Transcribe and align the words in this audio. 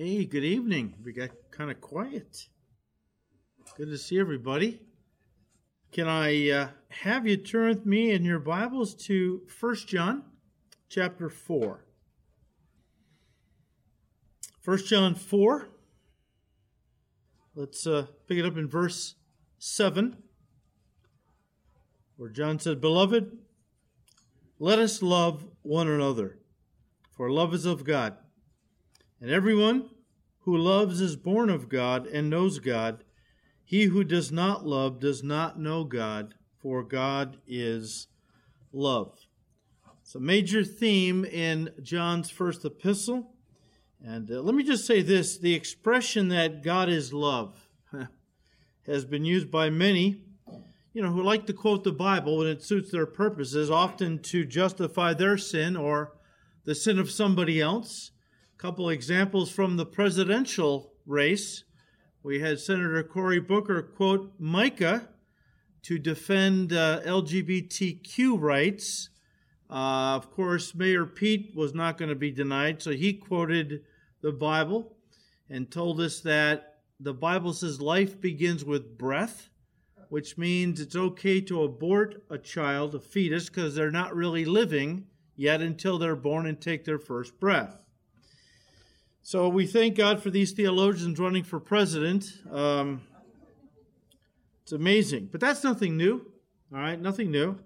Hey, 0.00 0.26
good 0.26 0.44
evening. 0.44 0.94
We 1.04 1.12
got 1.12 1.30
kind 1.50 1.72
of 1.72 1.80
quiet. 1.80 2.46
Good 3.76 3.88
to 3.88 3.98
see 3.98 4.20
everybody. 4.20 4.78
Can 5.90 6.06
I 6.06 6.50
uh, 6.50 6.68
have 6.88 7.26
you 7.26 7.36
turn 7.36 7.70
with 7.70 7.84
me 7.84 8.12
in 8.12 8.24
your 8.24 8.38
Bibles 8.38 8.94
to 9.06 9.42
1 9.58 9.74
John 9.88 10.22
chapter 10.88 11.28
4? 11.28 11.84
1 14.64 14.78
John 14.86 15.16
4. 15.16 15.68
Let's 17.56 17.84
uh, 17.84 18.06
pick 18.28 18.38
it 18.38 18.46
up 18.46 18.56
in 18.56 18.68
verse 18.68 19.16
7, 19.58 20.16
where 22.16 22.30
John 22.30 22.60
said, 22.60 22.80
Beloved, 22.80 23.36
let 24.60 24.78
us 24.78 25.02
love 25.02 25.44
one 25.62 25.88
another, 25.88 26.38
for 27.16 27.28
love 27.32 27.52
is 27.52 27.66
of 27.66 27.82
God. 27.82 28.16
And 29.20 29.30
everyone 29.30 29.90
who 30.42 30.56
loves 30.56 31.00
is 31.00 31.16
born 31.16 31.50
of 31.50 31.68
God 31.68 32.06
and 32.06 32.30
knows 32.30 32.60
God. 32.60 33.02
He 33.64 33.84
who 33.84 34.04
does 34.04 34.30
not 34.30 34.64
love 34.64 35.00
does 35.00 35.24
not 35.24 35.58
know 35.58 35.82
God, 35.82 36.34
for 36.56 36.84
God 36.84 37.38
is 37.46 38.06
love. 38.72 39.18
It's 40.00 40.14
a 40.14 40.20
major 40.20 40.62
theme 40.62 41.24
in 41.24 41.70
John's 41.82 42.30
first 42.30 42.64
epistle. 42.64 43.34
And 44.02 44.30
uh, 44.30 44.40
let 44.40 44.54
me 44.54 44.62
just 44.62 44.86
say 44.86 45.02
this 45.02 45.36
the 45.36 45.54
expression 45.54 46.28
that 46.28 46.62
God 46.62 46.88
is 46.88 47.12
love 47.12 47.68
has 48.86 49.04
been 49.04 49.24
used 49.24 49.50
by 49.50 49.68
many, 49.68 50.22
you 50.94 51.02
know, 51.02 51.10
who 51.10 51.24
like 51.24 51.44
to 51.46 51.52
quote 51.52 51.82
the 51.82 51.90
Bible 51.90 52.38
when 52.38 52.46
it 52.46 52.62
suits 52.62 52.92
their 52.92 53.04
purposes, 53.04 53.68
often 53.68 54.20
to 54.20 54.44
justify 54.44 55.12
their 55.12 55.36
sin 55.36 55.76
or 55.76 56.12
the 56.64 56.74
sin 56.76 57.00
of 57.00 57.10
somebody 57.10 57.60
else 57.60 58.12
couple 58.58 58.88
examples 58.88 59.52
from 59.52 59.76
the 59.76 59.86
presidential 59.86 60.92
race. 61.06 61.62
We 62.24 62.40
had 62.40 62.58
Senator 62.58 63.04
Cory 63.04 63.38
Booker 63.38 63.80
quote 63.82 64.32
Micah 64.40 65.08
to 65.82 65.96
defend 65.96 66.72
uh, 66.72 67.00
LGBTQ 67.02 68.40
rights. 68.40 69.10
Uh, 69.70 70.16
of 70.16 70.32
course, 70.32 70.74
Mayor 70.74 71.06
Pete 71.06 71.52
was 71.54 71.72
not 71.72 71.98
going 71.98 72.08
to 72.08 72.16
be 72.16 72.32
denied, 72.32 72.82
so 72.82 72.90
he 72.90 73.12
quoted 73.12 73.84
the 74.22 74.32
Bible 74.32 74.96
and 75.48 75.70
told 75.70 76.00
us 76.00 76.18
that 76.20 76.80
the 76.98 77.14
Bible 77.14 77.52
says 77.52 77.80
life 77.80 78.20
begins 78.20 78.64
with 78.64 78.98
breath, 78.98 79.50
which 80.08 80.36
means 80.36 80.80
it's 80.80 80.96
okay 80.96 81.40
to 81.42 81.62
abort 81.62 82.24
a 82.28 82.38
child, 82.38 82.96
a 82.96 83.00
fetus, 83.00 83.48
because 83.48 83.76
they're 83.76 83.92
not 83.92 84.16
really 84.16 84.44
living 84.44 85.06
yet 85.36 85.60
until 85.62 85.96
they're 85.96 86.16
born 86.16 86.46
and 86.46 86.60
take 86.60 86.84
their 86.84 86.98
first 86.98 87.38
breath. 87.38 87.78
So 89.22 89.48
we 89.48 89.66
thank 89.66 89.96
God 89.96 90.22
for 90.22 90.30
these 90.30 90.52
theologians 90.52 91.18
running 91.18 91.44
for 91.44 91.60
president. 91.60 92.32
Um, 92.50 93.02
it's 94.62 94.72
amazing. 94.72 95.28
But 95.30 95.40
that's 95.40 95.64
nothing 95.64 95.96
new, 95.96 96.26
all 96.72 96.80
right? 96.80 97.00
Nothing 97.00 97.30
new. 97.30 97.58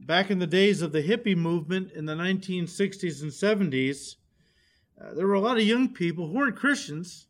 Back 0.00 0.30
in 0.30 0.38
the 0.38 0.46
days 0.46 0.82
of 0.82 0.92
the 0.92 1.02
hippie 1.02 1.36
movement 1.36 1.92
in 1.92 2.04
the 2.04 2.14
1960s 2.14 3.22
and 3.22 3.30
70s, 3.30 4.16
uh, 5.00 5.14
there 5.14 5.26
were 5.26 5.34
a 5.34 5.40
lot 5.40 5.56
of 5.56 5.64
young 5.64 5.88
people 5.88 6.28
who 6.28 6.34
weren't 6.34 6.56
Christians 6.56 7.26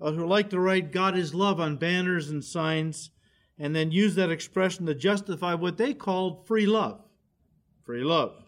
uh, 0.00 0.12
who 0.12 0.26
liked 0.26 0.50
to 0.50 0.60
write 0.60 0.92
God 0.92 1.16
is 1.16 1.34
love 1.34 1.60
on 1.60 1.76
banners 1.76 2.30
and 2.30 2.44
signs 2.44 3.10
and 3.58 3.76
then 3.76 3.92
use 3.92 4.14
that 4.16 4.30
expression 4.30 4.86
to 4.86 4.94
justify 4.94 5.54
what 5.54 5.76
they 5.76 5.94
called 5.94 6.46
free 6.46 6.66
love. 6.66 7.00
Free 7.84 8.02
love. 8.02 8.41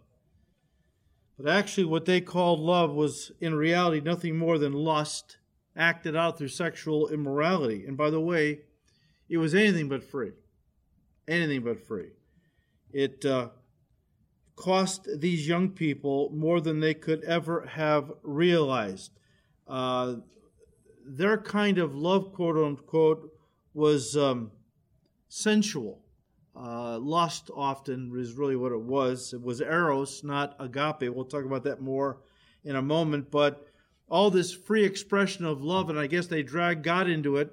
But 1.39 1.49
actually, 1.49 1.85
what 1.85 2.05
they 2.05 2.21
called 2.21 2.61
love 2.61 2.93
was 2.93 3.33
in 3.41 3.55
reality 3.55 4.01
nothing 4.01 4.37
more 4.37 4.59
than 4.59 4.73
lust 4.73 5.39
acted 5.77 6.15
out 6.15 6.39
through 6.39 6.49
sexual 6.49 7.09
immorality. 7.09 7.85
And 7.87 7.97
by 7.97 8.11
the 8.11 8.21
way, 8.21 8.61
it 9.29 9.39
was 9.39 9.55
anything 9.55 9.89
but 9.89 10.05
free. 10.05 10.33
Anything 11.27 11.63
but 11.63 11.85
free. 11.85 12.11
It 12.93 13.25
uh, 13.25 13.49
cost 14.55 15.09
these 15.19 15.49
young 15.49 15.71
people 15.71 16.31
more 16.33 16.61
than 16.61 16.79
they 16.79 16.95
could 16.95 17.25
ever 17.25 17.67
have 17.67 18.13
realized. 18.23 19.11
Uh, 19.67 20.17
their 21.05 21.39
kind 21.39 21.79
of 21.79 21.95
love, 21.95 22.33
quote 22.33 22.57
unquote, 22.57 23.33
was 23.73 24.17
um, 24.17 24.53
sensual. 25.29 26.04
Uh, 26.57 26.99
lust 26.99 27.51
often 27.55 28.13
is 28.17 28.35
really 28.35 28.57
what 28.57 28.73
it 28.73 28.81
was. 28.81 29.33
It 29.33 29.43
was 29.43 29.61
eros, 29.61 30.23
not 30.23 30.55
agape. 30.61 31.13
We'll 31.13 31.25
talk 31.25 31.45
about 31.45 31.65
that 31.65 31.81
more 31.81 32.19
in 32.65 32.77
a 32.77 32.83
moment. 32.83 33.31
But 33.31 33.67
all 34.09 34.31
this 34.31 34.55
free 34.55 34.85
expression 34.85 35.45
of 35.45 35.63
love, 35.63 35.91
and 35.91 35.99
I 35.99 36.07
guess 36.07 36.27
they 36.27 36.43
drag 36.43 36.83
God 36.83 37.09
into 37.09 37.37
it 37.37 37.53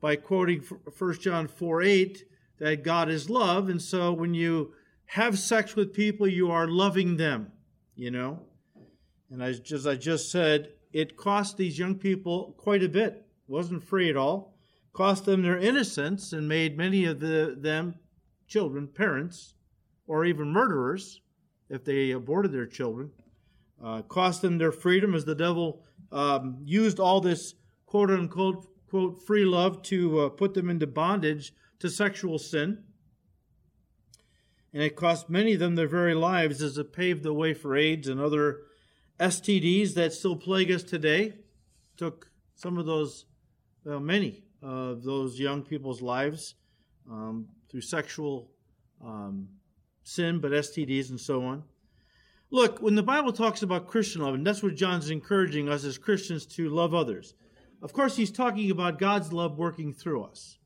by 0.00 0.16
quoting 0.16 0.60
1 0.60 1.20
John 1.20 1.48
4 1.48 1.82
8 1.82 2.24
that 2.58 2.84
God 2.84 3.08
is 3.08 3.30
love. 3.30 3.68
And 3.68 3.80
so 3.80 4.12
when 4.12 4.34
you 4.34 4.74
have 5.06 5.38
sex 5.38 5.74
with 5.74 5.94
people, 5.94 6.26
you 6.26 6.50
are 6.50 6.68
loving 6.68 7.16
them, 7.16 7.52
you 7.94 8.10
know? 8.10 8.40
And 9.30 9.42
as 9.42 9.60
just, 9.60 9.86
I 9.86 9.94
just 9.94 10.30
said, 10.30 10.70
it 10.92 11.16
cost 11.16 11.56
these 11.56 11.78
young 11.78 11.96
people 11.96 12.54
quite 12.58 12.82
a 12.82 12.88
bit. 12.88 13.12
It 13.14 13.52
wasn't 13.52 13.82
free 13.82 14.10
at 14.10 14.16
all. 14.16 14.54
Cost 14.92 15.24
them 15.24 15.42
their 15.42 15.58
innocence 15.58 16.32
and 16.32 16.48
made 16.48 16.76
many 16.76 17.04
of 17.04 17.20
the, 17.20 17.56
them 17.58 17.94
children, 18.46 18.88
parents, 18.88 19.54
or 20.06 20.24
even 20.24 20.48
murderers, 20.48 21.20
if 21.68 21.84
they 21.84 22.10
aborted 22.10 22.52
their 22.52 22.66
children, 22.66 23.10
uh, 23.82 24.02
cost 24.02 24.42
them 24.42 24.58
their 24.58 24.72
freedom 24.72 25.14
as 25.14 25.24
the 25.24 25.34
devil 25.34 25.82
um, 26.12 26.58
used 26.64 27.00
all 27.00 27.20
this 27.20 27.54
quote 27.86 28.10
unquote 28.10 28.66
quote 28.88 29.26
free 29.26 29.44
love 29.44 29.82
to 29.82 30.20
uh, 30.20 30.28
put 30.28 30.54
them 30.54 30.70
into 30.70 30.86
bondage 30.86 31.52
to 31.80 31.90
sexual 31.90 32.38
sin. 32.38 32.84
And 34.72 34.82
it 34.82 34.96
cost 34.96 35.30
many 35.30 35.54
of 35.54 35.60
them 35.60 35.74
their 35.74 35.88
very 35.88 36.14
lives 36.14 36.62
as 36.62 36.78
it 36.78 36.92
paved 36.92 37.22
the 37.22 37.32
way 37.32 37.54
for 37.54 37.76
AIDS 37.76 38.08
and 38.08 38.20
other 38.20 38.62
STDs 39.20 39.94
that 39.94 40.12
still 40.12 40.36
plague 40.36 40.70
us 40.70 40.82
today. 40.82 41.34
Took 41.96 42.30
some 42.56 42.78
of 42.78 42.86
those, 42.86 43.26
well, 43.84 44.00
many 44.00 44.44
of 44.62 45.04
those 45.04 45.38
young 45.38 45.62
people's 45.62 46.02
lives. 46.02 46.54
Um, 47.08 47.48
through 47.74 47.80
sexual 47.80 48.52
um, 49.04 49.48
sin, 50.04 50.38
but 50.38 50.52
STDs 50.52 51.10
and 51.10 51.20
so 51.20 51.44
on. 51.44 51.64
Look, 52.52 52.80
when 52.80 52.94
the 52.94 53.02
Bible 53.02 53.32
talks 53.32 53.62
about 53.62 53.88
Christian 53.88 54.22
love, 54.22 54.34
and 54.34 54.46
that's 54.46 54.62
what 54.62 54.76
John's 54.76 55.10
encouraging 55.10 55.68
us 55.68 55.82
as 55.82 55.98
Christians 55.98 56.46
to 56.54 56.68
love 56.68 56.94
others, 56.94 57.34
of 57.82 57.92
course, 57.92 58.14
he's 58.14 58.30
talking 58.30 58.70
about 58.70 59.00
God's 59.00 59.32
love 59.32 59.58
working 59.58 59.92
through 59.92 60.22
us. 60.22 60.58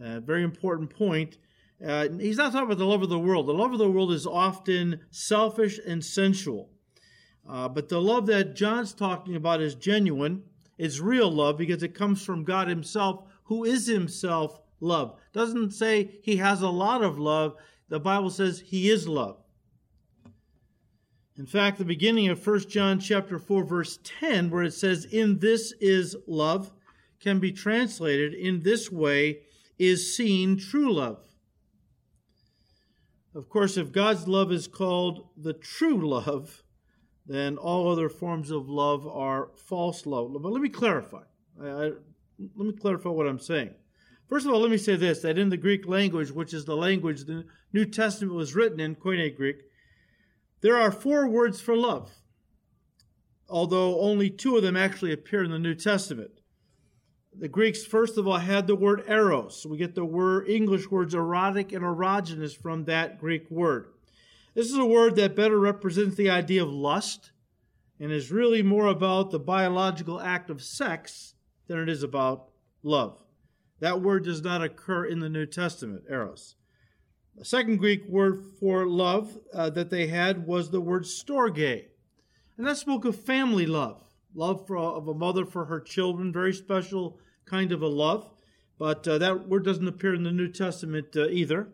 A 0.00 0.20
very 0.20 0.44
important 0.44 0.90
point. 0.90 1.36
Uh, 1.84 2.06
he's 2.20 2.36
not 2.36 2.52
talking 2.52 2.66
about 2.66 2.78
the 2.78 2.86
love 2.86 3.02
of 3.02 3.08
the 3.08 3.18
world. 3.18 3.48
The 3.48 3.52
love 3.52 3.72
of 3.72 3.80
the 3.80 3.90
world 3.90 4.12
is 4.12 4.24
often 4.24 5.00
selfish 5.10 5.80
and 5.84 6.04
sensual. 6.04 6.70
Uh, 7.48 7.68
but 7.68 7.88
the 7.88 8.00
love 8.00 8.26
that 8.26 8.54
John's 8.54 8.94
talking 8.94 9.34
about 9.34 9.60
is 9.60 9.74
genuine, 9.74 10.44
it's 10.78 11.00
real 11.00 11.28
love 11.28 11.58
because 11.58 11.82
it 11.82 11.92
comes 11.92 12.24
from 12.24 12.44
God 12.44 12.68
Himself, 12.68 13.24
who 13.42 13.64
is 13.64 13.88
Himself 13.88 14.61
love. 14.82 15.16
Doesn't 15.32 15.70
say 15.70 16.18
he 16.22 16.36
has 16.36 16.60
a 16.60 16.68
lot 16.68 17.02
of 17.02 17.18
love. 17.18 17.54
The 17.88 18.00
Bible 18.00 18.30
says 18.30 18.60
he 18.60 18.90
is 18.90 19.08
love. 19.08 19.38
In 21.38 21.46
fact, 21.46 21.78
the 21.78 21.84
beginning 21.84 22.28
of 22.28 22.46
1 22.46 22.68
John 22.68 23.00
chapter 23.00 23.38
4 23.38 23.64
verse 23.64 23.98
10 24.04 24.50
where 24.50 24.64
it 24.64 24.74
says 24.74 25.06
in 25.06 25.38
this 25.38 25.72
is 25.80 26.14
love 26.26 26.70
can 27.20 27.38
be 27.38 27.52
translated 27.52 28.34
in 28.34 28.60
this 28.60 28.90
way 28.90 29.38
is 29.78 30.14
seen 30.14 30.58
true 30.58 30.92
love. 30.92 31.24
Of 33.34 33.48
course, 33.48 33.78
if 33.78 33.92
God's 33.92 34.28
love 34.28 34.52
is 34.52 34.66
called 34.66 35.28
the 35.36 35.54
true 35.54 36.06
love, 36.06 36.62
then 37.26 37.56
all 37.56 37.90
other 37.90 38.10
forms 38.10 38.50
of 38.50 38.68
love 38.68 39.06
are 39.06 39.50
false 39.56 40.04
love. 40.04 40.34
But 40.34 40.52
let 40.52 40.60
me 40.60 40.68
clarify. 40.68 41.22
I, 41.60 41.66
I, 41.66 41.90
let 42.56 42.66
me 42.66 42.72
clarify 42.72 43.08
what 43.08 43.26
I'm 43.26 43.38
saying. 43.38 43.74
First 44.32 44.46
of 44.46 44.54
all, 44.54 44.60
let 44.60 44.70
me 44.70 44.78
say 44.78 44.96
this 44.96 45.20
that 45.20 45.36
in 45.36 45.50
the 45.50 45.58
Greek 45.58 45.86
language, 45.86 46.30
which 46.30 46.54
is 46.54 46.64
the 46.64 46.74
language 46.74 47.24
the 47.24 47.44
New 47.74 47.84
Testament 47.84 48.34
was 48.34 48.54
written 48.54 48.80
in, 48.80 48.96
Koine 48.96 49.36
Greek, 49.36 49.56
there 50.62 50.78
are 50.78 50.90
four 50.90 51.28
words 51.28 51.60
for 51.60 51.76
love, 51.76 52.10
although 53.46 54.00
only 54.00 54.30
two 54.30 54.56
of 54.56 54.62
them 54.62 54.74
actually 54.74 55.12
appear 55.12 55.44
in 55.44 55.50
the 55.50 55.58
New 55.58 55.74
Testament. 55.74 56.30
The 57.38 57.46
Greeks, 57.46 57.84
first 57.84 58.16
of 58.16 58.26
all, 58.26 58.38
had 58.38 58.66
the 58.66 58.74
word 58.74 59.04
eros. 59.06 59.66
We 59.68 59.76
get 59.76 59.94
the 59.94 60.02
word 60.06 60.48
English 60.48 60.90
words 60.90 61.12
erotic 61.12 61.70
and 61.72 61.84
erogenous 61.84 62.56
from 62.56 62.86
that 62.86 63.20
Greek 63.20 63.50
word. 63.50 63.88
This 64.54 64.70
is 64.70 64.78
a 64.78 64.86
word 64.86 65.14
that 65.16 65.36
better 65.36 65.58
represents 65.58 66.16
the 66.16 66.30
idea 66.30 66.62
of 66.62 66.72
lust 66.72 67.32
and 68.00 68.10
is 68.10 68.32
really 68.32 68.62
more 68.62 68.86
about 68.86 69.30
the 69.30 69.38
biological 69.38 70.18
act 70.18 70.48
of 70.48 70.62
sex 70.62 71.34
than 71.66 71.78
it 71.78 71.90
is 71.90 72.02
about 72.02 72.48
love. 72.82 73.18
That 73.82 74.00
word 74.00 74.22
does 74.22 74.42
not 74.42 74.62
occur 74.62 75.06
in 75.06 75.18
the 75.18 75.28
New 75.28 75.44
Testament, 75.44 76.04
eros. 76.08 76.54
The 77.34 77.44
second 77.44 77.78
Greek 77.78 78.06
word 78.06 78.44
for 78.60 78.86
love 78.86 79.36
uh, 79.52 79.70
that 79.70 79.90
they 79.90 80.06
had 80.06 80.46
was 80.46 80.70
the 80.70 80.80
word 80.80 81.02
storge, 81.02 81.86
and 82.56 82.64
that 82.64 82.76
spoke 82.76 83.04
of 83.04 83.16
family 83.16 83.66
love. 83.66 84.04
love 84.36 84.68
for, 84.68 84.76
of 84.76 85.08
a 85.08 85.14
mother 85.14 85.44
for 85.44 85.64
her 85.64 85.80
children, 85.80 86.32
very 86.32 86.54
special 86.54 87.18
kind 87.44 87.72
of 87.72 87.82
a 87.82 87.88
love. 87.88 88.30
But 88.78 89.08
uh, 89.08 89.18
that 89.18 89.48
word 89.48 89.64
doesn't 89.64 89.88
appear 89.88 90.14
in 90.14 90.22
the 90.22 90.30
New 90.30 90.46
Testament 90.46 91.16
uh, 91.16 91.26
either. 91.26 91.66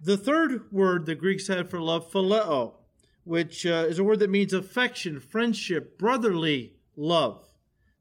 The 0.00 0.16
third 0.16 0.72
word 0.72 1.06
the 1.06 1.14
Greeks 1.14 1.46
had 1.46 1.70
for 1.70 1.80
love, 1.80 2.10
phileo, 2.10 2.72
which 3.22 3.64
uh, 3.64 3.86
is 3.88 4.00
a 4.00 4.04
word 4.04 4.18
that 4.18 4.30
means 4.30 4.52
affection, 4.52 5.20
friendship, 5.20 6.00
brotherly 6.00 6.72
love. 6.96 7.46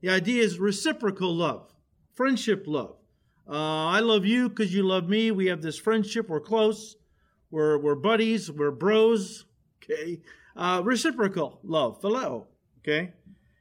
The 0.02 0.10
idea 0.10 0.42
is 0.42 0.58
reciprocal 0.58 1.36
love, 1.36 1.72
friendship 2.16 2.64
love. 2.66 2.98
Uh, 3.48 3.88
I 3.88 4.00
love 4.00 4.26
you 4.26 4.50
because 4.50 4.74
you 4.74 4.84
love 4.84 5.10
me. 5.10 5.32
We 5.32 5.48
have 5.48 5.62
this 5.62 5.78
friendship. 5.78 6.30
We're 6.30 6.40
close. 6.40 6.96
We're, 7.50 7.78
we're 7.78 7.96
buddies. 7.96 8.52
We're 8.52 8.72
bros. 8.72 9.46
Okay. 9.84 10.22
Uh, 10.56 10.82
reciprocal 10.84 11.60
love, 11.64 12.02
phileo. 12.02 12.46
Okay. 12.80 13.14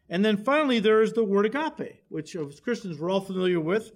And 0.09 0.25
then 0.25 0.37
finally, 0.37 0.81
there 0.81 1.03
is 1.03 1.13
the 1.13 1.25
word 1.25 1.47
agape, 1.47 2.03
which 2.09 2.35
as 2.35 2.61
Christians 2.61 2.99
we're 2.99 3.11
all 3.11 3.21
familiar 3.21 3.61
with. 3.61 3.93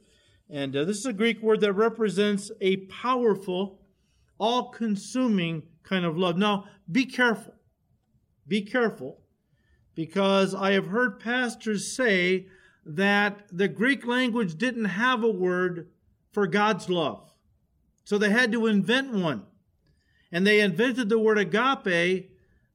And 0.48 0.76
uh, 0.76 0.84
this 0.84 0.98
is 0.98 1.06
a 1.06 1.12
Greek 1.12 1.42
word 1.42 1.60
that 1.60 1.72
represents 1.72 2.50
a 2.60 2.76
powerful, 2.86 3.80
all 4.38 4.70
consuming 4.70 5.62
kind 5.82 6.04
of 6.04 6.16
love. 6.16 6.36
Now, 6.36 6.66
be 6.90 7.06
careful. 7.06 7.54
Be 8.46 8.62
careful 8.62 9.20
because 9.94 10.54
I 10.54 10.72
have 10.72 10.86
heard 10.86 11.20
pastors 11.20 11.94
say 11.94 12.46
that 12.84 13.46
the 13.50 13.68
Greek 13.68 14.06
language 14.06 14.56
didn't 14.56 14.84
have 14.86 15.22
a 15.22 15.30
word 15.30 15.88
for 16.32 16.46
God's 16.46 16.88
love. 16.88 17.32
So 18.04 18.18
they 18.18 18.30
had 18.30 18.52
to 18.52 18.66
invent 18.66 19.12
one. 19.12 19.44
And 20.30 20.46
they 20.46 20.60
invented 20.60 21.08
the 21.08 21.18
word 21.18 21.38
agape 21.38 22.30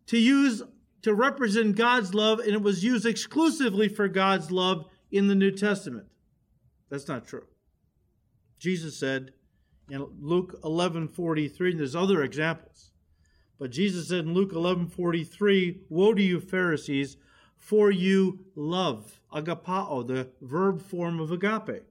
to 0.08 0.18
use 0.18 0.64
to 1.02 1.14
represent 1.14 1.78
God's 1.78 2.14
love, 2.14 2.40
and 2.40 2.50
it 2.50 2.62
was 2.62 2.84
used 2.84 3.06
exclusively 3.06 3.88
for 3.88 4.08
God's 4.08 4.52
love 4.52 4.86
in 5.12 5.28
the 5.28 5.36
New 5.36 5.52
Testament. 5.52 6.08
That's 6.90 7.08
not 7.08 7.26
true. 7.26 7.46
Jesus 8.58 8.98
said 8.98 9.34
in 9.90 10.06
Luke 10.20 10.60
11:43, 10.64 11.72
and 11.72 11.80
there's 11.80 11.96
other 11.96 12.22
examples. 12.22 12.92
But 13.58 13.72
Jesus 13.72 14.10
said 14.10 14.26
in 14.26 14.34
Luke 14.34 14.52
11:43, 14.52 15.82
"Woe 15.90 16.14
to 16.14 16.22
you 16.22 16.40
Pharisees, 16.40 17.18
for 17.58 17.92
you 17.92 18.46
love 18.56 19.19
agapao, 19.34 20.08
the 20.08 20.30
verb 20.42 20.82
form 20.82 21.20
of 21.20 21.32
agape. 21.32 21.84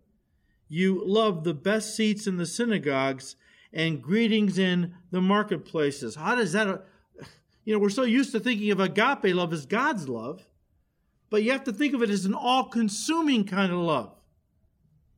You 0.69 1.03
love 1.05 1.45
the 1.45 1.55
best 1.55 1.97
seats 1.97 2.27
in 2.27 2.37
the 2.37 2.47
synagogues 2.47 3.37
and 3.73 4.03
greetings 4.03 4.59
in 4.59 4.95
the 5.11 5.21
marketplaces." 5.21 6.17
How 6.17 6.35
does 6.35 6.53
that 6.53 6.85
you 7.65 7.75
know, 7.75 7.79
we're 7.79 7.91
so 7.91 8.03
used 8.03 8.33
to 8.33 8.41
thinking 8.41 8.71
of 8.71 8.81
agape 8.81 9.35
love 9.35 9.53
as 9.53 9.67
God's 9.67 10.09
love, 10.09 10.47
but 11.31 11.43
you 11.43 11.53
have 11.53 11.65
to 11.65 11.73
think 11.73 11.95
of 11.95 12.03
it 12.03 12.11
as 12.11 12.25
an 12.25 12.35
all 12.35 12.65
consuming 12.65 13.45
kind 13.45 13.73
of 13.73 13.79
love. 13.79 14.15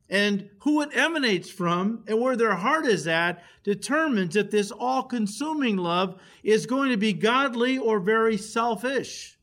And 0.08 0.50
who 0.62 0.80
it 0.80 0.90
emanates 0.92 1.48
from 1.48 2.02
and 2.08 2.20
where 2.20 2.34
their 2.34 2.56
heart 2.56 2.84
is 2.84 3.06
at 3.06 3.44
determines 3.62 4.34
if 4.34 4.50
this 4.50 4.72
all 4.72 5.04
consuming 5.04 5.76
love 5.76 6.20
is 6.42 6.66
going 6.66 6.90
to 6.90 6.96
be 6.96 7.12
godly 7.12 7.78
or 7.78 8.00
very 8.00 8.36
selfish. 8.36 9.38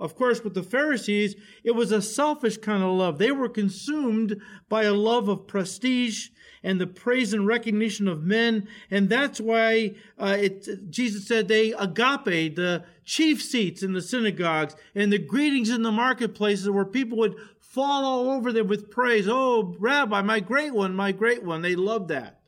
Of 0.00 0.16
course, 0.16 0.42
with 0.42 0.54
the 0.54 0.62
Pharisees, 0.62 1.36
it 1.62 1.72
was 1.72 1.92
a 1.92 2.00
selfish 2.00 2.56
kind 2.56 2.82
of 2.82 2.92
love. 2.92 3.18
They 3.18 3.30
were 3.30 3.50
consumed 3.50 4.40
by 4.70 4.84
a 4.84 4.94
love 4.94 5.28
of 5.28 5.46
prestige 5.46 6.28
and 6.62 6.80
the 6.80 6.86
praise 6.86 7.34
and 7.34 7.46
recognition 7.46 8.08
of 8.08 8.24
men. 8.24 8.66
And 8.90 9.10
that's 9.10 9.40
why 9.40 9.94
uh, 10.18 10.36
it, 10.40 10.90
Jesus 10.90 11.28
said 11.28 11.48
they 11.48 11.72
agape, 11.72 12.56
the 12.56 12.84
chief 13.04 13.42
seats 13.42 13.82
in 13.82 13.92
the 13.92 14.00
synagogues 14.00 14.74
and 14.94 15.12
the 15.12 15.18
greetings 15.18 15.68
in 15.68 15.82
the 15.82 15.92
marketplaces 15.92 16.70
where 16.70 16.86
people 16.86 17.18
would 17.18 17.36
fall 17.58 18.04
all 18.04 18.30
over 18.30 18.52
them 18.52 18.68
with 18.68 18.90
praise. 18.90 19.28
Oh, 19.28 19.76
Rabbi, 19.78 20.22
my 20.22 20.40
great 20.40 20.72
one, 20.72 20.94
my 20.94 21.12
great 21.12 21.44
one. 21.44 21.60
They 21.60 21.76
loved 21.76 22.08
that. 22.08 22.40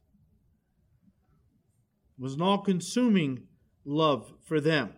It 2.19 2.23
was 2.23 2.35
an 2.35 2.43
all 2.43 2.59
consuming 2.59 3.43
love 3.85 4.33
for 4.43 4.59
them. 4.59 4.95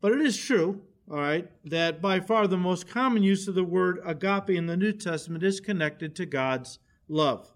But 0.00 0.12
it 0.12 0.20
is 0.20 0.36
true, 0.36 0.82
all 1.10 1.18
right, 1.18 1.48
that 1.64 2.02
by 2.02 2.20
far 2.20 2.46
the 2.46 2.56
most 2.56 2.86
common 2.88 3.22
use 3.22 3.48
of 3.48 3.54
the 3.54 3.64
word 3.64 4.00
agape 4.04 4.50
in 4.50 4.66
the 4.66 4.76
New 4.76 4.92
Testament 4.92 5.42
is 5.42 5.60
connected 5.60 6.14
to 6.16 6.26
God's 6.26 6.78
love 7.08 7.50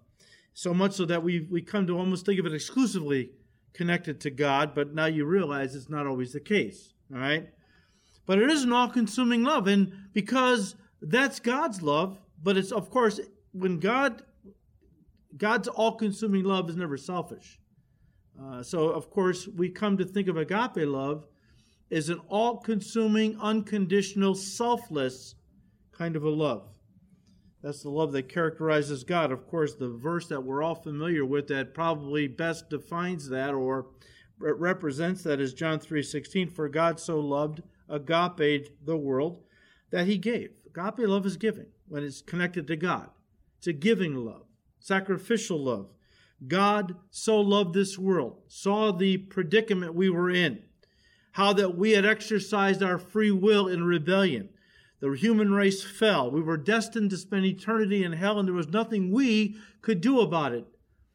so 0.55 0.75
much 0.75 0.93
so 0.93 1.05
that 1.07 1.23
we 1.23 1.47
we 1.51 1.63
come 1.63 1.87
to 1.87 1.99
almost 1.99 2.27
think 2.27 2.39
of 2.39 2.47
it 2.47 2.55
exclusively 2.55 3.31
connected 3.73 4.21
to 4.21 4.31
God, 4.31 4.75
but 4.75 4.95
now 4.95 5.07
you 5.07 5.25
realize 5.25 5.75
it's 5.75 5.89
not 5.89 6.07
always 6.07 6.33
the 6.33 6.41
case, 6.41 6.93
all 7.13 7.21
right? 7.21 7.49
But 8.27 8.39
it 8.39 8.51
is 8.51 8.65
an 8.65 8.73
all-consuming 8.73 9.43
love, 9.43 9.67
and 9.67 9.93
because 10.13 10.77
that's 11.01 11.41
God's 11.41 11.83
love, 11.83 12.19
but 12.43 12.57
it's 12.57 12.73
of 12.73 12.91
course 12.91 13.21
when 13.53 13.79
God 13.79 14.23
God's 15.37 15.69
all-consuming 15.69 16.45
love 16.45 16.69
is 16.69 16.77
never 16.77 16.99
selfish. 16.99 17.59
Uh, 18.41 18.63
so 18.63 18.91
of 18.91 19.11
course 19.11 19.49
we 19.49 19.69
come 19.71 19.97
to 19.97 20.05
think 20.05 20.29
of 20.29 20.37
agape 20.37 20.87
love 20.87 21.27
as 21.93 22.09
an 22.09 22.21
all-consuming, 22.29 23.39
unconditional, 23.39 24.35
selfless 24.35 25.35
kind 25.93 26.17
of 26.17 26.25
a 26.25 26.31
love. 26.31 26.67
That's 27.63 27.83
the 27.83 27.91
love 27.91 28.13
that 28.13 28.29
characterizes 28.29 29.05
God. 29.05 29.31
Of 29.31 29.47
course, 29.47 29.75
the 29.75 29.91
verse 29.91 30.27
that 30.29 30.43
we're 30.43 30.63
all 30.63 30.75
familiar 30.75 31.25
with 31.25 31.47
that 31.49 31.75
probably 31.75 32.27
best 32.27 32.71
defines 32.71 33.29
that 33.29 33.55
or 33.55 33.87
represents 34.39 35.23
that 35.23 35.41
is 35.41 35.55
John 35.55 35.79
3:16 35.79 36.49
for 36.51 36.69
God 36.69 36.99
so 36.99 37.21
loved 37.21 37.63
agape 37.89 38.85
the 38.85 38.97
world 38.97 39.45
that 39.91 40.07
he 40.07 40.19
gave. 40.19 40.51
Agape 40.67 41.07
love 41.07 41.27
is 41.27 41.37
giving 41.37 41.67
when 41.87 42.03
it's 42.03 42.23
connected 42.23 42.67
to 42.67 42.77
God. 42.77 43.11
It's 43.59 43.69
a 43.69 43.73
giving 43.73 44.17
love, 44.17 44.47
sacrificial 44.81 45.63
love. 45.63 45.91
God 46.49 46.97
so 47.11 47.41
loved 47.41 47.75
this 47.75 47.97
world, 47.97 48.43
saw 48.49 48.91
the 48.91 49.19
predicament 49.19 49.95
we 49.95 50.11
were 50.11 50.31
in, 50.31 50.65
how 51.33 51.53
that 51.55 51.77
we 51.77 51.93
had 51.93 52.07
exercised 52.07 52.83
our 52.83 52.99
free 52.99 53.31
will 53.31 53.69
in 53.69 53.85
rebellion 53.85 54.49
the 55.03 55.11
human 55.11 55.53
race 55.53 55.83
fell. 55.83 56.31
We 56.31 56.41
were 56.41 56.57
destined 56.57 57.11
to 57.11 57.17
spend 57.17 57.45
eternity 57.45 58.05
in 58.05 58.13
hell, 58.13 58.39
and 58.39 58.47
there 58.47 58.55
was 58.55 58.69
nothing 58.69 59.11
we 59.11 59.57
could 59.81 60.01
do 60.01 60.21
about 60.21 60.53
it. 60.53 60.65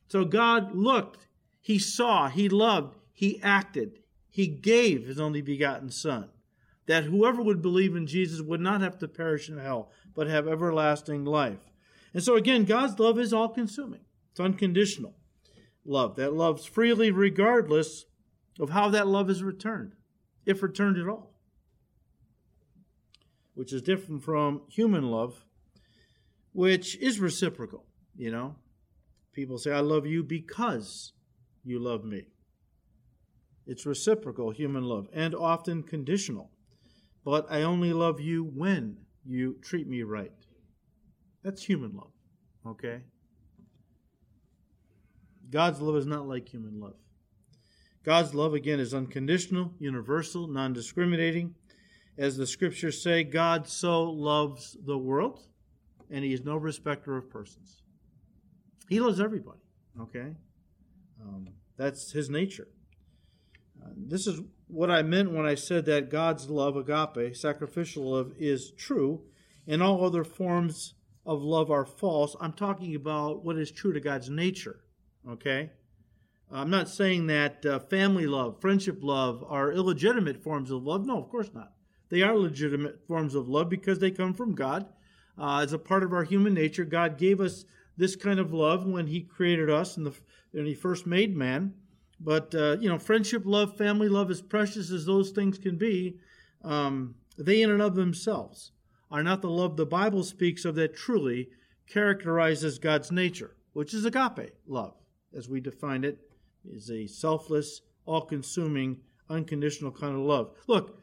So 0.09 0.25
God 0.25 0.75
looked, 0.75 1.27
He 1.61 1.79
saw, 1.79 2.27
He 2.27 2.49
loved, 2.49 2.97
He 3.13 3.41
acted. 3.41 3.99
He 4.29 4.45
gave 4.45 5.07
His 5.07 5.21
only 5.21 5.41
begotten 5.41 5.89
Son, 5.89 6.27
that 6.87 7.05
whoever 7.05 7.41
would 7.41 7.61
believe 7.61 7.95
in 7.95 8.07
Jesus 8.07 8.41
would 8.41 8.59
not 8.59 8.81
have 8.81 8.99
to 8.99 9.07
perish 9.07 9.47
in 9.47 9.57
hell, 9.57 9.89
but 10.13 10.27
have 10.27 10.49
everlasting 10.49 11.23
life. 11.23 11.71
And 12.13 12.21
so 12.21 12.35
again, 12.35 12.65
God's 12.65 12.99
love 12.99 13.17
is 13.17 13.31
all 13.31 13.47
consuming, 13.47 14.01
it's 14.31 14.39
unconditional 14.41 15.15
love 15.85 16.17
that 16.17 16.33
loves 16.33 16.65
freely 16.65 17.09
regardless 17.09 18.03
of 18.59 18.71
how 18.71 18.89
that 18.89 19.07
love 19.07 19.29
is 19.29 19.41
returned, 19.41 19.93
if 20.47 20.63
returned 20.63 20.97
at 20.97 21.07
all 21.07 21.37
which 23.57 23.73
is 23.73 23.81
different 23.81 24.21
from 24.21 24.61
human 24.69 25.09
love, 25.09 25.43
which 26.53 26.95
is 26.97 27.19
reciprocal. 27.19 27.83
You 28.15 28.29
know, 28.29 28.55
people 29.33 29.57
say, 29.57 29.71
I 29.71 29.79
love 29.79 30.05
you 30.05 30.21
because 30.21 31.13
you 31.63 31.79
love 31.79 32.05
me. 32.05 32.27
It's 33.65 33.87
reciprocal 33.87 34.51
human 34.51 34.83
love 34.83 35.07
and 35.11 35.33
often 35.33 35.81
conditional. 35.81 36.51
But 37.25 37.47
I 37.49 37.63
only 37.63 37.93
love 37.93 38.21
you 38.21 38.43
when 38.43 38.97
you 39.25 39.57
treat 39.63 39.87
me 39.87 40.03
right. 40.03 40.31
That's 41.43 41.63
human 41.63 41.95
love, 41.95 42.11
okay? 42.63 43.01
God's 45.49 45.81
love 45.81 45.95
is 45.95 46.05
not 46.05 46.27
like 46.27 46.47
human 46.47 46.79
love. 46.79 46.93
God's 48.07 48.33
love, 48.33 48.53
again, 48.53 48.79
is 48.79 48.93
unconditional, 48.93 49.73
universal, 49.79 50.47
non 50.47 50.71
discriminating. 50.71 51.55
As 52.17 52.37
the 52.37 52.47
scriptures 52.47 53.03
say, 53.03 53.25
God 53.25 53.67
so 53.67 54.03
loves 54.03 54.77
the 54.85 54.97
world, 54.97 55.43
and 56.09 56.23
he 56.23 56.31
is 56.31 56.45
no 56.45 56.55
respecter 56.55 57.17
of 57.17 57.29
persons. 57.29 57.81
He 58.87 59.01
loves 59.01 59.19
everybody, 59.19 59.59
okay? 59.99 60.35
Um, 61.21 61.49
that's 61.75 62.13
his 62.13 62.29
nature. 62.29 62.69
Uh, 63.83 63.89
this 63.97 64.25
is 64.25 64.39
what 64.67 64.89
I 64.89 65.01
meant 65.01 65.33
when 65.33 65.45
I 65.45 65.55
said 65.55 65.85
that 65.87 66.09
God's 66.09 66.49
love, 66.49 66.77
agape, 66.77 67.35
sacrificial 67.35 68.13
love, 68.13 68.31
is 68.39 68.71
true, 68.71 69.23
and 69.67 69.83
all 69.83 70.05
other 70.05 70.23
forms 70.23 70.93
of 71.25 71.41
love 71.41 71.69
are 71.69 71.85
false. 71.85 72.37
I'm 72.39 72.53
talking 72.53 72.95
about 72.95 73.43
what 73.43 73.57
is 73.57 73.69
true 73.69 73.91
to 73.91 73.99
God's 73.99 74.29
nature, 74.29 74.79
okay? 75.29 75.71
I'm 76.51 76.69
not 76.69 76.87
saying 76.89 77.27
that 77.27 77.65
uh, 77.65 77.79
family 77.79 78.25
love, 78.25 78.61
friendship 78.61 78.99
love 79.01 79.43
are 79.47 79.71
illegitimate 79.71 80.41
forms 80.41 80.71
of 80.71 80.83
love. 80.83 81.05
No, 81.05 81.17
of 81.17 81.29
course 81.29 81.49
not. 81.53 81.73
They 82.09 82.21
are 82.21 82.37
legitimate 82.37 83.05
forms 83.05 83.35
of 83.35 83.49
love 83.49 83.69
because 83.69 83.99
they 83.99 84.11
come 84.11 84.33
from 84.33 84.55
God. 84.55 84.87
Uh, 85.37 85.59
as 85.59 85.73
a 85.73 85.79
part 85.79 86.03
of 86.03 86.13
our 86.13 86.23
human 86.23 86.53
nature, 86.53 86.85
God 86.85 87.17
gave 87.17 87.41
us 87.41 87.65
this 87.97 88.15
kind 88.15 88.39
of 88.39 88.53
love 88.53 88.85
when 88.85 89.07
He 89.07 89.21
created 89.21 89.69
us 89.69 89.97
and 89.97 90.13
He 90.53 90.73
first 90.73 91.05
made 91.05 91.35
man. 91.35 91.73
But, 92.19 92.55
uh, 92.55 92.77
you 92.79 92.89
know, 92.89 92.97
friendship 92.97 93.43
love, 93.45 93.77
family 93.77 94.09
love, 94.09 94.31
as 94.31 94.41
precious 94.41 94.89
as 94.89 95.05
those 95.05 95.31
things 95.31 95.57
can 95.57 95.77
be, 95.77 96.17
um, 96.63 97.15
they 97.37 97.61
in 97.61 97.69
and 97.69 97.81
of 97.81 97.95
themselves 97.95 98.71
are 99.11 99.21
not 99.23 99.41
the 99.41 99.49
love 99.49 99.77
the 99.77 99.85
Bible 99.85 100.23
speaks 100.23 100.65
of 100.65 100.75
that 100.75 100.95
truly 100.95 101.49
characterizes 101.87 102.79
God's 102.79 103.11
nature, 103.11 103.55
which 103.73 103.93
is 103.93 104.05
agape 104.05 104.51
love, 104.65 104.95
as 105.35 105.47
we 105.47 105.61
define 105.61 106.03
it, 106.03 106.26
is 106.71 106.89
a 106.89 107.07
selfless, 107.07 107.81
all 108.05 108.21
consuming, 108.21 109.01
unconditional 109.29 109.91
kind 109.91 110.15
of 110.15 110.21
love. 110.21 110.51
Look, 110.67 110.99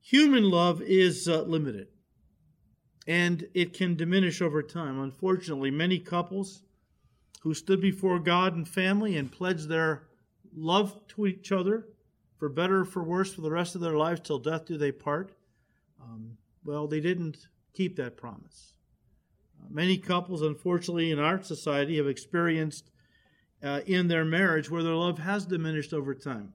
human 0.00 0.44
love 0.44 0.82
is 0.82 1.28
uh, 1.28 1.42
limited 1.42 1.88
and 3.06 3.48
it 3.54 3.72
can 3.72 3.96
diminish 3.96 4.40
over 4.40 4.62
time. 4.62 5.00
Unfortunately, 5.00 5.70
many 5.70 5.98
couples 5.98 6.62
who 7.42 7.54
stood 7.54 7.80
before 7.80 8.18
God 8.18 8.54
and 8.54 8.68
family 8.68 9.16
and 9.16 9.30
pledged 9.30 9.68
their 9.68 10.04
love 10.54 11.06
to 11.08 11.26
each 11.26 11.50
other 11.50 11.88
for 12.38 12.48
better 12.48 12.80
or 12.80 12.84
for 12.84 13.02
worse 13.02 13.34
for 13.34 13.40
the 13.40 13.50
rest 13.50 13.74
of 13.74 13.80
their 13.80 13.96
lives 13.96 14.20
till 14.20 14.38
death 14.38 14.66
do 14.66 14.76
they 14.76 14.92
part, 14.92 15.32
um, 16.00 16.36
well, 16.64 16.86
they 16.86 17.00
didn't 17.00 17.48
keep 17.74 17.96
that 17.96 18.16
promise. 18.16 18.74
Many 19.70 19.96
couples, 19.96 20.42
unfortunately, 20.42 21.10
in 21.10 21.18
our 21.18 21.42
society 21.42 21.96
have 21.96 22.06
experienced 22.06 22.90
uh, 23.62 23.80
in 23.86 24.08
their 24.08 24.24
marriage 24.24 24.70
where 24.70 24.82
their 24.82 24.94
love 24.94 25.18
has 25.18 25.46
diminished 25.46 25.92
over 25.92 26.14
time. 26.14 26.52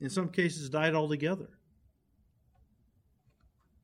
In 0.00 0.10
some 0.10 0.28
cases, 0.28 0.68
died 0.68 0.94
altogether. 0.94 1.50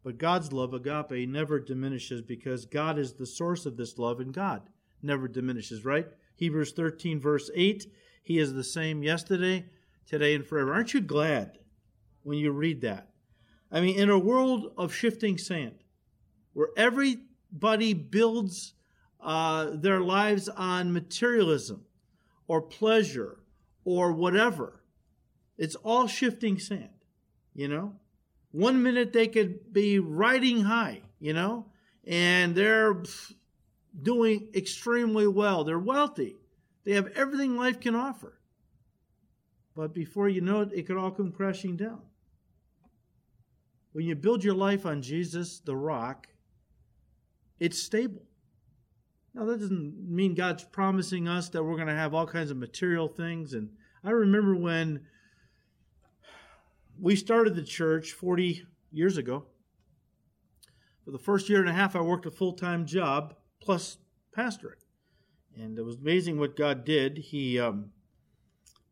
But 0.03 0.19
God's 0.19 0.53
love, 0.53 0.75
agape, 0.75 1.29
never 1.29 1.59
diminishes 1.59 2.21
because 2.21 2.67
God 2.67 2.99
is 2.99 3.15
the 3.15 3.27
source 3.27 3.65
of 3.65 3.77
this 3.77 3.99
love 3.99 4.21
and 4.21 4.35
God 4.35 4.63
never 5.03 5.29
diminishes, 5.29 5.85
right? 5.85 6.07
Hebrews 6.37 6.73
13, 6.73 7.21
verse 7.21 7.51
8 7.55 7.87
He 8.23 8.39
is 8.39 8.53
the 8.53 8.65
same 8.65 9.03
yesterday, 9.03 9.67
today, 10.07 10.35
and 10.35 10.47
forever. 10.47 10.75
Aren't 10.75 10.95
you 10.95 11.01
glad 11.01 11.59
when 12.23 12.39
you 12.39 12.53
read 12.53 12.81
that? 12.83 13.09
I 13.73 13.81
mean, 13.81 13.99
in 13.99 14.11
a 14.11 14.19
world 14.19 14.73
of 14.77 14.95
shifting 14.95 15.39
sand, 15.39 15.77
where 16.53 16.69
everybody 16.77 17.95
builds 17.95 18.75
uh, 19.21 19.71
their 19.73 20.01
lives 20.01 20.49
on 20.49 20.93
materialism 20.93 21.85
or 22.47 22.61
pleasure 22.61 23.39
or 23.85 24.13
whatever, 24.13 24.83
it's 25.57 25.75
all 25.77 26.07
shifting 26.07 26.59
sand, 26.59 26.91
you 27.55 27.69
know? 27.69 27.95
One 28.51 28.83
minute 28.83 29.13
they 29.13 29.27
could 29.27 29.73
be 29.73 29.99
riding 29.99 30.61
high, 30.61 31.03
you 31.19 31.33
know, 31.33 31.67
and 32.07 32.55
they're 32.55 33.03
doing 34.01 34.49
extremely 34.55 35.27
well. 35.27 35.65
They're 35.65 35.79
wealthy. 35.79 36.37
They 36.85 36.93
have 36.93 37.09
everything 37.17 37.57
life 37.57 37.81
can 37.81 37.95
offer. 37.95 38.39
But 39.75 39.93
before 39.93 40.29
you 40.29 40.41
know 40.41 40.61
it, 40.61 40.71
it 40.73 40.87
could 40.87 40.97
all 40.97 41.11
come 41.11 41.33
crashing 41.33 41.77
down. 41.77 42.03
When 43.93 44.05
you 44.05 44.15
build 44.15 44.45
your 44.45 44.55
life 44.55 44.87
on 44.87 45.03
Jesus, 45.03 45.61
the 45.61 45.77
rock, 45.77 46.29
it's 47.59 47.79
stable. 47.79 48.23
Now, 49.35 49.45
that 49.47 49.59
doesn't 49.59 50.09
mean 50.09 50.35
God's 50.35 50.63
promising 50.63 51.27
us 51.27 51.49
that 51.51 51.65
we're 51.65 51.75
going 51.75 51.89
to 51.89 51.95
have 51.95 52.15
all 52.15 52.27
kinds 52.27 52.53
of 52.53 52.57
material 52.57 53.09
things. 53.09 53.53
And 53.53 53.71
I 54.05 54.11
remember 54.11 54.55
when 54.55 55.07
we 57.01 57.17
started 57.17 57.57
the 57.57 57.63
church 57.63 58.13
40 58.13 58.65
years 58.93 59.17
ago. 59.17 59.47
For 61.05 61.11
the 61.11 61.19
first 61.19 61.49
year 61.49 61.61
and 61.61 61.69
a 61.69 61.73
half, 61.73 61.97
I 61.97 62.01
worked 62.01 62.27
a 62.27 62.31
full 62.31 62.53
time 62.53 62.87
job 62.87 63.35
plus 63.61 63.99
pastorate. 64.33 64.85
And 65.57 65.79
it 65.79 65.85
was 65.85 65.97
amazing 65.97 66.39
what 66.39 66.57
God 66.57 66.85
did. 66.85 67.19
He, 67.19 67.59
um, 67.59 67.91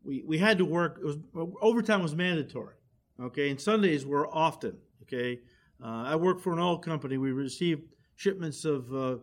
we, 0.03 0.23
we 0.25 0.37
had 0.37 0.57
to 0.57 0.65
work, 0.65 0.99
was, 1.01 1.17
overtime 1.61 2.01
was 2.01 2.15
mandatory. 2.15 2.75
Okay, 3.21 3.49
and 3.49 3.59
Sundays 3.59 4.05
were 4.05 4.27
often. 4.27 4.77
Okay, 5.03 5.39
uh, 5.83 6.03
I 6.07 6.15
worked 6.15 6.41
for 6.41 6.53
an 6.53 6.59
oil 6.59 6.77
company. 6.77 7.17
We 7.17 7.31
received 7.31 7.83
shipments 8.15 8.65
of 8.65 8.93
uh, 8.93 9.17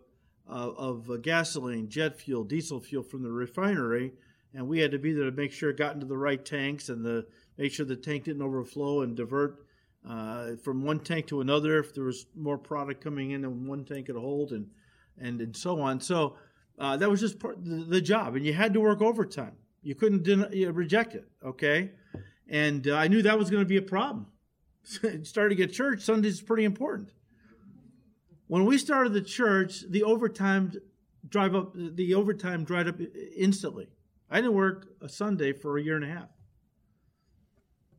uh, 0.49 0.73
of 0.77 1.23
gasoline, 1.23 1.89
jet 1.89 2.21
fuel, 2.21 2.45
diesel 2.45 2.81
fuel 2.81 3.03
from 3.03 3.23
the 3.23 3.31
refinery, 3.31 4.13
and 4.55 4.67
we 4.69 4.81
had 4.81 4.91
to 4.91 4.99
be 4.99 5.13
there 5.13 5.31
to 5.31 5.37
make 5.37 5.53
sure 5.53 5.71
it 5.71 5.77
got 5.77 5.95
into 5.95 6.07
the 6.07 6.17
right 6.17 6.45
tanks 6.45 6.89
and 6.89 7.05
the 7.05 7.27
make 7.57 7.73
sure 7.73 7.87
the 7.87 7.97
tank 7.97 8.25
didn't 8.25 8.43
overflow 8.43 9.03
and 9.03 9.17
divert 9.17 9.65
uh, 10.09 10.57
from 10.63 10.83
one 10.83 10.99
tank 11.01 11.27
to 11.27 11.41
another 11.41 11.79
if 11.79 11.95
there 11.95 12.05
was 12.05 12.27
more 12.35 12.59
product 12.59 13.03
coming 13.03 13.33
in 13.33 13.43
than 13.43 13.67
one 13.67 13.85
tank 13.85 14.07
could 14.07 14.17
hold, 14.17 14.53
and 14.53 14.69
and 15.19 15.41
and 15.41 15.57
so 15.57 15.81
on. 15.81 16.01
So 16.01 16.37
uh, 16.79 16.97
that 16.97 17.11
was 17.11 17.21
just 17.21 17.39
part 17.39 17.63
the, 17.65 17.85
the, 17.85 18.01
job, 18.01 18.37
and 18.37 18.45
you 18.45 18.53
had 18.53 18.73
to 18.75 18.81
work 18.81 19.03
overtime. 19.03 19.57
You 19.83 19.95
couldn't 19.95 20.23
den- 20.23 20.49
you 20.53 20.71
reject 20.73 21.15
it. 21.15 21.29
Okay, 21.45 21.91
and 22.49 22.89
uh, 22.89 22.95
I 22.95 23.09
knew 23.09 23.23
that 23.23 23.39
was 23.39 23.51
going 23.51 23.63
to 23.63 23.69
be 23.69 23.77
a 23.77 23.83
problem. 23.83 24.27
Starting 25.23 25.61
at 25.61 25.73
church, 25.73 26.01
Sundays 26.01 26.41
pretty 26.41 26.65
important. 26.65 27.11
When 28.51 28.65
we 28.65 28.79
started 28.79 29.13
the 29.13 29.23
church, 29.23 29.85
the 29.89 30.03
overtime 30.03 30.73
drive 31.29 31.55
up 31.55 31.73
the 31.73 32.15
overtime 32.15 32.65
dried 32.65 32.89
up 32.89 32.97
instantly. 33.37 33.87
I 34.29 34.41
didn't 34.41 34.55
work 34.55 34.89
a 35.01 35.09
Sunday 35.09 35.53
for 35.53 35.79
a 35.79 35.83
year 35.83 35.95
and 35.95 36.05
a 36.05 36.09
half. 36.09 36.31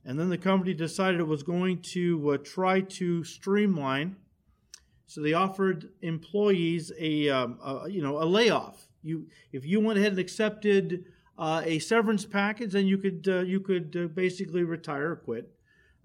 And 0.03 0.19
then 0.19 0.27
the 0.27 0.37
company 0.37 0.73
decided 0.73 1.21
it 1.21 1.27
was 1.27 1.41
going 1.41 1.81
to 1.93 2.31
uh, 2.31 2.37
try 2.43 2.81
to 2.81 3.23
streamline. 3.23 4.17
So 5.05 5.21
they 5.21 5.31
offered 5.31 5.87
employees 6.01 6.91
a, 6.99 7.29
um, 7.29 7.57
a, 7.63 7.87
you 7.89 8.01
know 8.01 8.21
a 8.21 8.25
layoff. 8.25 8.89
You 9.03 9.27
if 9.53 9.65
you 9.65 9.79
went 9.79 9.99
ahead 9.99 10.11
and 10.11 10.19
accepted 10.19 11.05
uh, 11.37 11.61
a 11.63 11.79
severance 11.79 12.25
package, 12.25 12.73
then 12.73 12.87
you 12.87 12.97
could 12.97 13.25
uh, 13.25 13.39
you 13.39 13.61
could 13.61 13.95
uh, 13.97 14.07
basically 14.07 14.63
retire 14.63 15.11
or 15.11 15.15
quit, 15.15 15.49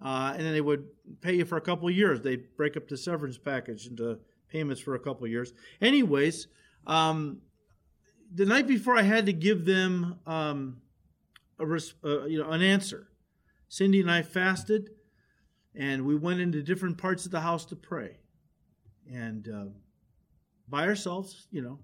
uh, 0.01 0.35
and 0.37 0.47
then 0.47 0.53
they 0.53 0.61
would 0.61 0.87
pay 1.21 1.35
you 1.35 1.45
for 1.45 1.57
a 1.57 1.61
couple 1.61 1.89
of 1.89 1.97
years. 1.97 2.21
They 2.21 2.37
break 2.37 2.77
up 2.77 2.87
the 2.87 2.97
severance 2.97 3.39
package 3.39 3.89
into 3.89 4.21
payments 4.49 4.81
for 4.81 4.95
a 4.95 4.99
couple 4.99 5.27
years. 5.27 5.53
Anyways, 5.81 6.49
um, 6.87 7.39
the 8.35 8.45
night 8.45 8.67
before, 8.67 8.97
I 8.97 9.03
had 9.03 9.27
to 9.27 9.33
give 9.33 9.65
them 9.65 10.19
um, 10.27 10.79
a 11.59 11.65
uh, 11.65 12.25
you 12.27 12.39
know 12.43 12.51
an 12.51 12.63
answer 12.63 13.09
Cindy 13.69 14.01
and 14.01 14.11
I 14.11 14.23
fasted, 14.23 14.91
and 15.75 16.05
we 16.07 16.17
went 16.17 16.41
into 16.41 16.63
different 16.63 16.99
parts 16.99 17.27
of 17.27 17.33
the 17.33 17.41
house 17.41 17.65
to 17.67 17.77
pray, 17.77 18.19
and 19.13 19.49
uh, 19.49 19.65
by 20.69 20.87
ourselves, 20.87 21.49
you 21.51 21.63
know. 21.63 21.79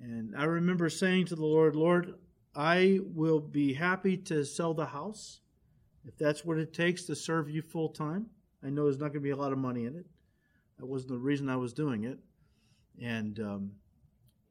And 0.00 0.34
I 0.36 0.44
remember 0.44 0.88
saying 0.88 1.26
to 1.26 1.36
the 1.36 1.44
Lord, 1.44 1.76
Lord, 1.76 2.14
I 2.56 2.98
will 3.14 3.38
be 3.38 3.72
happy 3.72 4.16
to 4.16 4.44
sell 4.44 4.74
the 4.74 4.86
house 4.86 5.40
if 6.04 6.16
that's 6.18 6.44
what 6.44 6.58
it 6.58 6.72
takes 6.72 7.04
to 7.04 7.14
serve 7.14 7.48
you 7.48 7.62
full 7.62 7.90
time. 7.90 8.26
I 8.64 8.70
know 8.70 8.84
there's 8.84 8.98
not 8.98 9.12
going 9.12 9.14
to 9.14 9.20
be 9.20 9.30
a 9.30 9.36
lot 9.36 9.52
of 9.52 9.58
money 9.58 9.84
in 9.84 9.96
it. 9.96 10.06
That 10.82 10.88
wasn't 10.88 11.12
the 11.12 11.18
reason 11.18 11.48
I 11.48 11.54
was 11.54 11.72
doing 11.72 12.02
it. 12.02 12.18
And 13.00 13.38
um, 13.38 13.70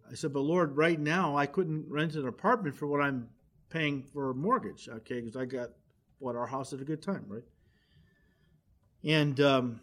I 0.09 0.15
said, 0.15 0.31
but 0.31 0.39
Lord, 0.39 0.77
right 0.77 0.97
now 0.97 1.35
I 1.35 1.45
couldn't 1.45 1.87
rent 1.89 2.15
an 2.15 2.25
apartment 2.25 2.73
for 2.73 2.87
what 2.87 3.01
I'm 3.01 3.27
paying 3.69 4.01
for 4.01 4.31
a 4.31 4.33
mortgage, 4.33 4.87
okay, 4.87 5.19
because 5.19 5.35
I 5.35 5.43
got 5.43 5.71
bought 6.21 6.37
our 6.37 6.47
house 6.47 6.71
at 6.71 6.79
a 6.79 6.85
good 6.85 7.01
time, 7.01 7.25
right? 7.27 7.43
And 9.03 9.41
um, 9.41 9.81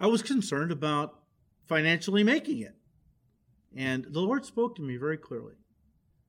I 0.00 0.06
was 0.06 0.22
concerned 0.22 0.72
about 0.72 1.20
financially 1.66 2.24
making 2.24 2.60
it. 2.60 2.74
And 3.76 4.06
the 4.08 4.20
Lord 4.20 4.46
spoke 4.46 4.74
to 4.76 4.82
me 4.82 4.96
very 4.96 5.18
clearly 5.18 5.56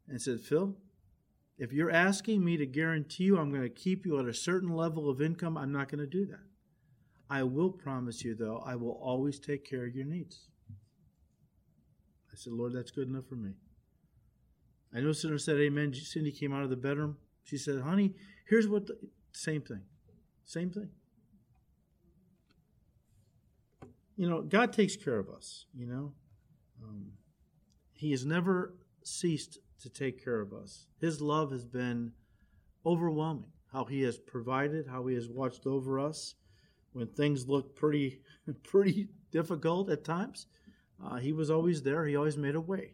and 0.10 0.22
said, 0.22 0.42
Phil, 0.42 0.76
if 1.58 1.72
you're 1.72 1.92
asking 1.92 2.44
me 2.44 2.58
to 2.58 2.66
guarantee 2.66 3.24
you 3.24 3.38
I'm 3.38 3.52
going 3.52 3.62
to 3.64 3.70
keep 3.70 4.06
you 4.06 4.20
at 4.20 4.26
a 4.26 4.34
certain 4.34 4.76
level 4.76 5.10
of 5.10 5.22
income, 5.22 5.58
I'm 5.58 5.72
not 5.72 5.88
going 5.88 6.02
to 6.02 6.06
do 6.06 6.26
that. 6.26 6.42
I 7.34 7.42
will 7.42 7.72
promise 7.72 8.24
you, 8.24 8.36
though, 8.36 8.62
I 8.64 8.76
will 8.76 9.00
always 9.02 9.40
take 9.40 9.68
care 9.68 9.88
of 9.88 9.96
your 9.96 10.06
needs. 10.06 10.50
I 12.32 12.36
said, 12.36 12.54
Lord, 12.54 12.74
that's 12.74 12.92
good 12.92 13.08
enough 13.08 13.26
for 13.28 13.34
me. 13.34 13.54
I 14.96 15.00
know 15.00 15.14
Cindy 15.14 15.40
said 15.40 15.58
amen. 15.58 15.96
Cindy 15.96 16.32
came 16.32 16.54
out 16.54 16.62
of 16.62 16.70
the 16.70 16.76
bedroom. 16.76 17.18
She 17.44 17.58
said, 17.58 17.82
honey, 17.82 18.14
here's 18.48 18.68
what 18.68 18.86
the 18.86 19.00
same 19.32 19.64
thing. 19.64 19.82
Same 20.46 20.70
thing. 20.70 20.90
You 24.16 24.30
know, 24.30 24.44
God 24.44 24.72
takes 24.72 24.96
care 24.96 25.18
of 25.18 25.28
us, 25.28 25.66
you 25.74 25.88
know. 25.88 26.14
Um, 26.84 27.14
he 27.94 28.12
has 28.12 28.28
never 28.28 28.76
ceased 29.04 29.58
to 29.82 29.90
take 29.90 30.24
care 30.24 30.40
of 30.40 30.54
us. 30.54 30.86
His 31.02 31.20
love 31.20 31.52
has 31.52 31.66
been 31.66 32.12
overwhelming. 32.86 33.50
How 33.72 33.86
he 33.86 34.04
has 34.04 34.20
provided, 34.20 34.86
how 34.86 35.08
he 35.08 35.16
has 35.16 35.28
watched 35.28 35.66
over 35.66 36.00
us 36.00 36.36
when 36.94 37.08
things 37.08 37.48
look 37.48 37.76
pretty 37.76 38.22
pretty 38.64 39.10
difficult 39.32 39.90
at 39.90 40.04
times. 40.04 40.48
Uh, 41.04 41.18
he 41.18 41.34
was 41.34 41.50
always 41.50 41.84
there. 41.84 42.06
He 42.06 42.16
always 42.16 42.38
made 42.38 42.56
a 42.56 42.62
way. 42.62 42.94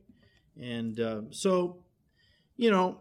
And 0.59 0.99
uh, 0.99 1.21
so, 1.29 1.83
you 2.57 2.71
know, 2.71 2.99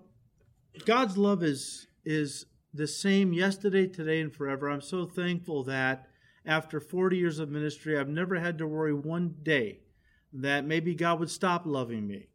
God's 0.85 1.17
love 1.17 1.43
is 1.43 1.87
is 2.05 2.47
the 2.75 2.87
same 2.87 3.33
yesterday, 3.33 3.87
today, 3.87 4.21
and 4.21 4.33
forever. 4.33 4.69
I'm 4.69 4.81
so 4.81 5.07
thankful 5.07 5.65
that 5.65 6.09
after 6.45 6.81
40 6.81 7.17
years 7.17 7.39
of 7.39 7.51
ministry, 7.51 7.99
I've 7.99 8.09
never 8.09 8.39
had 8.39 8.59
to 8.59 8.67
worry 8.67 8.95
one 8.95 9.35
day 9.43 9.81
that 10.33 10.65
maybe 10.65 10.95
God 10.95 11.21
would 11.21 11.31
stop 11.31 11.67
loving 11.67 12.07
me. 12.07 12.29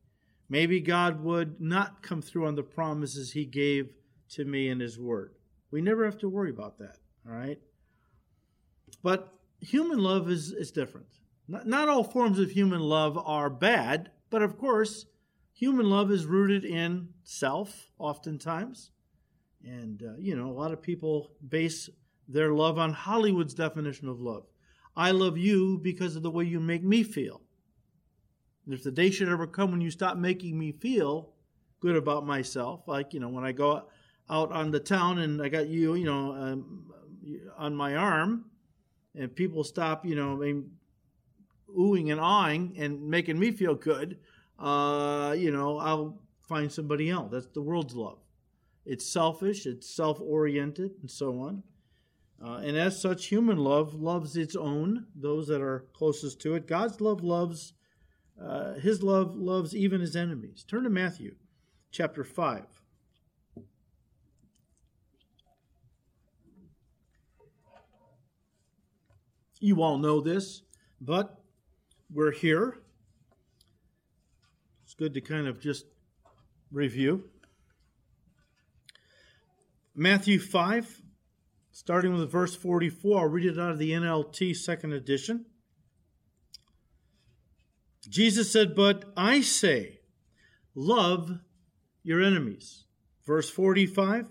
Maybe 0.50 0.80
God 0.80 1.24
would 1.24 1.62
not 1.62 2.04
come 2.04 2.22
through 2.22 2.48
on 2.48 2.56
the 2.56 2.64
promises 2.64 3.32
He 3.32 3.46
gave 3.46 3.94
to 4.30 4.46
me 4.46 4.70
in 4.70 4.80
His 4.80 5.00
Word. 5.00 5.36
We 5.72 5.82
never 5.82 6.06
have 6.06 6.18
to 6.20 6.30
worry 6.30 6.50
about 6.50 6.78
that, 6.80 6.98
all 7.28 7.36
right? 7.36 7.60
But 9.04 9.34
human 9.60 10.00
love 10.00 10.30
is, 10.30 10.52
is 10.52 10.72
different. 10.72 11.08
Not, 11.48 11.68
not 11.68 11.90
all 11.90 12.04
forms 12.04 12.40
of 12.40 12.52
human 12.52 12.80
love 12.80 13.18
are 13.18 13.50
bad, 13.50 14.12
but 14.30 14.42
of 14.42 14.58
course, 14.58 15.06
human 15.54 15.90
love 15.90 16.10
is 16.10 16.26
rooted 16.26 16.64
in 16.64 17.10
self, 17.24 17.92
oftentimes. 18.00 18.92
And, 19.64 20.02
uh, 20.02 20.18
you 20.18 20.36
know, 20.36 20.50
a 20.50 20.60
lot 20.60 20.72
of 20.72 20.82
people 20.82 21.32
base 21.48 21.90
their 22.28 22.54
love 22.54 22.80
on 22.80 22.94
Hollywood's 22.94 23.54
definition 23.54 24.08
of 24.08 24.20
love. 24.20 24.46
I 24.96 25.12
love 25.12 25.38
you 25.38 25.80
because 25.80 26.16
of 26.16 26.24
the 26.24 26.32
way 26.32 26.46
you 26.46 26.60
make 26.60 26.84
me 26.84 27.04
feel. 27.04 27.42
And 28.66 28.74
if 28.74 28.84
the 28.84 28.92
day 28.92 29.10
should 29.10 29.30
ever 29.30 29.48
come 29.48 29.72
when 29.72 29.82
you 29.82 29.92
stop 29.92 30.18
making 30.18 30.58
me 30.58 30.72
feel 30.72 31.34
good 31.82 31.96
about 31.96 32.26
myself, 32.26 32.88
like, 32.88 33.14
you 33.14 33.20
know, 33.20 33.30
when 33.30 33.44
I 33.44 33.52
go 33.52 33.84
out 34.30 34.52
on 34.52 34.72
the 34.72 34.80
town 34.80 35.20
and 35.20 35.42
I 35.42 35.50
got 35.50 35.68
you, 35.68 35.96
you 35.96 36.06
know, 36.06 36.34
um, 36.34 36.94
on 37.58 37.76
my 37.76 37.96
arm, 37.96 38.46
and 39.16 39.36
people 39.36 39.64
stop, 39.64 40.06
you 40.06 40.16
know, 40.16 40.38
oohing 41.78 42.12
and 42.12 42.20
awing 42.20 42.76
and 42.78 43.02
making 43.02 43.40
me 43.40 43.52
feel 43.52 43.76
good, 43.76 44.20
uh, 44.60 45.36
you 45.38 45.52
know, 45.52 45.78
I'll 45.78 46.20
find 46.48 46.72
somebody 46.72 47.10
else. 47.10 47.32
That's 47.32 47.48
the 47.48 47.62
world's 47.62 47.96
love. 47.96 48.20
It's 48.86 49.06
selfish, 49.06 49.66
it's 49.66 49.90
self 49.90 50.20
oriented, 50.20 50.92
and 51.02 51.10
so 51.10 51.40
on. 51.40 51.64
Uh, 52.44 52.58
and 52.58 52.76
as 52.76 53.00
such, 53.00 53.28
human 53.28 53.58
love 53.58 53.94
loves 53.94 54.36
its 54.36 54.56
own, 54.56 55.06
those 55.16 55.48
that 55.48 55.62
are 55.62 55.86
closest 55.94 56.42
to 56.42 56.56
it. 56.56 56.68
God's 56.68 57.00
love 57.00 57.24
loves, 57.24 57.74
uh, 58.42 58.74
his 58.74 59.02
love 59.02 59.36
loves 59.36 59.74
even 59.76 60.02
his 60.02 60.16
enemies. 60.16 60.66
Turn 60.68 60.84
to 60.84 60.90
Matthew 60.90 61.36
chapter 61.92 62.24
5. 62.24 62.83
You 69.64 69.82
all 69.82 69.98
know 69.98 70.20
this, 70.20 70.62
but 71.00 71.42
we're 72.14 72.34
here. 72.34 72.80
It's 74.84 74.94
good 74.94 75.14
to 75.14 75.22
kind 75.22 75.48
of 75.48 75.62
just 75.62 75.86
review. 76.70 77.30
Matthew 79.96 80.38
5, 80.38 81.02
starting 81.72 82.14
with 82.14 82.30
verse 82.30 82.54
44. 82.54 83.22
I'll 83.22 83.28
read 83.30 83.46
it 83.46 83.58
out 83.58 83.72
of 83.72 83.78
the 83.80 83.92
NLT 83.92 84.54
second 84.54 84.92
edition. 84.92 85.46
Jesus 88.10 88.52
said, 88.52 88.76
But 88.76 89.06
I 89.16 89.40
say, 89.40 90.02
love 90.76 91.40
your 92.04 92.22
enemies. 92.22 92.84
Verse 93.26 93.50
45 93.50 94.28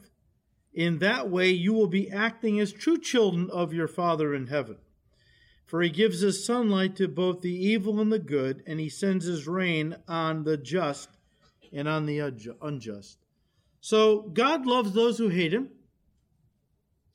In 0.74 0.98
that 0.98 1.30
way 1.30 1.48
you 1.48 1.72
will 1.72 1.88
be 1.88 2.10
acting 2.10 2.60
as 2.60 2.70
true 2.70 2.98
children 2.98 3.48
of 3.50 3.72
your 3.72 3.88
Father 3.88 4.34
in 4.34 4.48
heaven. 4.48 4.76
For 5.72 5.80
he 5.80 5.88
gives 5.88 6.20
his 6.20 6.44
sunlight 6.44 6.96
to 6.96 7.08
both 7.08 7.40
the 7.40 7.48
evil 7.50 7.98
and 7.98 8.12
the 8.12 8.18
good, 8.18 8.62
and 8.66 8.78
he 8.78 8.90
sends 8.90 9.24
his 9.24 9.48
rain 9.48 9.96
on 10.06 10.44
the 10.44 10.58
just 10.58 11.08
and 11.72 11.88
on 11.88 12.04
the 12.04 12.18
unjust. 12.60 13.16
So 13.80 14.20
God 14.34 14.66
loves 14.66 14.92
those 14.92 15.16
who 15.16 15.30
hate 15.30 15.54
him. 15.54 15.70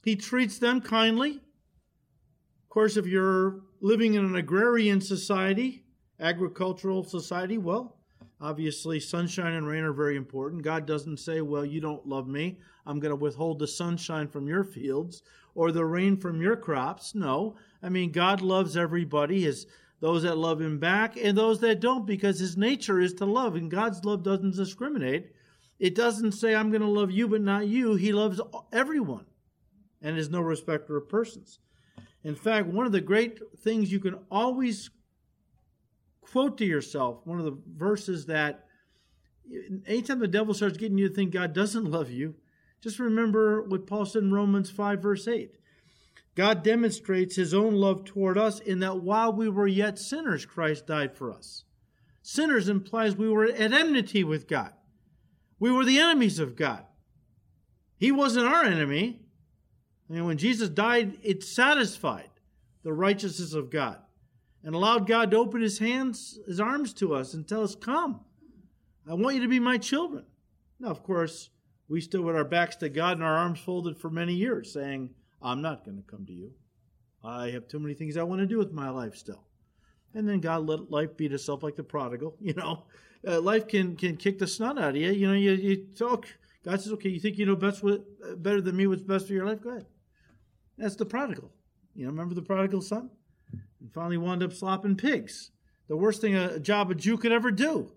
He 0.04 0.16
treats 0.16 0.58
them 0.58 0.82
kindly. 0.82 1.34
Of 1.36 2.70
course, 2.70 2.98
if 2.98 3.06
you're 3.06 3.62
living 3.80 4.16
in 4.16 4.26
an 4.26 4.36
agrarian 4.36 5.02
society, 5.02 5.84
agricultural 6.20 7.04
society, 7.04 7.60
well, 7.60 7.98
obviously 8.42 9.00
sunshine 9.00 9.54
and 9.54 9.68
rain 9.68 9.84
are 9.84 9.94
very 9.94 10.16
important. 10.18 10.64
God 10.64 10.88
doesn't 10.88 11.20
say, 11.20 11.42
well, 11.42 11.64
you 11.64 11.80
don't 11.80 12.08
love 12.08 12.28
me. 12.28 12.58
I'm 12.88 13.00
going 13.00 13.12
to 13.12 13.16
withhold 13.16 13.60
the 13.60 13.68
sunshine 13.68 14.28
from 14.28 14.48
your 14.48 14.64
fields 14.64 15.22
or 15.54 15.72
the 15.72 15.86
rain 15.86 16.18
from 16.18 16.42
your 16.42 16.56
crops. 16.56 17.14
No, 17.14 17.56
I 17.82 17.90
mean, 17.90 18.12
God 18.12 18.42
loves 18.42 18.76
everybody, 18.76 19.44
his 19.44 19.68
those 20.00 20.24
that 20.24 20.38
love 20.38 20.62
him 20.62 20.78
back 20.78 21.18
and 21.18 21.38
those 21.38 21.60
that 21.62 21.80
don't, 21.80 22.06
because 22.06 22.40
his 22.40 22.56
nature 22.56 23.00
is 23.00 23.14
to 23.16 23.26
love, 23.26 23.56
and 23.56 23.72
God's 23.72 24.06
love 24.06 24.24
doesn't 24.24 24.56
discriminate. 24.56 25.32
It 25.80 25.96
doesn't 25.96 26.34
say, 26.34 26.56
I'm 26.56 26.70
going 26.70 26.82
to 26.82 26.88
love 26.88 27.12
you, 27.12 27.28
but 27.28 27.42
not 27.42 27.68
you. 27.68 27.96
He 27.96 28.12
loves 28.12 28.42
everyone 28.72 29.26
and 30.02 30.18
is 30.18 30.30
no 30.30 30.42
respecter 30.42 30.98
of 30.98 31.10
persons. 31.10 31.60
In 32.24 32.36
fact, 32.36 32.68
one 32.68 32.86
of 32.86 32.92
the 32.92 33.02
great 33.02 33.40
things 33.60 33.92
you 33.92 34.00
can 34.00 34.20
always 34.30 34.90
quote 36.22 36.58
to 36.58 36.66
yourself, 36.66 37.26
one 37.26 37.40
of 37.40 37.46
the 37.46 37.58
verses 37.76 38.26
that 38.26 38.66
anytime 39.86 40.20
the 40.20 40.28
devil 40.28 40.54
starts 40.54 40.78
getting 40.78 40.98
you 40.98 41.10
to 41.10 41.14
think 41.14 41.32
God 41.32 41.54
doesn't 41.54 41.86
love 41.86 42.10
you, 42.10 42.36
just 42.82 43.00
remember 43.00 43.64
what 43.64 43.88
Paul 43.88 44.06
said 44.06 44.24
in 44.24 44.34
Romans 44.34 44.70
5, 44.70 45.02
verse 45.02 45.28
8. 45.28 45.58
God 46.38 46.62
demonstrates 46.62 47.36
his 47.36 47.52
own 47.56 47.74
love 47.74 48.06
toward 48.06 48.38
us 48.38 48.60
in 48.60 48.78
that 48.82 49.02
while 49.02 49.34
we 49.34 49.50
were 49.50 49.66
yet 49.66 49.98
sinners, 49.98 50.46
Christ 50.46 50.86
died 50.86 51.16
for 51.16 51.34
us. 51.34 51.64
Sinners 52.22 52.70
implies 52.70 53.16
we 53.16 53.28
were 53.28 53.46
at 53.46 53.74
enmity 53.74 54.24
with 54.24 54.48
God. 54.48 54.72
We 55.60 55.72
were 55.72 55.84
the 55.84 55.98
enemies 55.98 56.38
of 56.38 56.56
God. 56.56 56.86
He 57.98 58.12
wasn't 58.12 58.46
our 58.46 58.64
enemy. 58.64 59.22
And 60.10 60.28
when 60.28 60.38
Jesus 60.38 60.70
died, 60.70 61.18
it 61.24 61.44
satisfied 61.44 62.30
the 62.84 62.94
righteousness 62.94 63.54
of 63.54 63.72
God 63.72 63.98
and 64.64 64.76
allowed 64.76 65.08
God 65.08 65.32
to 65.32 65.38
open 65.38 65.62
his 65.62 65.80
hands, 65.80 66.38
his 66.46 66.60
arms 66.60 66.94
to 66.96 67.16
us 67.16 67.34
and 67.34 67.48
tell 67.48 67.64
us, 67.64 67.74
Come, 67.74 68.20
I 69.10 69.16
want 69.16 69.38
you 69.38 69.42
to 69.42 69.48
be 69.48 69.60
my 69.60 69.80
children. 69.80 70.26
Now, 70.80 70.90
of 70.90 71.02
course, 71.02 71.50
we 71.90 72.00
stood 72.00 72.22
with 72.22 72.36
our 72.36 72.46
backs 72.46 72.76
to 72.76 72.90
God 72.90 73.14
and 73.14 73.24
our 73.24 73.38
arms 73.38 73.58
folded 73.58 73.98
for 73.98 74.12
many 74.12 74.36
years, 74.36 74.72
saying, 74.72 75.16
I'm 75.42 75.62
not 75.62 75.86
going 75.86 75.98
to 75.98 76.04
come 76.04 76.26
to 76.26 76.34
you. 76.34 76.52
I 77.24 77.50
have 77.52 77.68
too 77.68 77.80
many 77.80 77.94
things 77.94 78.18
I 78.18 78.24
want 78.24 78.42
to 78.42 78.48
do 78.48 78.58
with 78.58 78.72
my 78.72 78.90
life 78.90 79.16
still. 79.16 79.44
And 80.14 80.28
then 80.28 80.40
God 80.40 80.68
let 80.68 80.90
life 80.90 81.18
beat 81.18 81.34
itself 81.34 81.64
like 81.64 81.76
the 81.76 81.84
prodigal. 81.84 82.36
You 82.42 82.54
know, 82.54 82.86
uh, 83.28 83.42
life 83.42 83.68
can 83.68 83.96
can 83.96 84.16
kick 84.16 84.40
the 84.40 84.48
snot 84.48 84.80
out 84.80 84.92
of 84.92 84.96
you. 84.96 85.12
You 85.12 85.28
know, 85.28 85.34
you, 85.34 85.52
you 85.52 85.88
talk. 85.98 86.28
God 86.64 86.82
says, 86.82 86.94
okay, 86.94 87.10
you 87.10 87.20
think 87.20 87.38
you 87.38 87.46
know 87.46 87.56
best 87.56 87.84
what, 87.84 88.04
uh, 88.28 88.36
better 88.36 88.62
than 88.62 88.76
me 88.76 88.88
what's 88.88 89.02
best 89.02 89.28
for 89.28 89.34
your 89.34 89.46
life? 89.46 89.62
Go 89.62 89.72
ahead. 89.72 89.86
That's 90.78 90.96
the 90.96 91.06
prodigal. 91.06 91.52
You 91.96 92.06
know, 92.06 92.12
remember 92.12 92.36
the 92.36 92.42
prodigal 92.42 92.82
son? 92.82 93.10
And 93.80 93.94
finally 93.94 94.18
wound 94.18 94.44
up 94.44 94.54
slopping 94.54 94.96
pigs. 94.96 95.52
The 95.88 95.98
worst 95.98 96.22
thing 96.22 96.36
a, 96.36 96.56
a 96.56 96.60
job 96.60 96.92
a 96.92 96.96
Jew 96.96 97.18
could 97.18 97.32
ever 97.32 97.52
do. 97.52 97.92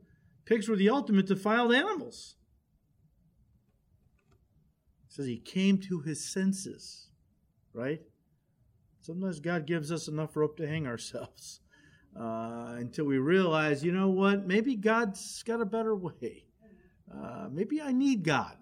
Pigs 0.45 0.69
were 0.69 0.77
the 0.77 0.91
ultimate 0.91 1.27
defiled 1.27 1.73
animals. 1.73 2.37
It 5.09 5.15
says 5.15 5.27
he 5.27 5.39
came 5.39 5.79
to 5.79 6.01
his 6.01 6.25
senses 6.25 7.10
right? 7.73 8.01
Sometimes 9.01 9.41
God 9.41 9.67
gives 9.67 9.91
us 9.91 10.09
enough 10.09 10.37
rope 10.37 10.57
to 10.59 10.67
hang 10.67 10.87
ourselves 10.87 11.61
uh, 12.19 12.75
until 12.77 13.07
we 13.07 13.19
realize, 13.19 13.85
you 13.85 13.93
know 13.93 14.11
what, 14.11 14.47
maybe 14.47 14.77
God's 14.77 15.43
got 15.43 15.61
a 15.61 15.67
better 15.67 15.95
way. 15.95 16.45
Uh, 17.13 17.49
maybe 17.51 17.81
I 17.81 17.93
need 17.93 18.23
God, 18.23 18.57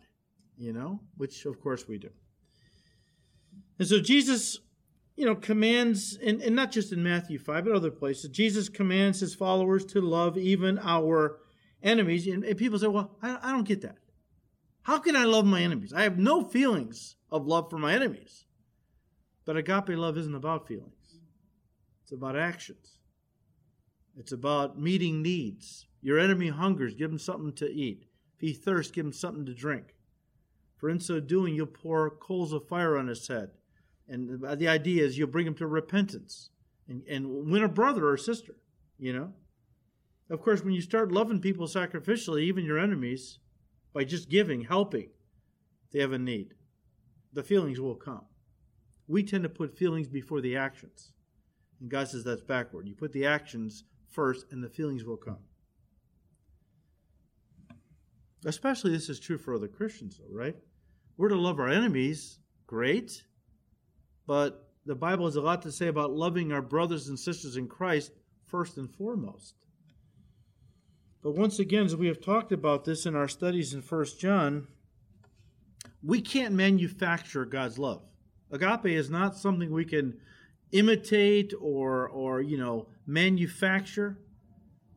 you 0.57 0.73
know, 0.73 1.01
which 1.17 1.45
of 1.45 1.61
course 1.61 1.87
we 1.87 1.99
do. 1.99 2.11
And 3.79 3.87
so 3.87 4.01
Jesus, 4.01 4.59
you 5.17 5.27
know, 5.27 5.35
commands, 5.35 6.19
and, 6.25 6.41
and 6.41 6.57
not 6.57 6.71
just 6.71 6.93
in 6.93 7.03
Matthew 7.03 7.39
5, 7.39 7.65
but 7.65 7.75
other 7.75 7.91
places, 7.91 8.31
Jesus 8.31 8.69
commands 8.69 9.21
his 9.21 9.35
followers 9.35 9.85
to 9.87 10.01
love 10.01 10.39
even 10.39 10.79
our 10.79 11.39
enemies. 11.83 12.27
And, 12.27 12.45
and 12.45 12.57
people 12.57 12.79
say, 12.79 12.87
well, 12.87 13.17
I, 13.23 13.39
I 13.43 13.53
don't 13.53 13.69
get 13.69 13.83
that. 13.83 13.99
How 14.83 14.99
can 14.99 15.17
I 15.17 15.25
love 15.25 15.45
my 15.45 15.61
enemies? 15.61 15.93
I 15.93 16.03
have 16.03 16.19
no 16.19 16.43
feelings 16.45 17.17
of 17.31 17.47
love 17.47 17.69
for 17.69 17.79
my 17.79 17.93
enemies. 17.93 18.47
But 19.49 19.57
agape 19.57 19.97
love 19.97 20.19
isn't 20.19 20.35
about 20.35 20.69
feelings, 20.69 21.21
it's 22.03 22.13
about 22.13 22.37
actions. 22.37 22.99
It's 24.15 24.33
about 24.33 24.79
meeting 24.79 25.23
needs. 25.23 25.87
Your 26.03 26.19
enemy 26.19 26.49
hungers, 26.49 26.93
give 26.93 27.11
him 27.11 27.19
something 27.19 27.55
to 27.55 27.67
eat. 27.67 28.05
If 28.35 28.41
he 28.43 28.53
thirsts, 28.53 28.93
give 28.93 29.07
him 29.07 29.13
something 29.15 29.47
to 29.47 29.55
drink. 29.55 29.95
For 30.77 30.91
in 30.91 31.01
so 31.01 31.19
doing, 31.19 31.55
you'll 31.55 31.65
pour 31.65 32.11
coals 32.11 32.53
of 32.53 32.69
fire 32.69 32.99
on 32.99 33.09
his 33.09 33.27
head. 33.27 33.53
And 34.07 34.39
the 34.39 34.69
idea 34.69 35.03
is 35.03 35.17
you'll 35.17 35.29
bring 35.29 35.47
him 35.47 35.55
to 35.55 35.67
repentance 35.67 36.51
and, 36.87 37.03
and 37.09 37.51
win 37.51 37.65
a 37.65 37.69
brother 37.69 38.07
or 38.07 38.19
sister, 38.19 38.57
you 38.99 39.15
know? 39.15 39.33
Of 40.29 40.43
course, 40.43 40.63
when 40.63 40.75
you 40.75 40.83
start 40.83 41.11
loving 41.11 41.41
people 41.41 41.67
sacrificially, 41.69 42.43
even 42.43 42.67
your 42.67 42.79
enemies, 42.79 43.39
by 43.95 44.05
just 44.05 44.29
giving, 44.29 44.65
helping, 44.65 45.09
they 45.91 46.01
have 46.01 46.13
a 46.13 46.19
need, 46.19 46.53
the 47.33 47.43
feelings 47.43 47.81
will 47.81 47.95
come 47.95 48.27
we 49.09 49.23
tend 49.23 49.43
to 49.43 49.49
put 49.49 49.77
feelings 49.77 50.07
before 50.07 50.41
the 50.41 50.57
actions. 50.57 51.13
And 51.81 51.91
God 51.91 52.09
says 52.09 52.23
that's 52.23 52.43
backward. 52.43 52.87
You 52.87 52.95
put 52.95 53.13
the 53.13 53.27
actions 53.27 53.85
first, 54.09 54.47
and 54.53 54.63
the 54.63 54.69
feelings 54.69 55.05
will 55.05 55.17
come. 55.17 55.39
Especially 58.45 58.93
this 58.93 59.09
is 59.09 59.19
true 59.19 59.39
for 59.39 59.55
other 59.55 59.67
Christians, 59.67 60.19
though, 60.19 60.35
right? 60.35 60.57
We're 61.17 61.31
to 61.31 61.37
love 61.37 61.59
our 61.59 61.69
enemies, 61.69 62.39
great. 62.67 63.25
But 64.27 64.69
the 64.87 64.95
Bible 64.95 65.25
has 65.25 65.37
a 65.37 65.41
lot 65.41 65.63
to 65.63 65.73
say 65.73 65.89
about 65.89 66.13
loving 66.13 66.53
our 66.53 66.63
brothers 66.63 67.09
and 67.09 67.19
sisters 67.19 67.57
in 67.57 67.67
Christ 67.67 68.13
first 68.45 68.77
and 68.77 68.91
foremost. 68.95 69.55
But 71.23 71.35
once 71.35 71.59
again, 71.59 71.85
as 71.85 71.97
we 71.97 72.07
have 72.07 72.21
talked 72.21 72.53
about 72.53 72.85
this 72.85 73.05
in 73.05 73.17
our 73.17 73.27
studies 73.27 73.75
in 73.75 73.83
First 73.83 74.21
John, 74.21 74.69
we 76.03 76.21
can't 76.21 76.55
manufacture 76.55 77.45
God's 77.45 77.79
love. 77.79 78.03
Agape 78.51 78.87
is 78.87 79.11
not 79.11 79.37
something 79.37 79.71
we 79.71 79.85
can 79.85 80.19
imitate 80.73 81.53
or 81.61 82.09
or 82.09 82.41
you 82.41 82.57
know 82.57 82.89
manufacture. 83.07 84.19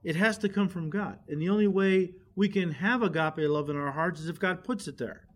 It 0.04 0.16
has 0.16 0.38
to 0.40 0.50
come 0.50 0.68
from 0.68 0.90
God. 0.90 1.20
And 1.28 1.42
the 1.42 1.50
only 1.50 1.68
way 1.68 2.14
we 2.36 2.50
can 2.50 2.72
have 2.72 3.04
agape 3.04 3.38
love 3.38 3.70
in 3.70 3.76
our 3.76 3.92
hearts 3.92 4.20
is 4.20 4.30
if 4.30 4.40
God 4.40 4.64
puts 4.64 4.88
it 4.88 4.98
there. 4.98 5.28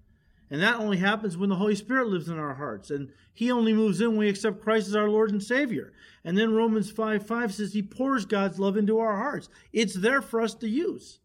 And 0.49 0.62
that 0.62 0.80
only 0.80 0.97
happens 0.97 1.38
when 1.38 1.49
the 1.49 1.56
Holy 1.56 1.75
Spirit 1.75 2.08
lives 2.08 2.30
in 2.30 2.38
our 2.38 2.54
hearts. 2.54 2.91
And 2.91 3.12
He 3.34 3.51
only 3.51 3.73
moves 3.73 3.99
in 3.99 4.10
when 4.10 4.17
we 4.17 4.30
accept 4.30 4.62
Christ 4.62 4.88
as 4.88 4.95
our 4.95 5.10
Lord 5.10 5.32
and 5.32 5.41
Savior. 5.41 5.93
And 6.23 6.38
then 6.38 6.54
Romans 6.54 6.91
5 6.91 7.25
5 7.25 7.54
says 7.54 7.73
He 7.73 7.82
pours 7.82 8.25
God's 8.25 8.60
love 8.60 8.78
into 8.78 8.99
our 8.99 9.17
hearts. 9.17 9.49
It's 9.73 9.95
there 9.95 10.21
for 10.21 10.41
us 10.41 10.54
to 10.56 10.69
use. 10.69 11.19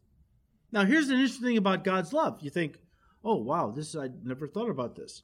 Now, 0.71 0.85
here's 0.85 1.09
an 1.09 1.15
interesting 1.15 1.47
thing 1.47 1.57
about 1.57 1.83
God's 1.83 2.13
love. 2.13 2.39
You 2.41 2.49
think, 2.49 2.77
oh, 3.23 3.35
wow, 3.35 3.71
this 3.75 3.95
I 3.95 4.09
never 4.23 4.47
thought 4.47 4.69
about 4.69 4.95
this. 4.95 5.21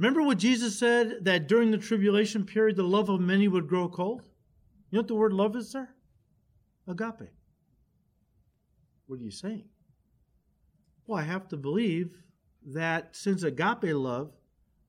Remember 0.00 0.22
what 0.22 0.38
Jesus 0.38 0.78
said 0.78 1.26
that 1.26 1.46
during 1.46 1.70
the 1.70 1.76
tribulation 1.76 2.46
period, 2.46 2.76
the 2.76 2.82
love 2.82 3.10
of 3.10 3.20
many 3.20 3.48
would 3.48 3.68
grow 3.68 3.86
cold? 3.86 4.22
You 4.90 4.96
know 4.96 5.00
what 5.00 5.08
the 5.08 5.14
word 5.14 5.34
love 5.34 5.54
is 5.56 5.74
there? 5.74 5.94
Agape. 6.88 7.28
What 9.06 9.20
are 9.20 9.22
you 9.22 9.30
saying? 9.30 9.64
Well, 11.06 11.18
I 11.18 11.24
have 11.24 11.48
to 11.48 11.58
believe 11.58 12.16
that 12.68 13.14
since 13.14 13.42
agape 13.42 13.92
love 13.92 14.32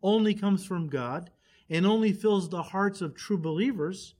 only 0.01 0.33
comes 0.33 0.65
from 0.65 0.87
God 0.87 1.29
and 1.69 1.85
only 1.85 2.13
fills 2.13 2.47
the 2.47 2.63
hearts 2.63 3.01
of 3.01 3.13
true 3.13 3.37
believers, 3.37 4.15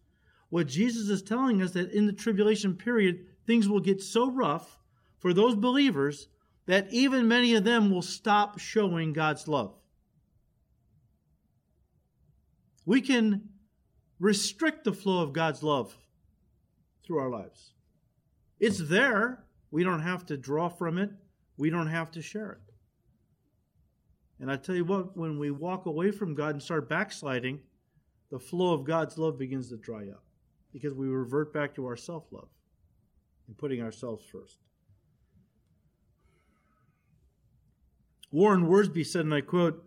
what 0.50 0.68
Jesus 0.68 1.08
is 1.08 1.22
telling 1.22 1.62
us 1.62 1.72
that 1.72 1.94
in 1.94 2.06
the 2.06 2.12
tribulation 2.12 2.76
period, 2.76 3.28
things 3.48 3.70
will 3.70 3.80
get 3.80 4.02
so 4.02 4.30
rough 4.30 4.78
for 5.20 5.34
those 5.34 5.56
believers 5.56 6.28
that 6.66 6.92
even 6.92 7.30
many 7.30 7.56
of 7.56 7.64
them 7.64 7.90
will 7.90 8.02
stop 8.02 8.60
showing 8.60 9.14
God's 9.14 9.48
love. 9.48 9.78
We 12.86 13.02
can 13.02 13.50
restrict 14.20 14.84
the 14.84 14.94
flow 14.94 15.22
of 15.22 15.34
God's 15.34 15.64
love 15.64 15.98
through 17.06 17.20
our 17.20 17.30
lives. 17.30 17.74
It's 18.60 18.80
there. 18.80 19.44
We 19.72 19.84
don't 19.84 20.02
have 20.02 20.26
to 20.28 20.38
draw 20.38 20.70
from 20.70 20.98
it. 20.98 21.12
We 21.58 21.70
don't 21.70 21.88
have 21.88 22.12
to 22.12 22.22
share 22.22 22.52
it. 22.52 22.74
And 24.40 24.52
I 24.52 24.56
tell 24.58 24.76
you 24.76 24.86
what, 24.86 25.16
when 25.16 25.38
we 25.38 25.52
walk 25.52 25.86
away 25.86 26.12
from 26.12 26.34
God 26.34 26.52
and 26.52 26.62
start 26.62 26.90
backsliding, 26.90 27.60
the 28.32 28.40
flow 28.40 28.74
of 28.74 28.86
God's 28.86 29.18
love 29.18 29.38
begins 29.38 29.70
to 29.70 29.78
dry 29.78 30.08
up 30.10 30.24
because 30.74 30.94
we 30.94 31.08
revert 31.08 31.54
back 31.54 31.76
to 31.76 31.86
our 31.86 31.96
self 31.96 32.24
love 32.32 32.48
and 33.48 33.58
putting 33.58 33.82
ourselves 33.82 34.24
first. 34.32 34.58
Warren 38.32 38.68
Wiersbe 38.68 39.06
said, 39.06 39.26
and 39.26 39.34
I 39.34 39.42
quote, 39.42 39.84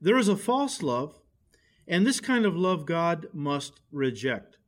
There 0.00 0.18
is 0.18 0.28
a 0.28 0.36
false 0.36 0.82
love, 0.82 1.18
and 1.88 2.06
this 2.06 2.20
kind 2.20 2.44
of 2.44 2.56
love 2.56 2.86
God 2.86 3.26
must 3.32 3.80
reject. 3.90 4.58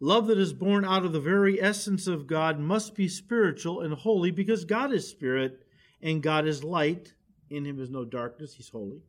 Love 0.00 0.26
that 0.28 0.38
is 0.38 0.52
born 0.52 0.84
out 0.84 1.04
of 1.04 1.12
the 1.12 1.20
very 1.20 1.60
essence 1.60 2.06
of 2.06 2.26
God 2.26 2.58
must 2.58 2.94
be 2.94 3.08
spiritual 3.08 3.80
and 3.80 3.94
holy 3.94 4.30
because 4.30 4.64
God 4.64 4.92
is 4.92 5.08
spirit 5.08 5.64
and 6.00 6.22
God 6.22 6.46
is 6.46 6.64
light 6.64 7.12
in 7.50 7.64
him 7.64 7.80
is 7.80 7.90
no 7.90 8.04
darkness. 8.04 8.54
He's 8.54 8.70
holy. 8.70 9.02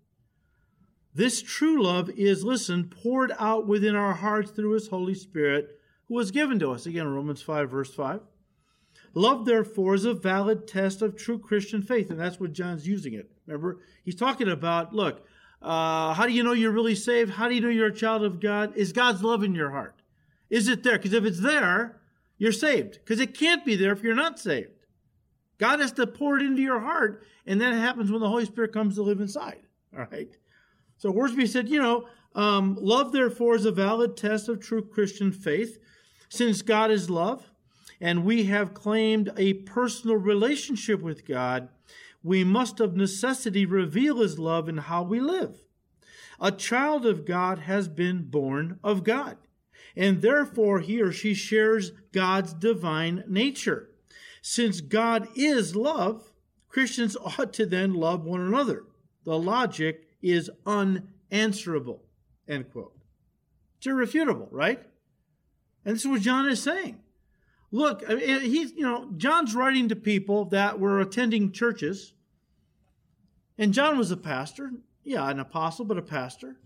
This 1.16 1.42
true 1.42 1.82
love 1.82 2.10
is, 2.10 2.44
listen, 2.44 2.86
poured 2.90 3.32
out 3.40 3.68
within 3.68 3.96
our 3.96 4.14
hearts 4.14 4.52
through 4.52 4.72
his 4.72 4.88
Holy 4.88 5.14
Spirit, 5.14 5.80
who 6.08 6.16
was 6.16 6.32
given 6.32 6.60
to 6.60 6.72
us. 6.72 6.86
Again, 6.86 7.08
Romans 7.08 7.42
5, 7.42 7.70
verse 7.70 7.94
5. 7.94 8.22
Love, 9.14 9.46
therefore, 9.46 9.94
is 9.94 10.06
a 10.06 10.14
valid 10.14 10.68
test 10.68 11.02
of 11.04 11.16
true 11.16 11.38
Christian 11.38 11.84
faith. 11.84 12.10
And 12.10 12.20
that's 12.20 12.40
what 12.40 12.54
John's 12.54 12.88
using 12.88 13.14
it. 13.14 13.32
Remember, 13.46 13.80
he's 14.04 14.16
talking 14.16 14.50
about 14.50 14.94
look, 14.94 15.26
uh, 15.64 16.14
how 16.14 16.28
do 16.28 16.34
you 16.34 16.44
know 16.44 16.52
you're 16.52 16.72
really 16.72 16.96
saved? 16.96 17.32
How 17.32 17.48
do 17.48 17.56
you 17.56 17.62
know 17.62 17.70
you're 17.70 17.88
a 17.88 17.96
child 17.96 18.24
of 18.24 18.42
God? 18.42 18.76
Is 18.76 18.92
God's 18.92 19.24
love 19.24 19.44
in 19.44 19.56
your 19.56 19.72
heart? 19.72 20.02
Is 20.50 20.68
it 20.68 20.84
there? 20.84 20.98
Because 20.98 21.14
if 21.14 21.24
it's 21.24 21.40
there, 21.40 22.02
you're 22.38 22.52
saved. 22.52 22.96
Because 22.96 23.22
it 23.22 23.34
can't 23.34 23.66
be 23.66 23.76
there 23.76 23.94
if 23.94 24.04
you're 24.04 24.14
not 24.14 24.38
saved. 24.38 24.86
God 25.58 25.80
has 25.80 25.94
to 25.94 26.06
pour 26.06 26.38
it 26.38 26.44
into 26.44 26.62
your 26.62 26.82
heart, 26.82 27.24
and 27.48 27.62
that 27.62 27.74
happens 27.74 28.12
when 28.12 28.20
the 28.20 28.28
Holy 28.28 28.46
Spirit 28.46 28.74
comes 28.74 28.96
to 28.96 29.04
live 29.04 29.22
inside. 29.22 29.62
All 29.98 30.06
right. 30.12 30.36
So 30.98 31.12
Wiersbe 31.12 31.48
said, 31.48 31.70
you 31.70 31.82
know, 31.82 32.08
um, 32.36 32.78
love 32.82 33.14
therefore 33.14 33.56
is 33.56 33.66
a 33.66 33.72
valid 33.72 34.18
test 34.18 34.50
of 34.50 34.60
true 34.60 34.84
Christian 34.84 35.32
faith, 35.32 35.78
since 36.28 36.62
God 36.62 36.92
is 36.92 37.10
love, 37.10 37.50
and 38.02 38.26
we 38.26 38.46
have 38.46 38.74
claimed 38.74 39.32
a 39.38 39.54
personal 39.54 40.18
relationship 40.18 41.02
with 41.02 41.26
God. 41.26 41.70
We 42.24 42.44
must 42.44 42.80
of 42.80 42.96
necessity 42.96 43.66
reveal 43.66 44.22
His 44.22 44.40
love 44.40 44.70
in 44.70 44.78
how 44.78 45.04
we 45.04 45.20
live. 45.20 45.58
A 46.40 46.52
child 46.52 47.06
of 47.06 47.26
God 47.26 47.60
has 47.60 47.88
been 47.88 48.24
born 48.24 48.80
of 48.84 49.04
God, 49.04 49.38
and 49.96 50.22
therefore 50.22 50.80
he 50.80 51.02
or 51.02 51.12
she 51.12 51.34
shares 51.34 51.92
God's 52.12 52.54
divine 52.54 53.24
nature. 53.28 53.90
Since 54.42 54.82
God 54.82 55.28
is 55.36 55.76
love, 55.76 56.32
Christians 56.68 57.16
ought 57.24 57.54
to 57.54 57.66
then 57.66 57.94
love 57.94 58.26
one 58.26 58.42
another. 58.42 58.84
The 59.24 59.38
logic 59.38 60.08
is 60.22 60.50
unanswerable. 60.66 62.04
End 62.48 62.72
quote. 62.72 62.98
It's 63.78 63.88
irrefutable, 63.88 64.50
right? 64.52 64.82
And 65.86 65.96
this 65.96 66.06
is 66.06 66.12
what 66.12 66.22
John 66.22 66.50
is 66.50 66.62
saying. 66.62 67.00
Look, 67.74 68.08
he's, 68.08 68.72
you 68.74 68.84
know, 68.84 69.10
John's 69.18 69.56
writing 69.56 69.90
to 69.90 69.96
people 69.96 70.46
that 70.46 70.80
were 70.80 71.02
attending 71.02 71.52
churches. 71.52 72.14
And 73.58 73.74
John 73.74 73.98
was 73.98 74.12
a 74.12 74.18
pastor. 74.18 74.72
Yeah, 75.04 75.28
an 75.28 75.40
apostle, 75.40 75.84
but 75.84 75.98
a 75.98 76.04
pastor. 76.04 76.58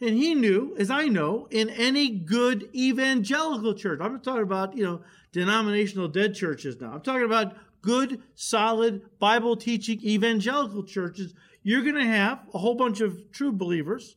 And 0.00 0.16
he 0.16 0.36
knew, 0.36 0.76
as 0.78 0.88
I 0.88 1.08
know, 1.08 1.48
in 1.50 1.68
any 1.68 2.10
good 2.10 2.70
evangelical 2.72 3.74
church, 3.74 3.98
I'm 4.00 4.12
not 4.12 4.22
talking 4.22 4.44
about, 4.44 4.76
you 4.76 4.84
know, 4.84 5.00
denominational 5.32 6.06
dead 6.06 6.36
churches 6.36 6.80
now. 6.80 6.92
I'm 6.92 7.00
talking 7.00 7.24
about 7.24 7.56
good, 7.82 8.22
solid, 8.36 9.02
Bible 9.18 9.56
teaching 9.56 10.00
evangelical 10.00 10.84
churches. 10.84 11.34
You're 11.64 11.82
going 11.82 11.96
to 11.96 12.04
have 12.04 12.38
a 12.54 12.58
whole 12.58 12.76
bunch 12.76 13.00
of 13.00 13.32
true 13.32 13.50
believers, 13.50 14.14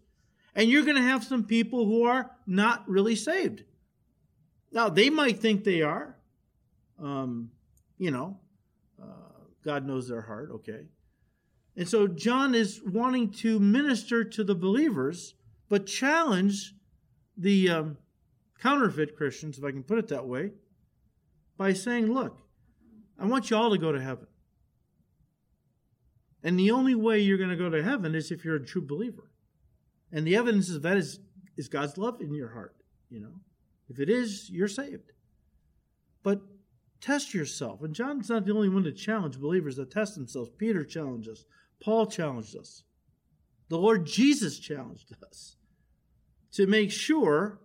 and 0.54 0.70
you're 0.70 0.86
going 0.86 0.96
to 0.96 1.02
have 1.02 1.24
some 1.24 1.44
people 1.44 1.86
who 1.86 2.04
are 2.04 2.30
not 2.46 2.88
really 2.88 3.16
saved. 3.16 3.64
Now, 4.74 4.90
they 4.90 5.10
might 5.10 5.40
think 5.40 5.64
they 5.64 5.82
are. 5.82 6.18
Um, 7.02 7.52
you 7.98 8.12
know, 8.12 8.40
uh, 9.02 9.06
God 9.64 9.86
knows 9.86 10.10
their 10.10 10.22
heart, 10.22 10.50
okay? 10.56 10.88
And 11.78 11.88
so 11.88 12.08
John 12.08 12.54
is 12.54 12.82
wanting 12.86 13.32
to 13.32 13.60
minister 13.60 14.24
to 14.24 14.44
the 14.44 14.56
believers 14.56 15.36
but 15.74 15.88
challenge 15.88 16.76
the 17.36 17.68
um, 17.68 17.98
counterfeit 18.62 19.16
Christians, 19.16 19.58
if 19.58 19.64
I 19.64 19.72
can 19.72 19.82
put 19.82 19.98
it 19.98 20.08
that 20.10 20.28
way, 20.28 20.52
by 21.58 21.74
saying, 21.74 22.14
look, 22.14 22.38
I 23.18 23.26
want 23.26 23.50
you 23.50 23.58
all 23.58 23.72
to 23.72 23.80
go 23.80 23.92
to 23.92 24.00
heaven. 24.00 24.28
And 26.44 26.60
the 26.60 26.70
only 26.70 26.94
way 26.94 27.22
you're 27.22 27.40
going 27.40 27.50
to 27.50 27.56
go 27.56 27.72
to 27.72 27.82
heaven 27.82 28.14
is 28.14 28.30
if 28.30 28.46
you're 28.46 28.58
a 28.58 28.64
true 28.64 28.86
believer. 28.86 29.32
And 30.12 30.28
the 30.28 30.36
evidence 30.36 30.70
of 30.70 30.84
that 30.84 30.98
is, 30.98 31.20
is 31.58 31.70
God's 31.70 31.98
love 31.98 32.22
in 32.22 32.36
your 32.36 32.50
heart, 32.50 32.76
you 33.10 33.20
know. 33.20 33.40
If 33.94 34.00
it 34.00 34.10
is, 34.10 34.50
you're 34.50 34.68
saved. 34.68 35.12
But 36.24 36.42
test 37.00 37.34
yourself. 37.34 37.84
And 37.84 37.94
John's 37.94 38.30
not 38.30 38.46
the 38.46 38.54
only 38.54 38.70
one 38.70 38.84
to 38.84 38.92
challenge 38.92 39.40
believers 39.40 39.76
that 39.76 39.92
test 39.92 40.16
themselves. 40.16 40.50
Peter 40.58 40.84
challenged 40.84 41.30
us. 41.30 41.46
Paul 41.80 42.08
challenged 42.08 42.58
us. 42.58 42.84
The 43.70 43.78
Lord 43.78 44.06
Jesus 44.06 44.58
challenged 44.58 45.14
us 45.24 45.58
to 46.54 46.66
make 46.66 46.92
sure 46.92 47.60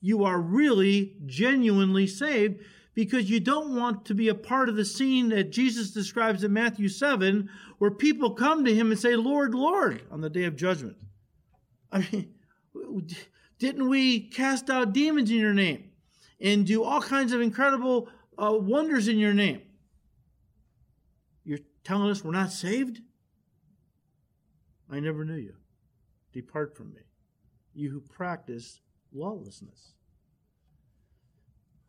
you 0.00 0.24
are 0.24 0.40
really 0.40 1.16
genuinely 1.26 2.06
saved 2.06 2.62
because 2.94 3.28
you 3.28 3.40
don't 3.40 3.74
want 3.74 4.04
to 4.04 4.14
be 4.14 4.28
a 4.28 4.34
part 4.34 4.68
of 4.68 4.76
the 4.76 4.84
scene 4.84 5.30
that 5.30 5.50
Jesus 5.50 5.90
describes 5.90 6.44
in 6.44 6.52
Matthew 6.52 6.88
7 6.88 7.48
where 7.78 7.90
people 7.90 8.30
come 8.30 8.64
to 8.64 8.74
him 8.74 8.92
and 8.92 9.00
say, 9.00 9.16
Lord, 9.16 9.54
Lord, 9.54 10.02
on 10.10 10.20
the 10.20 10.30
day 10.30 10.44
of 10.44 10.56
judgment. 10.56 10.96
I 11.90 12.06
mean, 12.12 12.34
didn't 13.58 13.88
we 13.88 14.20
cast 14.20 14.70
out 14.70 14.92
demons 14.92 15.30
in 15.30 15.36
your 15.36 15.54
name 15.54 15.90
and 16.40 16.66
do 16.66 16.82
all 16.82 17.00
kinds 17.00 17.32
of 17.32 17.40
incredible 17.40 18.08
uh, 18.36 18.52
wonders 18.52 19.08
in 19.08 19.18
your 19.18 19.34
name? 19.34 19.62
You're 21.44 21.60
telling 21.84 22.10
us 22.10 22.24
we're 22.24 22.32
not 22.32 22.52
saved? 22.52 23.00
I 24.90 25.00
never 25.00 25.24
knew 25.24 25.36
you. 25.36 25.54
Depart 26.32 26.76
from 26.76 26.92
me 26.92 27.00
you 27.74 27.90
who 27.90 28.00
practice 28.00 28.80
lawlessness. 29.12 29.92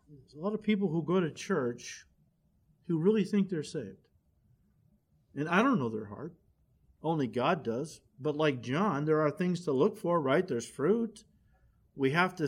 There's 0.10 0.34
a 0.34 0.44
lot 0.44 0.54
of 0.54 0.64
people 0.64 0.90
who 0.90 1.04
go 1.04 1.20
to 1.20 1.32
church 1.32 2.06
who 2.88 3.00
really 3.00 3.24
think 3.24 3.50
they're 3.50 3.64
saved. 3.64 4.08
And 5.36 5.48
I 5.50 5.62
don't 5.62 5.80
know 5.80 5.90
their 5.90 6.06
heart. 6.06 6.34
Only 7.04 7.28
God 7.28 7.64
does. 7.64 8.02
But 8.20 8.36
like 8.36 8.62
John, 8.62 9.06
there 9.06 9.22
are 9.22 9.32
things 9.32 9.66
to 9.66 9.72
look 9.72 9.98
for, 9.98 10.20
right? 10.22 10.48
There's 10.48 10.68
fruit. 10.68 11.24
We 11.96 12.12
have 12.12 12.36
to 12.36 12.48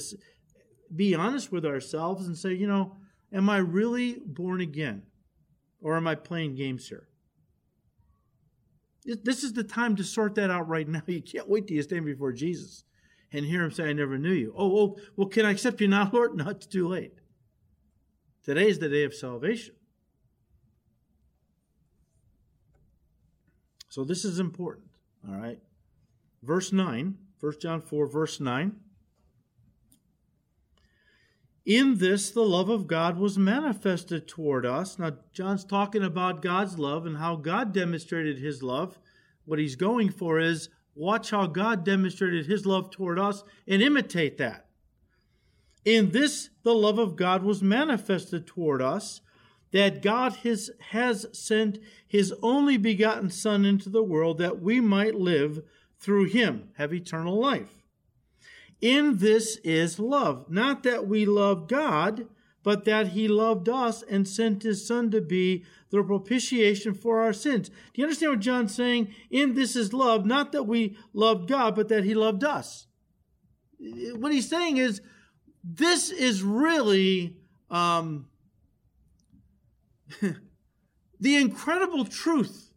be 0.95 1.15
honest 1.15 1.51
with 1.51 1.65
ourselves 1.65 2.27
and 2.27 2.37
say, 2.37 2.53
you 2.53 2.67
know, 2.67 2.97
am 3.31 3.49
I 3.49 3.57
really 3.57 4.21
born 4.25 4.61
again? 4.61 5.03
Or 5.81 5.95
am 5.95 6.07
I 6.07 6.15
playing 6.15 6.55
games 6.55 6.87
here? 6.87 7.07
This 9.05 9.43
is 9.43 9.53
the 9.53 9.63
time 9.63 9.95
to 9.95 10.03
sort 10.03 10.35
that 10.35 10.51
out 10.51 10.67
right 10.67 10.87
now. 10.87 11.01
You 11.07 11.21
can't 11.21 11.49
wait 11.49 11.67
till 11.67 11.77
you 11.77 11.83
stand 11.83 12.05
before 12.05 12.33
Jesus 12.33 12.83
and 13.31 13.45
hear 13.45 13.63
him 13.63 13.71
say, 13.71 13.89
I 13.89 13.93
never 13.93 14.17
knew 14.17 14.33
you. 14.33 14.53
Oh, 14.57 14.79
oh, 14.79 14.97
well, 15.15 15.27
can 15.27 15.45
I 15.45 15.51
accept 15.51 15.81
you 15.81 15.87
now, 15.87 16.09
Lord? 16.13 16.35
No, 16.35 16.49
it's 16.49 16.65
too 16.65 16.87
late. 16.87 17.13
Today 18.43 18.67
is 18.67 18.79
the 18.79 18.89
day 18.89 19.03
of 19.03 19.13
salvation. 19.13 19.75
So 23.89 24.03
this 24.03 24.23
is 24.23 24.39
important, 24.39 24.87
all 25.27 25.35
right? 25.35 25.59
Verse 26.43 26.71
9, 26.71 27.17
1 27.39 27.53
John 27.59 27.81
4, 27.81 28.07
verse 28.07 28.39
9. 28.39 28.75
In 31.67 31.97
this, 31.97 32.29
the 32.31 32.45
love 32.45 32.69
of 32.69 32.87
God 32.87 33.17
was 33.17 33.37
manifested 33.37 34.25
toward 34.25 34.65
us. 34.65 34.97
Now, 34.97 35.17
John's 35.33 35.65
talking 35.65 36.01
about 36.01 36.41
God's 36.41 36.79
love 36.79 37.05
and 37.05 37.17
how 37.17 37.35
God 37.35 37.73
demonstrated 37.73 38.39
his 38.39 38.63
love. 38.63 38.97
What 39.43 39.59
he's 39.59 39.75
going 39.75 40.11
for 40.11 40.39
is 40.39 40.69
watch 40.95 41.31
how 41.31 41.45
God 41.45 41.83
demonstrated 41.83 42.45
his 42.45 42.65
love 42.65 42.89
toward 42.89 43.19
us 43.19 43.43
and 43.67 43.81
imitate 43.81 44.37
that. 44.37 44.67
In 45.83 46.11
this, 46.11 46.51
the 46.63 46.73
love 46.73 46.99
of 46.99 47.17
God 47.17 47.43
was 47.43 47.61
manifested 47.61 48.47
toward 48.47 48.81
us, 48.81 49.19
that 49.71 50.01
God 50.01 50.37
has, 50.43 50.71
sent 51.33 51.79
his 52.07 52.33
only 52.41 52.77
begotten 52.77 53.29
Son 53.29 53.65
into 53.65 53.89
the 53.89 54.03
world 54.03 54.37
that 54.37 54.61
we 54.61 54.79
might 54.79 55.15
live 55.15 55.63
through 55.99 56.29
him, 56.29 56.69
have 56.77 56.93
eternal 56.93 57.37
life. 57.37 57.76
In 58.81 59.17
this 59.17 59.57
is 59.57 59.99
love, 59.99 60.49
not 60.49 60.83
that 60.83 61.07
we 61.07 61.25
love 61.25 61.67
God, 61.67 62.27
but 62.63 62.85
that 62.85 63.09
he 63.09 63.27
loved 63.27 63.69
us 63.69 64.03
and 64.03 64.27
sent 64.27 64.63
his 64.63 64.85
son 64.85 65.09
to 65.11 65.21
be 65.21 65.63
the 65.89 66.03
propitiation 66.03 66.93
for 66.93 67.21
our 67.21 67.33
sins. 67.33 67.69
Do 67.69 67.75
you 67.95 68.03
understand 68.03 68.33
what 68.33 68.39
John's 68.41 68.75
saying? 68.75 69.13
In 69.31 69.53
this 69.53 69.75
is 69.75 69.93
love, 69.93 70.25
not 70.25 70.51
that 70.51 70.63
we 70.63 70.97
loved 71.13 71.47
God, 71.47 71.75
but 71.75 71.87
that 71.87 72.03
he 72.03 72.13
loved 72.13 72.43
us. 72.43 72.87
What 73.79 74.33
he's 74.33 74.49
saying 74.49 74.77
is, 74.77 75.01
this 75.63 76.11
is 76.11 76.43
really 76.43 77.37
um, 77.69 78.27
the 81.19 81.35
incredible 81.35 82.05
truth 82.05 82.71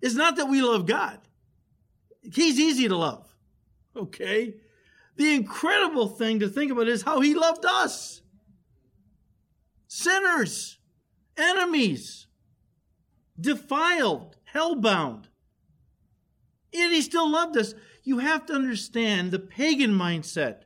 is 0.00 0.14
not 0.14 0.36
that 0.36 0.46
we 0.46 0.62
love 0.62 0.86
God. 0.86 1.18
He's 2.22 2.58
easy 2.58 2.88
to 2.88 2.96
love. 2.96 3.26
Okay? 3.96 4.54
The 5.16 5.34
incredible 5.34 6.08
thing 6.08 6.40
to 6.40 6.48
think 6.48 6.72
about 6.72 6.88
is 6.88 7.02
how 7.02 7.20
he 7.20 7.34
loved 7.34 7.64
us 7.64 8.20
sinners, 9.86 10.78
enemies, 11.36 12.26
defiled, 13.40 14.36
hellbound. 14.52 15.26
And 16.72 16.92
he 16.92 17.00
still 17.00 17.30
loved 17.30 17.56
us. 17.56 17.74
You 18.02 18.18
have 18.18 18.44
to 18.46 18.54
understand 18.54 19.30
the 19.30 19.38
pagan 19.38 19.92
mindset 19.92 20.62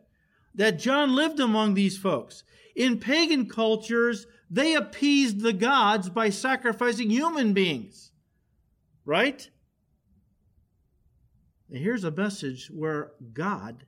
that 0.54 0.78
John 0.78 1.14
lived 1.14 1.40
among 1.40 1.74
these 1.74 1.98
folks. 1.98 2.42
In 2.74 2.98
pagan 2.98 3.48
cultures, 3.48 4.26
they 4.50 4.74
appeased 4.74 5.40
the 5.40 5.52
gods 5.52 6.08
by 6.08 6.30
sacrificing 6.30 7.10
human 7.10 7.52
beings. 7.52 8.12
Right? 9.04 9.48
Here's 11.70 12.04
a 12.04 12.10
message 12.10 12.70
where 12.72 13.12
God 13.34 13.84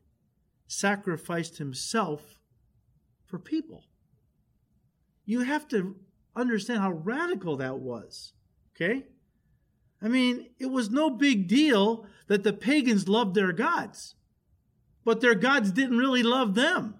sacrificed 0.70 1.58
himself 1.58 2.38
for 3.24 3.40
people. 3.40 3.84
You 5.24 5.40
have 5.40 5.66
to 5.68 5.96
understand 6.36 6.80
how 6.80 6.92
radical 6.92 7.56
that 7.56 7.78
was. 7.78 8.32
Okay? 8.74 9.06
I 10.00 10.06
mean, 10.06 10.50
it 10.60 10.70
was 10.70 10.88
no 10.88 11.10
big 11.10 11.48
deal 11.48 12.06
that 12.28 12.44
the 12.44 12.52
pagans 12.52 13.08
loved 13.08 13.34
their 13.34 13.52
gods, 13.52 14.14
but 15.04 15.20
their 15.20 15.34
gods 15.34 15.72
didn't 15.72 15.98
really 15.98 16.22
love 16.22 16.54
them. 16.54 16.94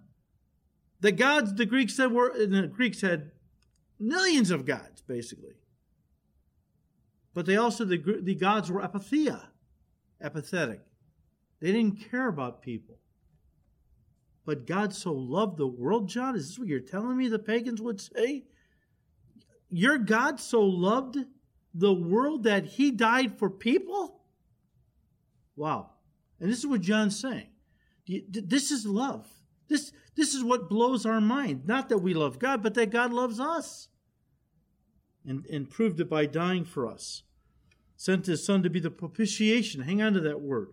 The 1.01 1.13
gods 1.13 1.55
the 1.55 1.65
Greeks 1.65 1.95
said 1.97 2.13
were 2.13 2.35
the 2.37 2.67
Greeks 2.67 3.01
had 3.01 3.31
millions 3.99 4.51
of 4.51 4.67
gods, 4.67 5.01
basically. 5.01 5.55
But 7.33 7.47
they 7.47 7.57
also 7.57 7.85
the, 7.85 8.03
the 8.21 8.35
gods 8.35 8.71
were 8.71 8.83
apatheia, 8.83 9.47
apathetic. 10.21 10.81
They 11.61 11.73
didn't 11.73 12.11
care 12.11 12.29
about 12.29 12.63
people. 12.63 13.00
But 14.51 14.67
God 14.67 14.93
so 14.93 15.13
loved 15.13 15.59
the 15.59 15.69
world, 15.69 16.09
John? 16.09 16.35
Is 16.35 16.49
this 16.49 16.59
what 16.59 16.67
you're 16.67 16.81
telling 16.81 17.17
me 17.17 17.29
the 17.29 17.39
pagans 17.39 17.81
would 17.81 18.01
say? 18.01 18.47
Your 19.69 19.97
God 19.97 20.41
so 20.41 20.61
loved 20.61 21.19
the 21.73 21.93
world 21.93 22.43
that 22.43 22.65
he 22.65 22.91
died 22.91 23.39
for 23.39 23.49
people? 23.49 24.23
Wow. 25.55 25.91
And 26.41 26.51
this 26.51 26.59
is 26.59 26.67
what 26.67 26.81
John's 26.81 27.17
saying. 27.17 27.47
This 28.09 28.73
is 28.73 28.85
love. 28.85 29.29
This, 29.69 29.93
this 30.17 30.35
is 30.35 30.43
what 30.43 30.69
blows 30.69 31.07
our 31.07 31.21
mind. 31.21 31.69
Not 31.69 31.89
that 31.89 31.99
we 31.99 32.13
love 32.13 32.41
God, 32.41 32.61
but 32.61 32.75
that 32.75 32.91
God 32.91 33.13
loves 33.13 33.39
us. 33.39 33.87
And, 35.25 35.47
and 35.47 35.71
proved 35.71 36.01
it 36.01 36.11
by 36.11 36.27
dying 36.27 36.65
for 36.65 36.89
us. 36.89 37.23
Sent 37.97 38.27
his 38.27 38.45
son 38.45 38.65
to 38.65 38.69
be 38.69 38.81
the 38.81 38.91
propitiation. 38.91 39.83
Hang 39.83 40.03
on 40.03 40.15
to 40.15 40.21
that 40.23 40.41
word. 40.41 40.71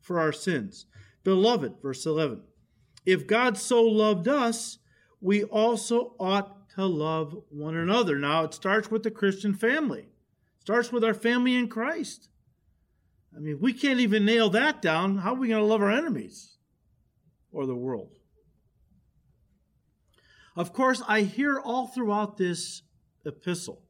For 0.00 0.18
our 0.18 0.32
sins. 0.32 0.86
Beloved, 1.22 1.82
verse 1.82 2.06
11. 2.06 2.40
If 3.04 3.26
God 3.26 3.58
so 3.58 3.82
loved 3.82 4.28
us, 4.28 4.78
we 5.20 5.44
also 5.44 6.14
ought 6.18 6.70
to 6.70 6.86
love 6.86 7.36
one 7.50 7.76
another. 7.76 8.18
Now, 8.18 8.44
it 8.44 8.54
starts 8.54 8.90
with 8.90 9.02
the 9.02 9.10
Christian 9.10 9.54
family, 9.54 10.00
it 10.00 10.60
starts 10.60 10.92
with 10.92 11.04
our 11.04 11.14
family 11.14 11.54
in 11.54 11.68
Christ. 11.68 12.28
I 13.36 13.40
mean, 13.40 13.58
we 13.60 13.72
can't 13.72 13.98
even 13.98 14.24
nail 14.24 14.48
that 14.50 14.80
down. 14.80 15.18
How 15.18 15.32
are 15.32 15.38
we 15.38 15.48
going 15.48 15.60
to 15.60 15.66
love 15.66 15.82
our 15.82 15.90
enemies 15.90 16.56
or 17.50 17.66
the 17.66 17.74
world? 17.74 18.10
Of 20.54 20.72
course, 20.72 21.02
I 21.08 21.22
hear 21.22 21.58
all 21.58 21.88
throughout 21.88 22.36
this 22.36 22.82
epistle 23.24 23.82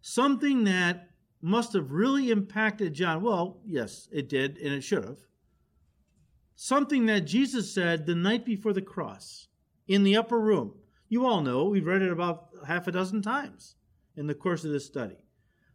something 0.00 0.64
that 0.64 1.08
must 1.42 1.72
have 1.72 1.90
really 1.90 2.30
impacted 2.30 2.94
John. 2.94 3.22
Well, 3.22 3.60
yes, 3.66 4.08
it 4.12 4.28
did, 4.28 4.56
and 4.58 4.72
it 4.72 4.82
should 4.82 5.04
have 5.04 5.18
something 6.54 7.06
that 7.06 7.20
Jesus 7.22 7.72
said 7.72 8.06
the 8.06 8.14
night 8.14 8.44
before 8.44 8.72
the 8.72 8.82
cross 8.82 9.48
in 9.86 10.04
the 10.04 10.16
upper 10.16 10.38
room. 10.38 10.74
You 11.08 11.26
all 11.26 11.42
know, 11.42 11.64
we've 11.64 11.86
read 11.86 12.02
it 12.02 12.10
about 12.10 12.48
half 12.66 12.86
a 12.86 12.92
dozen 12.92 13.22
times 13.22 13.76
in 14.16 14.26
the 14.26 14.34
course 14.34 14.64
of 14.64 14.70
this 14.70 14.86
study. 14.86 15.16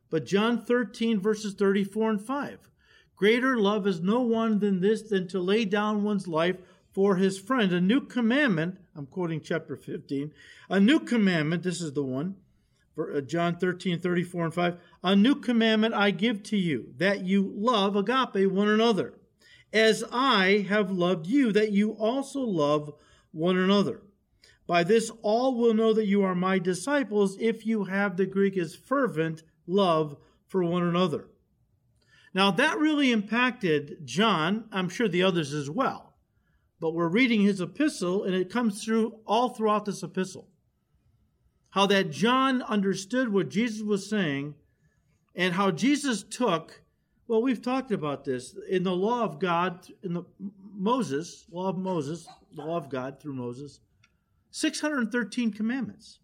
But 0.09 0.25
John 0.25 0.61
13, 0.61 1.19
verses 1.19 1.53
34 1.53 2.09
and 2.09 2.21
5. 2.21 2.69
Greater 3.15 3.57
love 3.57 3.85
is 3.85 4.01
no 4.01 4.21
one 4.21 4.59
than 4.59 4.79
this 4.79 5.03
than 5.03 5.27
to 5.27 5.39
lay 5.39 5.65
down 5.65 6.03
one's 6.03 6.27
life 6.27 6.55
for 6.91 7.17
his 7.17 7.37
friend. 7.37 7.71
A 7.73 7.81
new 7.81 8.01
commandment, 8.01 8.79
I'm 8.95 9.05
quoting 9.05 9.41
chapter 9.41 9.75
15, 9.75 10.31
a 10.69 10.79
new 10.79 10.99
commandment, 10.99 11.63
this 11.63 11.81
is 11.81 11.93
the 11.93 12.03
one, 12.03 12.35
uh, 12.97 13.21
John 13.21 13.57
13, 13.57 13.99
34 13.99 14.45
and 14.45 14.53
5. 14.53 14.77
A 15.03 15.15
new 15.15 15.35
commandment 15.35 15.93
I 15.93 16.11
give 16.11 16.43
to 16.43 16.57
you, 16.57 16.93
that 16.97 17.21
you 17.25 17.53
love 17.55 17.95
agape 17.95 18.49
one 18.51 18.69
another 18.69 19.18
as 19.73 20.03
I 20.11 20.65
have 20.69 20.91
loved 20.91 21.27
you, 21.27 21.51
that 21.51 21.71
you 21.71 21.91
also 21.91 22.41
love 22.41 22.93
one 23.31 23.57
another. 23.57 24.01
By 24.67 24.83
this, 24.83 25.11
all 25.21 25.55
will 25.55 25.73
know 25.73 25.93
that 25.93 26.05
you 26.05 26.23
are 26.23 26.35
my 26.35 26.59
disciples 26.59 27.37
if 27.39 27.65
you 27.65 27.85
have 27.85 28.17
the 28.17 28.25
Greek 28.25 28.57
is 28.57 28.75
fervent 28.75 29.43
love 29.65 30.17
for 30.47 30.63
one 30.63 30.83
another. 30.83 31.27
Now, 32.33 32.51
that 32.51 32.77
really 32.77 33.11
impacted 33.11 34.05
John, 34.05 34.65
I'm 34.71 34.89
sure 34.89 35.07
the 35.07 35.23
others 35.23 35.53
as 35.53 35.69
well. 35.69 36.13
But 36.79 36.93
we're 36.93 37.07
reading 37.07 37.41
his 37.41 37.61
epistle, 37.61 38.23
and 38.23 38.35
it 38.35 38.51
comes 38.51 38.83
through 38.83 39.19
all 39.25 39.49
throughout 39.49 39.85
this 39.85 40.03
epistle. 40.03 40.47
How 41.71 41.85
that 41.87 42.11
John 42.11 42.61
understood 42.61 43.33
what 43.33 43.49
Jesus 43.49 43.81
was 43.81 44.09
saying, 44.09 44.55
and 45.35 45.53
how 45.53 45.71
Jesus 45.71 46.23
took 46.23 46.81
well, 47.29 47.43
we've 47.43 47.61
talked 47.61 47.91
about 47.91 48.25
this 48.25 48.57
in 48.67 48.81
the 48.81 48.95
law 48.95 49.23
of 49.23 49.39
God, 49.39 49.85
in 50.01 50.15
the 50.15 50.23
Moses, 50.73 51.45
law 51.51 51.69
of 51.69 51.77
Moses, 51.77 52.27
the 52.55 52.63
law 52.63 52.75
of 52.75 52.89
God 52.89 53.19
through 53.21 53.33
Moses, 53.33 53.81
613 54.49 55.51
commandments. 55.53 56.17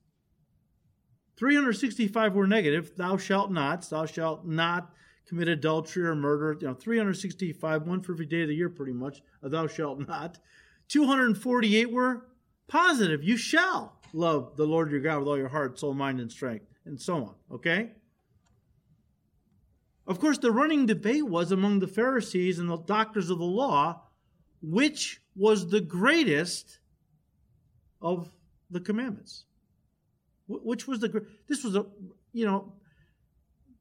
365 1.37 2.33
were 2.33 2.47
negative. 2.47 2.93
Thou 2.97 3.17
shalt 3.17 3.51
not. 3.51 3.87
Thou 3.87 4.07
shalt 4.07 4.47
not 4.47 4.95
commit 5.27 5.47
adultery 5.47 6.07
or 6.07 6.15
murder. 6.15 6.57
You 6.59 6.69
know, 6.69 6.73
365, 6.73 7.83
one 7.83 8.01
for 8.01 8.13
every 8.13 8.25
day 8.25 8.41
of 8.41 8.47
the 8.47 8.55
year, 8.55 8.69
pretty 8.69 8.93
much. 8.93 9.21
Thou 9.43 9.67
shalt 9.67 10.07
not. 10.07 10.39
248 10.87 11.91
were 11.91 12.25
positive. 12.67 13.23
You 13.23 13.37
shall 13.37 13.99
love 14.11 14.55
the 14.57 14.65
Lord 14.65 14.89
your 14.89 15.01
God 15.01 15.19
with 15.19 15.27
all 15.27 15.37
your 15.37 15.49
heart, 15.49 15.77
soul, 15.77 15.93
mind, 15.93 16.19
and 16.19 16.31
strength, 16.31 16.65
and 16.85 16.99
so 16.99 17.15
on. 17.17 17.35
Okay? 17.51 17.91
Of 20.07 20.19
course, 20.19 20.37
the 20.37 20.51
running 20.51 20.85
debate 20.85 21.25
was 21.25 21.51
among 21.51 21.79
the 21.79 21.87
Pharisees 21.87 22.59
and 22.59 22.69
the 22.69 22.77
doctors 22.77 23.29
of 23.29 23.39
the 23.39 23.45
law 23.45 24.01
which 24.61 25.21
was 25.35 25.69
the 25.69 25.81
greatest 25.81 26.79
of 28.01 28.31
the 28.69 28.79
commandments. 28.79 29.45
Which 30.47 30.87
was 30.87 30.99
the 30.99 31.25
this 31.47 31.63
was 31.63 31.75
a 31.75 31.85
you 32.33 32.45
know 32.45 32.73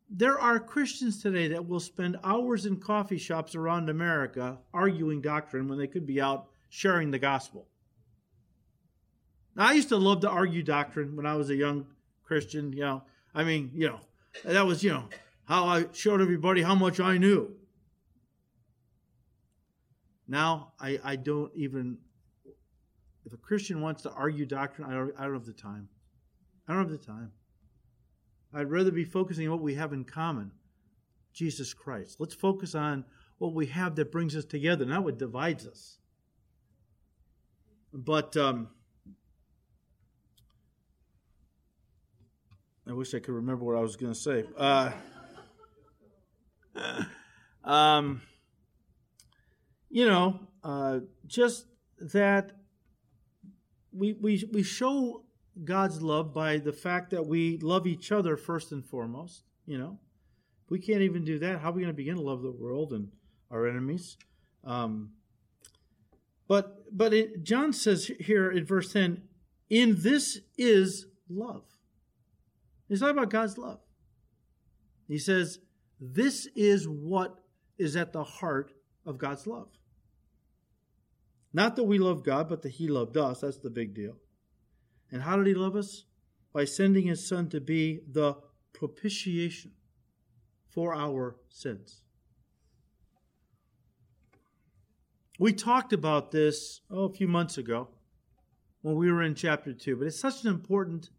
there 0.08 0.38
are 0.38 0.58
Christians 0.60 1.20
today 1.20 1.48
that 1.48 1.66
will 1.66 1.80
spend 1.80 2.18
hours 2.22 2.66
in 2.66 2.76
coffee 2.76 3.18
shops 3.18 3.54
around 3.54 3.88
America 3.88 4.58
arguing 4.72 5.20
doctrine 5.20 5.68
when 5.68 5.78
they 5.78 5.86
could 5.86 6.06
be 6.06 6.20
out 6.20 6.48
sharing 6.68 7.10
the 7.10 7.18
gospel. 7.18 7.66
Now, 9.56 9.68
I 9.68 9.72
used 9.72 9.88
to 9.90 9.96
love 9.96 10.20
to 10.20 10.30
argue 10.30 10.62
doctrine 10.62 11.16
when 11.16 11.26
I 11.26 11.34
was 11.34 11.50
a 11.50 11.54
young 11.54 11.86
Christian, 12.22 12.72
you 12.72 12.80
know. 12.80 13.02
I 13.34 13.44
mean, 13.44 13.70
you 13.74 13.88
know, 13.88 14.00
that 14.44 14.66
was, 14.66 14.82
you 14.82 14.90
know, 14.90 15.08
how 15.44 15.66
I 15.66 15.86
showed 15.92 16.20
everybody 16.20 16.62
how 16.62 16.74
much 16.74 17.00
I 17.00 17.18
knew. 17.18 17.54
Now, 20.26 20.72
I, 20.80 20.98
I 21.04 21.16
don't 21.16 21.52
even, 21.54 21.98
if 23.26 23.32
a 23.32 23.36
Christian 23.36 23.80
wants 23.82 24.02
to 24.02 24.10
argue 24.10 24.46
doctrine, 24.46 24.90
I 24.90 24.94
don't, 24.94 25.14
I 25.18 25.24
don't 25.24 25.34
have 25.34 25.44
the 25.44 25.52
time. 25.52 25.88
I 26.66 26.72
don't 26.72 26.82
have 26.82 26.90
the 26.90 26.98
time. 26.98 27.32
I'd 28.54 28.70
rather 28.70 28.90
be 28.90 29.04
focusing 29.04 29.46
on 29.46 29.52
what 29.52 29.60
we 29.60 29.74
have 29.74 29.92
in 29.92 30.04
common 30.04 30.52
Jesus 31.32 31.74
Christ. 31.74 32.16
Let's 32.20 32.34
focus 32.34 32.74
on 32.74 33.04
what 33.38 33.52
we 33.52 33.66
have 33.66 33.96
that 33.96 34.12
brings 34.12 34.34
us 34.36 34.44
together, 34.44 34.86
not 34.86 35.04
what 35.04 35.18
divides 35.18 35.66
us. 35.66 35.98
But 37.92 38.36
um, 38.36 38.68
I 42.88 42.92
wish 42.92 43.12
I 43.14 43.18
could 43.18 43.34
remember 43.34 43.64
what 43.64 43.76
I 43.76 43.80
was 43.80 43.96
going 43.96 44.12
to 44.12 44.18
say. 44.18 44.44
Uh, 44.56 44.92
um, 47.64 48.22
you 49.90 50.06
know, 50.06 50.40
uh, 50.62 51.00
just 51.26 51.66
that 51.98 52.52
we, 53.92 54.14
we, 54.14 54.48
we 54.52 54.62
show 54.62 55.24
God's 55.62 56.02
love 56.02 56.34
by 56.34 56.58
the 56.58 56.72
fact 56.72 57.10
that 57.10 57.26
we 57.26 57.58
love 57.58 57.86
each 57.86 58.10
other 58.10 58.36
first 58.36 58.72
and 58.72 58.84
foremost. 58.84 59.44
You 59.66 59.78
know, 59.78 59.98
if 60.64 60.70
we 60.70 60.78
can't 60.78 61.02
even 61.02 61.24
do 61.24 61.38
that, 61.38 61.60
how 61.60 61.70
are 61.70 61.72
we 61.72 61.82
going 61.82 61.92
to 61.92 61.96
begin 61.96 62.16
to 62.16 62.22
love 62.22 62.42
the 62.42 62.50
world 62.50 62.92
and 62.92 63.08
our 63.50 63.68
enemies? 63.68 64.16
Um, 64.64 65.12
but 66.48 66.84
but 66.96 67.14
it, 67.14 67.42
John 67.44 67.72
says 67.72 68.10
here 68.20 68.50
in 68.50 68.66
verse 68.66 68.92
10, 68.92 69.22
in 69.70 69.96
this 70.00 70.38
is 70.58 71.06
love. 71.28 71.64
He's 72.88 73.00
talking 73.00 73.16
about 73.16 73.30
God's 73.30 73.56
love. 73.56 73.80
He 75.08 75.18
says, 75.18 75.58
this 76.12 76.46
is 76.54 76.86
what 76.88 77.38
is 77.78 77.96
at 77.96 78.12
the 78.12 78.24
heart 78.24 78.72
of 79.06 79.18
God's 79.18 79.46
love. 79.46 79.68
Not 81.52 81.76
that 81.76 81.84
we 81.84 81.98
love 81.98 82.24
God, 82.24 82.48
but 82.48 82.62
that 82.62 82.72
He 82.72 82.88
loved 82.88 83.16
us. 83.16 83.40
That's 83.40 83.58
the 83.58 83.70
big 83.70 83.94
deal. 83.94 84.16
And 85.10 85.22
how 85.22 85.36
did 85.36 85.46
He 85.46 85.54
love 85.54 85.76
us? 85.76 86.04
By 86.52 86.64
sending 86.64 87.06
His 87.06 87.26
Son 87.26 87.48
to 87.50 87.60
be 87.60 88.00
the 88.10 88.36
propitiation 88.72 89.72
for 90.68 90.94
our 90.94 91.36
sins. 91.48 92.02
We 95.38 95.52
talked 95.52 95.92
about 95.92 96.30
this 96.30 96.80
oh, 96.90 97.04
a 97.04 97.12
few 97.12 97.28
months 97.28 97.58
ago 97.58 97.88
when 98.82 98.96
we 98.96 99.10
were 99.10 99.22
in 99.22 99.34
chapter 99.34 99.72
2, 99.72 99.96
but 99.96 100.06
it's 100.06 100.18
such 100.18 100.44
an 100.44 100.50
important 100.50 101.10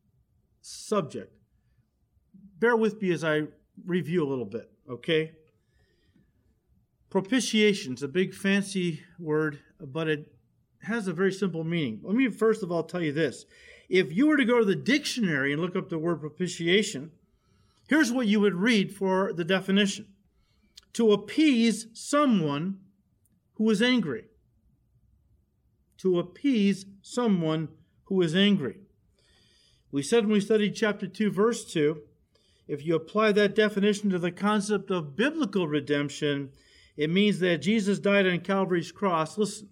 subject. 0.61 1.33
Bear 2.59 2.75
with 2.75 3.01
me 3.01 3.11
as 3.11 3.23
I 3.23 3.43
review 3.85 4.25
a 4.25 4.29
little 4.29 4.45
bit, 4.45 4.69
okay? 4.89 5.33
Propitiation 7.09 7.93
is 7.93 8.03
a 8.03 8.07
big 8.07 8.33
fancy 8.33 9.01
word, 9.19 9.59
but 9.79 10.07
it 10.07 10.33
has 10.83 11.07
a 11.07 11.13
very 11.13 11.31
simple 11.31 11.63
meaning. 11.63 11.99
Let 12.03 12.15
me 12.15 12.29
first 12.29 12.63
of 12.63 12.71
all 12.71 12.83
tell 12.83 13.01
you 13.01 13.11
this. 13.11 13.45
If 13.89 14.11
you 14.11 14.27
were 14.27 14.37
to 14.37 14.45
go 14.45 14.59
to 14.59 14.65
the 14.65 14.75
dictionary 14.75 15.53
and 15.53 15.61
look 15.61 15.75
up 15.75 15.89
the 15.89 15.99
word 15.99 16.19
propitiation, 16.19 17.11
here's 17.87 18.11
what 18.11 18.27
you 18.27 18.39
would 18.39 18.55
read 18.55 18.93
for 18.93 19.31
the 19.33 19.45
definition 19.45 20.07
to 20.93 21.11
appease 21.11 21.87
someone 21.93 22.79
who 23.55 23.69
is 23.69 23.81
angry. 23.81 24.25
To 25.99 26.19
appease 26.19 26.85
someone 27.01 27.69
who 28.05 28.21
is 28.21 28.35
angry. 28.35 28.79
We 29.91 30.01
said 30.01 30.25
when 30.25 30.33
we 30.33 30.41
studied 30.41 30.75
chapter 30.75 31.07
2, 31.07 31.31
verse 31.31 31.65
2, 31.71 32.01
if 32.67 32.85
you 32.85 32.95
apply 32.95 33.31
that 33.33 33.55
definition 33.55 34.09
to 34.09 34.19
the 34.19 34.31
concept 34.31 34.89
of 34.91 35.15
biblical 35.15 35.67
redemption, 35.67 36.51
it 36.97 37.09
means 37.09 37.39
that 37.39 37.61
Jesus 37.61 37.99
died 37.99 38.25
on 38.25 38.39
Calvary's 38.39 38.91
cross, 38.91 39.37
listen, 39.37 39.69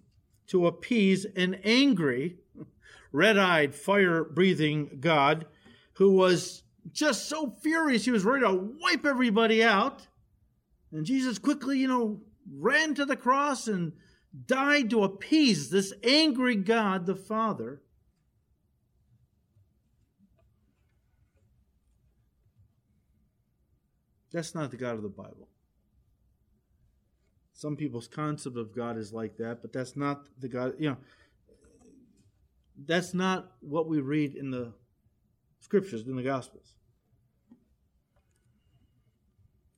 to 0.48 0.66
appease 0.66 1.24
an 1.36 1.54
angry, 1.64 2.36
red 3.12 3.38
eyed, 3.38 3.74
fire 3.74 4.24
breathing 4.24 4.98
God 5.00 5.46
who 5.94 6.12
was 6.12 6.62
just 6.92 7.28
so 7.28 7.54
furious 7.62 8.04
he 8.04 8.10
was 8.10 8.24
ready 8.24 8.44
to 8.44 8.74
wipe 8.80 9.06
everybody 9.06 9.62
out. 9.62 10.06
And 10.92 11.06
Jesus 11.06 11.38
quickly, 11.38 11.78
you 11.78 11.88
know, 11.88 12.20
ran 12.52 12.94
to 12.94 13.04
the 13.04 13.16
cross 13.16 13.66
and 13.66 13.92
died 14.46 14.90
to 14.90 15.04
appease 15.04 15.70
this 15.70 15.92
angry 16.02 16.56
God 16.56 17.06
the 17.06 17.16
Father. 17.16 17.80
That's 24.34 24.52
not 24.52 24.72
the 24.72 24.76
God 24.76 24.96
of 24.96 25.02
the 25.02 25.08
Bible. 25.08 25.48
Some 27.52 27.76
people's 27.76 28.08
concept 28.08 28.56
of 28.56 28.74
God 28.74 28.98
is 28.98 29.12
like 29.12 29.36
that, 29.36 29.62
but 29.62 29.72
that's 29.72 29.96
not 29.96 30.26
the 30.40 30.48
God, 30.48 30.74
you 30.76 30.90
know, 30.90 30.96
that's 32.84 33.14
not 33.14 33.52
what 33.60 33.88
we 33.88 34.00
read 34.00 34.34
in 34.34 34.50
the 34.50 34.72
scriptures, 35.60 36.04
in 36.08 36.16
the 36.16 36.22
Gospels. 36.24 36.74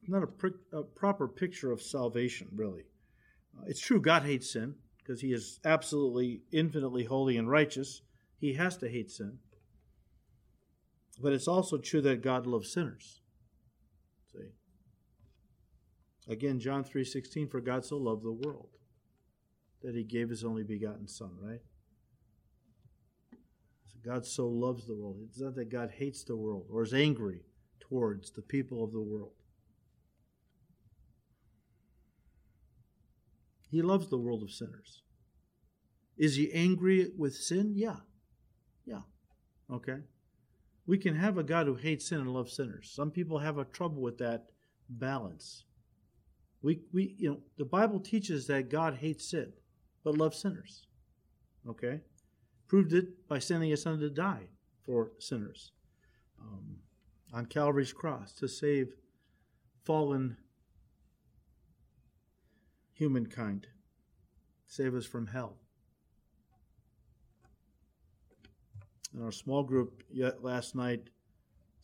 Not 0.09 0.23
a, 0.23 0.79
a 0.79 0.83
proper 0.83 1.29
picture 1.29 1.71
of 1.71 1.83
salvation, 1.83 2.49
really. 2.55 2.85
Uh, 3.59 3.65
it's 3.67 3.81
true, 3.81 4.01
God 4.01 4.23
hates 4.23 4.51
sin 4.51 4.75
because 4.97 5.21
He 5.21 5.35
is 5.35 5.61
absolutely, 5.67 6.41
infinitely 6.51 7.05
holy 7.05 7.37
and 7.37 7.51
righteous. 7.51 8.01
He 8.39 8.55
has 8.55 8.79
to 8.79 8.89
hate 8.89 9.11
sin. 9.11 9.39
But 11.21 11.35
it's 11.35 11.49
also 11.49 11.77
true 11.77 12.01
that 12.01 12.23
God 12.23 12.47
loves 12.47 12.73
sinners. 12.73 13.21
See? 14.33 14.51
Again, 16.29 16.59
John 16.59 16.83
3:16 16.83 17.49
for 17.49 17.61
God 17.61 17.85
so 17.85 17.97
loved 17.97 18.25
the 18.25 18.33
world 18.33 18.71
that 19.83 19.95
he 19.95 20.03
gave 20.03 20.29
his 20.29 20.45
only 20.45 20.65
begotten 20.65 21.07
son, 21.07 21.37
right? 21.41 21.63
So 23.87 23.99
God 24.03 24.27
so 24.27 24.49
loves 24.49 24.87
the 24.87 24.97
world. 24.97 25.21
It's 25.29 25.41
not 25.41 25.55
that 25.55 25.69
God 25.69 25.91
hates 25.93 26.25
the 26.25 26.37
world 26.37 26.67
or 26.71 26.83
is 26.83 26.93
angry 26.93 27.45
towards 27.79 28.33
the 28.33 28.43
people 28.43 28.83
of 28.83 28.93
the 28.93 29.01
world. 29.01 29.35
He 33.71 33.83
loves 33.83 34.09
the 34.09 34.19
world 34.19 34.43
of 34.43 34.51
sinners. 34.51 35.03
Is 36.17 36.37
he 36.37 36.53
angry 36.53 37.13
with 37.17 37.35
sin? 37.35 37.75
Yeah. 37.77 38.01
Yeah. 38.85 39.03
Okay. 39.71 39.99
We 40.87 40.99
can 40.99 41.15
have 41.17 41.37
a 41.37 41.43
God 41.43 41.67
who 41.67 41.75
hates 41.75 42.09
sin 42.09 42.21
and 42.21 42.33
loves 42.33 42.55
sinners. 42.55 42.91
Some 42.91 43.11
people 43.11 43.39
have 43.39 43.59
a 43.59 43.65
trouble 43.65 44.03
with 44.03 44.19
that 44.19 44.51
balance. 44.89 45.66
We, 46.63 46.81
we, 46.93 47.15
you 47.19 47.31
know, 47.31 47.41
the 47.59 47.65
Bible 47.65 48.01
teaches 48.01 48.47
that 48.47 48.71
God 48.71 48.97
hates 48.97 49.31
sin, 49.31 49.53
but 50.03 50.17
loves 50.17 50.39
sinners. 50.39 50.87
Okay? 51.69 52.01
Proved 52.67 52.93
it 52.93 53.29
by 53.29 53.39
sending 53.39 53.71
his 53.71 53.83
son 53.83 54.01
to 54.01 54.11
die 54.11 54.49
for 54.85 55.13
sinners 55.19 55.73
um, 56.41 56.77
on 57.33 57.47
Calvary's 57.47 57.93
cross 57.93 58.33
to 58.35 58.49
save 58.49 58.95
fallen 59.85 60.37
humankind, 62.93 63.67
save 64.67 64.95
us 64.95 65.07
from 65.07 65.27
hell. 65.27 65.59
In 69.15 69.23
our 69.23 69.33
small 69.33 69.63
group 69.63 70.03
yet 70.11 70.43
last 70.43 70.75
night, 70.75 71.09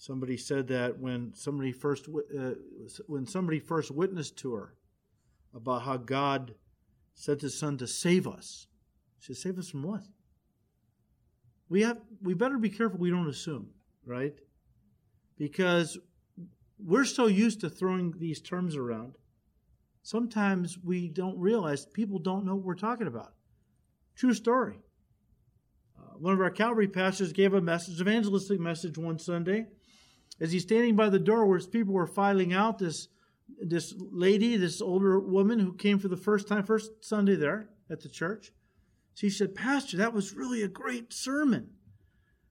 somebody 0.03 0.37
said 0.37 0.67
that 0.69 0.99
when 0.99 1.33
somebody 1.35 1.71
first 1.71 2.09
uh, 2.09 2.51
when 3.07 3.27
somebody 3.27 3.61
first 3.61 3.91
witnessed 3.91 4.37
to 4.39 4.55
her 4.55 4.75
about 5.55 5.83
how 5.83 5.97
God 5.97 6.55
sent 7.15 7.43
His 7.43 7.59
Son 7.59 7.79
to 7.79 7.87
save 7.87 8.27
us, 8.27 8.67
she 9.21 9.35
said, 9.35 9.43
"Save 9.43 9.59
us 9.59 9.71
from 9.71 9.83
what?" 9.85 10.03
We 11.69 11.83
have 11.83 11.99
we 12.21 12.35
better 12.35 12.59
be 12.59 12.71
careful 12.71 12.99
we 12.99 13.11
don't 13.11 13.29
assume, 13.29 13.69
right? 14.05 14.35
Because 15.39 15.99
we're 16.79 17.05
so 17.05 17.27
used 17.27 17.61
to 17.61 17.71
throwing 17.71 18.15
these 18.19 18.41
terms 18.41 18.75
around 18.75 19.17
sometimes 20.03 20.79
we 20.83 21.09
don't 21.09 21.39
realize 21.39 21.87
people 21.87 22.19
don't 22.19 22.45
know 22.45 22.57
what 22.57 22.65
we're 22.65 22.75
talking 22.75 23.07
about. 23.07 23.35
True 24.17 24.35
story. 24.35 24.81
Uh, 25.97 26.19
one 26.19 26.35
of 26.35 26.41
our 26.41 26.51
Calvary 26.51 26.89
pastors 26.89 27.33
gave 27.33 27.55
a 27.55 27.61
message, 27.61 28.01
evangelistic 28.01 28.61
message 28.61 28.99
one 28.99 29.19
Sunday. 29.19 29.67
As 30.43 30.51
he's 30.51 30.65
standing 30.65 30.97
by 30.97 31.09
the 31.09 31.21
door 31.21 31.47
where 31.47 31.61
people 31.61 31.95
were 31.95 32.07
filing 32.07 32.53
out, 32.53 32.81
this, 32.81 33.07
this 33.61 33.95
lady, 33.97 34.57
this 34.57 34.83
older 34.83 35.21
woman 35.21 35.61
who 35.61 35.73
came 35.73 36.01
for 36.01 36.09
the 36.09 36.17
first 36.17 36.49
time, 36.49 36.65
first 36.65 36.91
Sunday 37.01 37.37
there 37.37 37.69
at 37.89 38.01
the 38.01 38.09
church, 38.09 38.51
she 39.15 39.31
said, 39.31 39.55
Pastor, 39.55 39.99
that 39.99 40.13
was 40.13 40.35
really 40.35 40.63
a 40.63 40.69
great 40.69 41.13
sermon. 41.13 41.71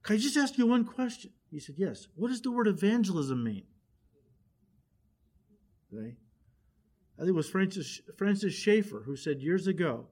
Can 0.02 0.16
I 0.16 0.18
just 0.18 0.38
ask 0.38 0.56
you 0.56 0.66
one 0.66 0.86
question? 0.86 1.32
He 1.50 1.60
said, 1.60 1.74
Yes. 1.76 2.08
What 2.14 2.28
does 2.28 2.40
the 2.40 2.50
word 2.50 2.66
evangelism 2.66 3.44
mean? 3.44 3.64
Okay? 5.92 6.16
I 7.18 7.20
think 7.20 7.28
it 7.28 7.34
was 7.34 7.50
Francis, 7.50 8.00
Francis 8.16 8.54
Schaeffer 8.54 9.02
who 9.04 9.16
said 9.16 9.42
years 9.42 9.66
ago, 9.66 10.06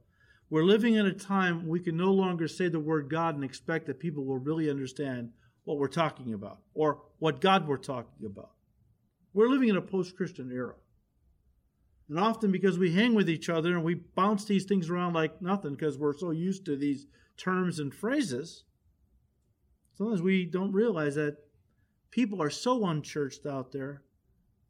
we're 0.51 0.65
living 0.65 0.95
in 0.95 1.07
a 1.07 1.15
time 1.15 1.67
we 1.67 1.81
can 1.81 1.97
no 1.97 2.13
longer 2.13 2.47
say 2.47 2.69
the 2.69 2.79
word 2.79 3.09
God 3.09 3.37
and 3.37 3.45
expect 3.45 3.87
that 3.87 4.01
people 4.01 4.27
will 4.27 4.39
really 4.39 4.69
understand 4.69 5.31
what 5.65 5.79
we're 5.79 5.89
talking 5.89 6.35
about 6.35 6.59
or 6.75 7.03
what 7.19 7.41
God 7.41 7.67
we're 7.67 7.77
talking 7.77 8.27
about. 8.27 8.51
We're 9.33 9.49
living 9.49 9.69
in 9.69 9.77
a 9.77 9.83
post 9.83 10.17
Christian 10.17 10.51
era. 10.53 10.75
And 12.09 12.19
often 12.19 12.51
because 12.51 12.79
we 12.79 12.93
hang 12.93 13.15
with 13.15 13.31
each 13.31 13.49
other 13.49 13.75
and 13.75 13.85
we 13.85 13.95
bounce 13.95 14.45
these 14.45 14.65
things 14.65 14.91
around 14.91 15.13
like 15.13 15.41
nothing 15.41 15.73
because 15.77 15.97
we're 15.97 16.17
so 16.17 16.33
used 16.33 16.65
to 16.65 16.77
these 16.77 17.07
terms 17.37 17.79
and 17.79 17.95
phrases, 17.95 18.65
sometimes 19.97 20.21
we 20.21 20.45
don't 20.45 20.73
realize 20.73 21.15
that 21.15 21.37
people 22.11 22.43
are 22.43 22.51
so 22.51 22.85
unchurched 22.85 23.47
out 23.47 23.71
there. 23.71 24.03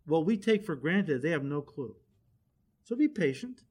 What 0.05 0.26
we 0.26 0.36
take 0.36 0.64
for 0.64 0.76
granted, 0.76 1.22
they 1.22 1.30
have 1.30 1.45
no 1.45 1.62
clue. 1.62 1.97
So 2.84 2.95
be 2.95 3.09
patient 3.09 3.62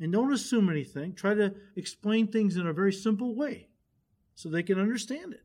and 0.00 0.12
don't 0.12 0.32
assume 0.32 0.70
anything. 0.70 1.14
Try 1.14 1.34
to 1.34 1.54
explain 1.76 2.28
things 2.28 2.56
in 2.56 2.66
a 2.66 2.72
very 2.72 2.92
simple 2.92 3.34
way 3.34 3.68
so 4.34 4.48
they 4.48 4.62
can 4.62 4.78
understand 4.78 5.34
it. 5.34 5.43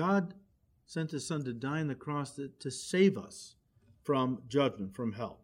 God 0.00 0.32
sent 0.86 1.10
his 1.10 1.26
son 1.26 1.44
to 1.44 1.52
die 1.52 1.80
on 1.80 1.88
the 1.88 1.94
cross 1.94 2.34
to, 2.36 2.48
to 2.60 2.70
save 2.70 3.18
us 3.18 3.56
from 4.02 4.40
judgment, 4.48 4.96
from 4.96 5.12
hell. 5.12 5.40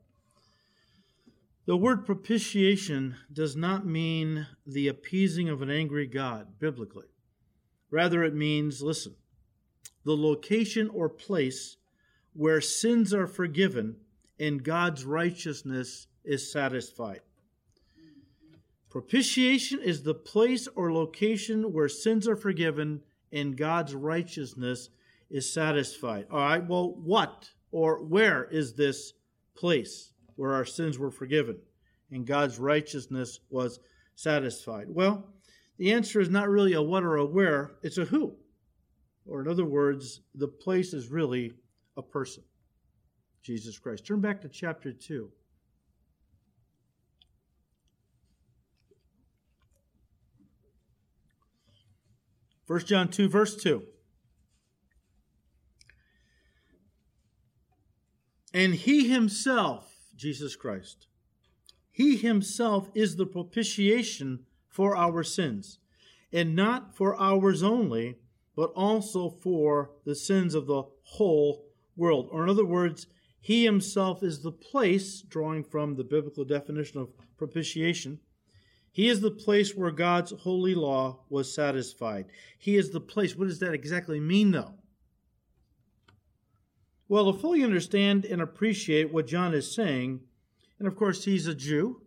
The 1.66 1.76
word 1.76 2.06
propitiation 2.06 3.16
does 3.30 3.54
not 3.54 3.84
mean 3.84 4.46
the 4.66 4.88
appeasing 4.88 5.50
of 5.50 5.60
an 5.60 5.68
angry 5.68 6.06
God, 6.06 6.58
biblically. 6.58 7.08
Rather, 7.90 8.24
it 8.24 8.34
means, 8.34 8.80
listen, 8.80 9.14
the 10.06 10.16
location 10.16 10.88
or 10.88 11.10
place 11.10 11.76
where 12.32 12.62
sins 12.62 13.12
are 13.12 13.26
forgiven 13.26 13.96
and 14.40 14.64
God's 14.64 15.04
righteousness 15.04 16.06
is 16.24 16.50
satisfied. 16.50 17.20
Propitiation 18.88 19.82
is 19.82 20.02
the 20.02 20.14
place 20.14 20.66
or 20.74 20.90
location 20.90 21.74
where 21.74 21.90
sins 21.90 22.26
are 22.26 22.36
forgiven 22.36 23.02
and 23.36 23.56
God's 23.56 23.94
righteousness 23.94 24.88
is 25.30 25.52
satisfied. 25.52 26.26
All 26.30 26.38
right, 26.38 26.66
well, 26.66 26.94
what 26.94 27.50
or 27.70 28.02
where 28.02 28.44
is 28.44 28.74
this 28.74 29.12
place 29.54 30.12
where 30.36 30.54
our 30.54 30.64
sins 30.64 30.98
were 30.98 31.10
forgiven 31.10 31.58
and 32.10 32.26
God's 32.26 32.58
righteousness 32.58 33.40
was 33.50 33.78
satisfied? 34.14 34.86
Well, 34.88 35.26
the 35.76 35.92
answer 35.92 36.18
is 36.18 36.30
not 36.30 36.48
really 36.48 36.72
a 36.72 36.82
what 36.82 37.02
or 37.02 37.16
a 37.16 37.26
where, 37.26 37.72
it's 37.82 37.98
a 37.98 38.06
who. 38.06 38.34
Or, 39.26 39.42
in 39.42 39.48
other 39.48 39.66
words, 39.66 40.22
the 40.34 40.48
place 40.48 40.94
is 40.94 41.08
really 41.10 41.52
a 41.96 42.02
person 42.02 42.42
Jesus 43.42 43.78
Christ. 43.78 44.06
Turn 44.06 44.20
back 44.20 44.40
to 44.40 44.48
chapter 44.48 44.92
2. 44.92 45.30
First 52.66 52.88
John 52.88 53.08
2, 53.08 53.28
verse 53.28 53.56
2. 53.56 53.82
And 58.52 58.74
he 58.74 59.08
himself, 59.08 59.92
Jesus 60.16 60.56
Christ, 60.56 61.06
he 61.92 62.16
himself 62.16 62.90
is 62.94 63.16
the 63.16 63.26
propitiation 63.26 64.46
for 64.68 64.96
our 64.96 65.22
sins, 65.22 65.78
and 66.32 66.56
not 66.56 66.96
for 66.96 67.18
ours 67.20 67.62
only, 67.62 68.16
but 68.56 68.72
also 68.74 69.30
for 69.30 69.90
the 70.04 70.14
sins 70.14 70.54
of 70.54 70.66
the 70.66 70.82
whole 71.02 71.66
world. 71.96 72.28
Or, 72.32 72.42
in 72.44 72.50
other 72.50 72.64
words, 72.64 73.06
he 73.40 73.64
himself 73.64 74.22
is 74.22 74.42
the 74.42 74.50
place, 74.50 75.22
drawing 75.22 75.62
from 75.62 75.94
the 75.94 76.04
biblical 76.04 76.44
definition 76.44 77.00
of 77.00 77.10
propitiation. 77.36 78.18
He 78.96 79.10
is 79.10 79.20
the 79.20 79.30
place 79.30 79.76
where 79.76 79.90
God's 79.90 80.30
holy 80.30 80.74
law 80.74 81.18
was 81.28 81.54
satisfied. 81.54 82.28
He 82.56 82.78
is 82.78 82.92
the 82.92 83.00
place. 83.00 83.36
What 83.36 83.48
does 83.48 83.58
that 83.58 83.74
exactly 83.74 84.18
mean, 84.18 84.52
though? 84.52 84.72
Well, 87.06 87.30
to 87.30 87.38
fully 87.38 87.62
understand 87.62 88.24
and 88.24 88.40
appreciate 88.40 89.12
what 89.12 89.26
John 89.26 89.52
is 89.52 89.70
saying, 89.70 90.20
and 90.78 90.88
of 90.88 90.96
course, 90.96 91.26
he's 91.26 91.46
a 91.46 91.54
Jew 91.54 92.00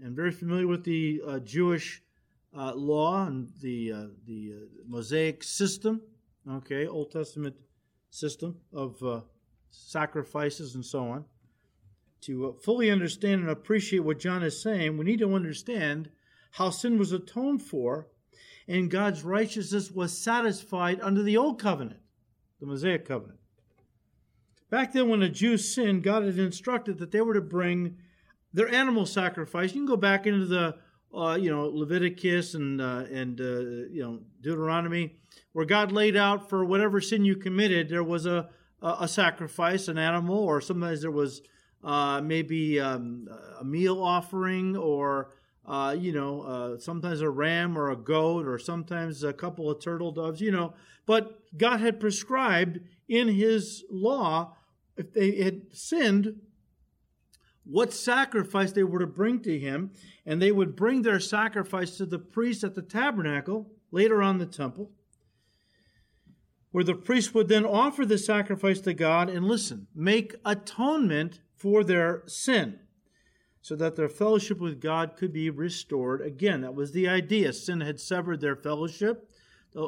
and 0.00 0.16
very 0.16 0.30
familiar 0.30 0.66
with 0.66 0.84
the 0.84 1.20
uh, 1.26 1.38
Jewish 1.40 2.00
uh, 2.56 2.72
law 2.76 3.26
and 3.26 3.50
the, 3.60 3.92
uh, 3.92 4.06
the 4.26 4.54
uh, 4.56 4.66
Mosaic 4.88 5.44
system, 5.44 6.00
okay, 6.50 6.86
Old 6.86 7.10
Testament 7.10 7.56
system 8.08 8.56
of 8.72 9.02
uh, 9.02 9.20
sacrifices 9.70 10.76
and 10.76 10.86
so 10.86 11.10
on. 11.10 11.26
To 12.22 12.48
uh, 12.48 12.52
fully 12.54 12.90
understand 12.90 13.42
and 13.42 13.50
appreciate 13.50 14.00
what 14.00 14.18
John 14.18 14.42
is 14.42 14.62
saying, 14.62 14.96
we 14.96 15.04
need 15.04 15.18
to 15.18 15.34
understand 15.34 16.08
how 16.52 16.70
sin 16.70 16.98
was 16.98 17.12
atoned 17.12 17.62
for 17.62 18.08
and 18.68 18.90
God's 18.90 19.22
righteousness 19.22 19.90
was 19.90 20.16
satisfied 20.16 21.00
under 21.00 21.22
the 21.22 21.36
Old 21.36 21.60
Covenant, 21.60 22.00
the 22.60 22.66
Mosaic 22.66 23.06
Covenant. 23.06 23.38
Back 24.70 24.92
then, 24.92 25.08
when 25.08 25.22
a 25.22 25.28
Jew 25.28 25.58
sinned, 25.58 26.02
God 26.02 26.24
had 26.24 26.38
instructed 26.38 26.98
that 26.98 27.10
they 27.10 27.20
were 27.20 27.34
to 27.34 27.40
bring 27.40 27.98
their 28.52 28.68
animal 28.68 29.04
sacrifice. 29.04 29.74
You 29.74 29.80
can 29.80 29.86
go 29.86 29.96
back 29.96 30.26
into 30.26 30.46
the, 30.46 30.76
uh, 31.14 31.34
you 31.34 31.50
know, 31.50 31.66
Leviticus 31.66 32.54
and 32.54 32.80
uh, 32.80 33.04
and 33.12 33.40
uh, 33.40 33.88
you 33.90 34.02
know 34.02 34.20
Deuteronomy, 34.40 35.16
where 35.52 35.66
God 35.66 35.92
laid 35.92 36.16
out 36.16 36.48
for 36.48 36.64
whatever 36.64 37.00
sin 37.00 37.24
you 37.24 37.36
committed, 37.36 37.88
there 37.88 38.04
was 38.04 38.24
a 38.24 38.48
a 38.80 39.06
sacrifice, 39.06 39.86
an 39.88 39.98
animal, 39.98 40.38
or 40.38 40.60
sometimes 40.60 41.02
there 41.02 41.10
was 41.10 41.42
uh, 41.84 42.20
maybe 42.20 42.80
um, 42.80 43.28
a 43.60 43.64
meal 43.64 44.02
offering, 44.02 44.76
or 44.76 45.34
uh, 45.66 45.94
you 45.98 46.12
know, 46.12 46.42
uh, 46.42 46.78
sometimes 46.78 47.20
a 47.20 47.30
ram 47.30 47.78
or 47.78 47.90
a 47.90 47.96
goat, 47.96 48.46
or 48.46 48.58
sometimes 48.58 49.22
a 49.22 49.32
couple 49.32 49.70
of 49.70 49.80
turtle 49.80 50.12
doves, 50.12 50.40
you 50.40 50.50
know. 50.50 50.74
But 51.06 51.40
God 51.56 51.80
had 51.80 52.00
prescribed 52.00 52.80
in 53.08 53.28
His 53.28 53.84
law 53.90 54.56
if 54.96 55.12
they 55.12 55.42
had 55.42 55.62
sinned, 55.72 56.40
what 57.64 57.92
sacrifice 57.92 58.72
they 58.72 58.82
were 58.82 58.98
to 58.98 59.06
bring 59.06 59.40
to 59.40 59.58
him, 59.58 59.90
and 60.26 60.40
they 60.40 60.52
would 60.52 60.76
bring 60.76 61.02
their 61.02 61.20
sacrifice 61.20 61.96
to 61.96 62.06
the 62.06 62.18
priest 62.18 62.64
at 62.64 62.74
the 62.74 62.82
tabernacle, 62.82 63.70
later 63.90 64.22
on 64.22 64.38
the 64.38 64.46
temple, 64.46 64.90
where 66.70 66.84
the 66.84 66.94
priest 66.94 67.34
would 67.34 67.48
then 67.48 67.66
offer 67.66 68.04
the 68.06 68.18
sacrifice 68.18 68.80
to 68.80 68.94
God 68.94 69.28
and 69.28 69.44
listen, 69.44 69.86
make 69.94 70.34
atonement 70.44 71.40
for 71.56 71.84
their 71.84 72.22
sin, 72.26 72.80
so 73.62 73.76
that 73.76 73.96
their 73.96 74.08
fellowship 74.08 74.58
with 74.58 74.80
God 74.80 75.16
could 75.16 75.32
be 75.32 75.48
restored 75.48 76.20
again. 76.20 76.60
That 76.60 76.74
was 76.74 76.92
the 76.92 77.08
idea. 77.08 77.52
Sin 77.52 77.80
had 77.80 78.00
severed 78.00 78.40
their 78.40 78.56
fellowship. 78.56 79.30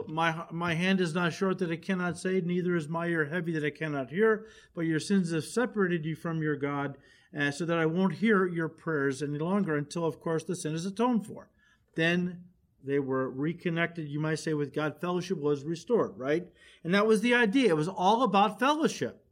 My, 0.08 0.44
my 0.50 0.72
hand 0.74 1.00
is 1.00 1.14
not 1.14 1.34
short 1.34 1.58
that 1.58 1.70
it 1.70 1.82
cannot 1.82 2.16
save, 2.16 2.46
neither 2.46 2.74
is 2.74 2.88
my 2.88 3.06
ear 3.08 3.26
heavy 3.26 3.52
that 3.52 3.64
it 3.64 3.76
cannot 3.76 4.08
hear. 4.10 4.46
But 4.74 4.86
your 4.86 5.00
sins 5.00 5.32
have 5.32 5.44
separated 5.44 6.06
you 6.06 6.16
from 6.16 6.40
your 6.40 6.56
God, 6.56 6.96
uh, 7.38 7.50
so 7.50 7.64
that 7.64 7.78
I 7.78 7.84
won't 7.84 8.14
hear 8.14 8.46
your 8.46 8.68
prayers 8.68 9.22
any 9.22 9.38
longer 9.38 9.76
until, 9.76 10.06
of 10.06 10.20
course, 10.20 10.44
the 10.44 10.56
sin 10.56 10.72
is 10.74 10.86
atoned 10.86 11.26
for. 11.26 11.50
Then 11.96 12.44
they 12.82 12.98
were 13.00 13.28
reconnected, 13.28 14.08
you 14.08 14.20
might 14.20 14.38
say, 14.38 14.54
with 14.54 14.72
God. 14.72 15.00
Fellowship 15.00 15.38
was 15.38 15.64
restored, 15.64 16.16
right? 16.16 16.46
And 16.84 16.94
that 16.94 17.06
was 17.06 17.20
the 17.20 17.34
idea. 17.34 17.70
It 17.70 17.76
was 17.76 17.88
all 17.88 18.22
about 18.22 18.60
fellowship. 18.60 19.24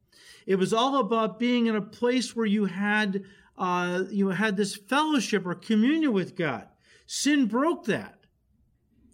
It 0.46 0.56
was 0.56 0.72
all 0.72 0.98
about 0.98 1.38
being 1.38 1.66
in 1.66 1.76
a 1.76 1.82
place 1.82 2.34
where 2.34 2.46
you 2.46 2.64
had 2.64 3.22
uh, 3.58 4.04
you 4.10 4.30
had 4.30 4.56
this 4.56 4.76
fellowship 4.76 5.46
or 5.46 5.54
communion 5.54 6.12
with 6.12 6.36
God. 6.36 6.68
Sin 7.06 7.46
broke 7.46 7.84
that. 7.86 8.18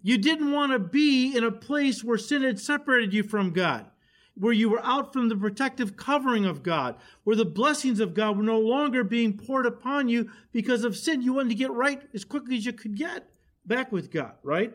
You 0.01 0.17
didn't 0.17 0.51
want 0.51 0.71
to 0.71 0.79
be 0.79 1.35
in 1.35 1.43
a 1.43 1.51
place 1.51 2.03
where 2.03 2.17
sin 2.17 2.43
had 2.43 2.59
separated 2.59 3.13
you 3.13 3.23
from 3.23 3.51
God, 3.51 3.87
where 4.35 4.53
you 4.53 4.69
were 4.69 4.83
out 4.83 5.11
from 5.11 5.27
the 5.27 5.35
protective 5.35 5.97
covering 5.97 6.45
of 6.45 6.63
God, 6.63 6.95
where 7.25 7.35
the 7.35 7.43
blessings 7.43 7.99
of 7.99 8.13
God 8.13 8.37
were 8.37 8.43
no 8.43 8.59
longer 8.59 9.03
being 9.03 9.37
poured 9.37 9.65
upon 9.65 10.07
you 10.07 10.29
because 10.53 10.85
of 10.85 10.95
sin. 10.95 11.21
You 11.21 11.33
wanted 11.33 11.49
to 11.49 11.55
get 11.55 11.71
right 11.71 12.01
as 12.13 12.23
quickly 12.23 12.55
as 12.55 12.65
you 12.65 12.71
could 12.71 12.95
get 12.95 13.29
back 13.65 13.91
with 13.91 14.09
God, 14.09 14.35
right? 14.41 14.73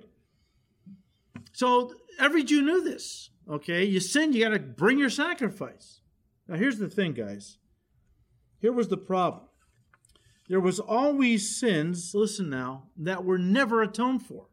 So 1.52 1.94
every 2.18 2.44
Jew 2.44 2.60
knew 2.60 2.82
this. 2.82 3.30
Okay, 3.48 3.84
you 3.84 4.00
sin, 4.00 4.32
you 4.32 4.44
got 4.44 4.50
to 4.50 4.58
bring 4.58 4.98
your 4.98 5.10
sacrifice. 5.10 6.00
Now 6.48 6.56
here's 6.56 6.78
the 6.78 6.88
thing, 6.88 7.12
guys. 7.12 7.58
Here 8.60 8.72
was 8.72 8.88
the 8.88 8.96
problem. 8.96 9.44
There 10.48 10.60
was 10.60 10.78
always 10.78 11.58
sins, 11.58 12.14
listen 12.14 12.50
now, 12.50 12.84
that 12.96 13.24
were 13.24 13.38
never 13.38 13.82
atoned 13.82 14.26
for 14.26 14.46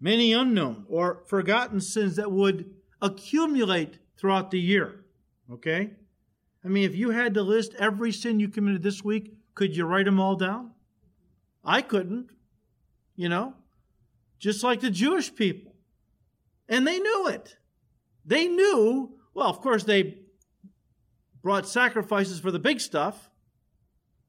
many 0.00 0.32
unknown 0.32 0.84
or 0.88 1.22
forgotten 1.26 1.80
sins 1.80 2.16
that 2.16 2.30
would 2.30 2.74
accumulate 3.00 3.98
throughout 4.16 4.50
the 4.50 4.60
year. 4.60 5.04
Okay? 5.50 5.90
I 6.64 6.68
mean, 6.68 6.84
if 6.84 6.96
you 6.96 7.10
had 7.10 7.34
to 7.34 7.42
list 7.42 7.74
every 7.78 8.12
sin 8.12 8.40
you 8.40 8.48
committed 8.48 8.82
this 8.82 9.04
week, 9.04 9.34
could 9.54 9.76
you 9.76 9.84
write 9.84 10.04
them 10.04 10.20
all 10.20 10.36
down? 10.36 10.72
I 11.64 11.82
couldn't, 11.82 12.30
you 13.14 13.28
know, 13.28 13.54
just 14.38 14.62
like 14.62 14.80
the 14.80 14.90
Jewish 14.90 15.34
people. 15.34 15.72
And 16.68 16.86
they 16.86 16.98
knew 16.98 17.28
it. 17.28 17.56
they 18.24 18.48
knew, 18.48 19.18
well, 19.34 19.48
of 19.48 19.60
course, 19.60 19.84
they 19.84 20.18
brought 21.46 21.68
sacrifices 21.68 22.40
for 22.40 22.50
the 22.50 22.58
big 22.58 22.80
stuff, 22.80 23.30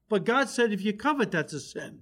but 0.08 0.24
God 0.24 0.50
said 0.50 0.72
if 0.72 0.84
you 0.84 0.94
covet, 0.94 1.32
that's 1.32 1.52
a 1.52 1.60
sin. 1.60 2.02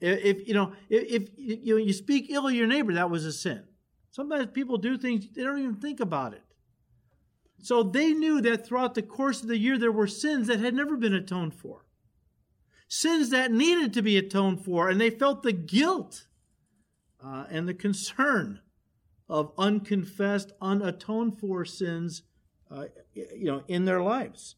If, 0.00 0.46
you 0.46 0.54
know, 0.54 0.74
if, 0.88 1.22
if 1.22 1.28
you, 1.36 1.74
know, 1.74 1.80
you 1.80 1.92
speak 1.92 2.30
ill 2.30 2.46
of 2.46 2.54
your 2.54 2.68
neighbor, 2.68 2.94
that 2.94 3.10
was 3.10 3.24
a 3.24 3.32
sin. 3.32 3.64
Sometimes 4.12 4.46
people 4.52 4.78
do 4.78 4.96
things, 4.96 5.26
they 5.34 5.42
don't 5.42 5.58
even 5.58 5.74
think 5.74 5.98
about 5.98 6.34
it. 6.34 6.44
So 7.62 7.82
they 7.82 8.12
knew 8.12 8.40
that 8.42 8.64
throughout 8.64 8.94
the 8.94 9.02
course 9.02 9.42
of 9.42 9.48
the 9.48 9.58
year, 9.58 9.76
there 9.76 9.90
were 9.90 10.06
sins 10.06 10.46
that 10.46 10.60
had 10.60 10.72
never 10.72 10.96
been 10.96 11.14
atoned 11.14 11.56
for, 11.56 11.84
sins 12.86 13.30
that 13.30 13.50
needed 13.50 13.92
to 13.94 14.02
be 14.02 14.16
atoned 14.16 14.64
for, 14.64 14.88
and 14.88 15.00
they 15.00 15.10
felt 15.10 15.42
the 15.42 15.50
guilt 15.50 16.28
uh, 17.20 17.46
and 17.50 17.68
the 17.68 17.74
concern 17.74 18.60
of 19.28 19.52
unconfessed, 19.58 20.52
unatoned 20.62 21.40
for 21.40 21.64
sins, 21.64 22.22
uh, 22.70 22.84
you 23.14 23.44
know, 23.44 23.62
in 23.68 23.84
their 23.84 24.02
lives. 24.02 24.56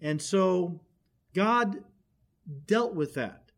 And 0.00 0.20
so 0.20 0.80
God 1.34 1.82
dealt 2.66 2.94
with 2.94 3.14
that. 3.14 3.52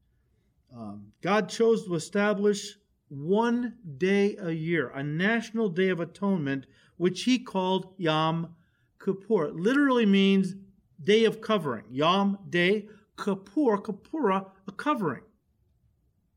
Um, 0.77 1.13
God 1.23 1.49
chose 1.49 1.87
to 1.87 1.95
establish 1.95 2.77
one 3.09 3.75
day 3.97 4.37
a 4.41 4.51
year, 4.51 4.89
a 4.89 5.03
national 5.03 5.69
day 5.69 5.89
of 5.89 6.01
atonement, 6.01 6.67
which 6.97 7.23
he 7.25 7.39
called 7.39 7.95
Yom 7.97 8.55
Kippur. 9.03 9.47
It 9.47 9.57
literally 9.57 10.07
means 10.07 10.55
day 11.03 11.25
of 11.25 11.41
covering. 11.41 11.85
Yom, 11.91 12.39
day, 12.49 12.89
Kippur, 13.17 13.79
Kippura, 13.79 14.51
a 14.67 14.73
covering. 14.73 15.23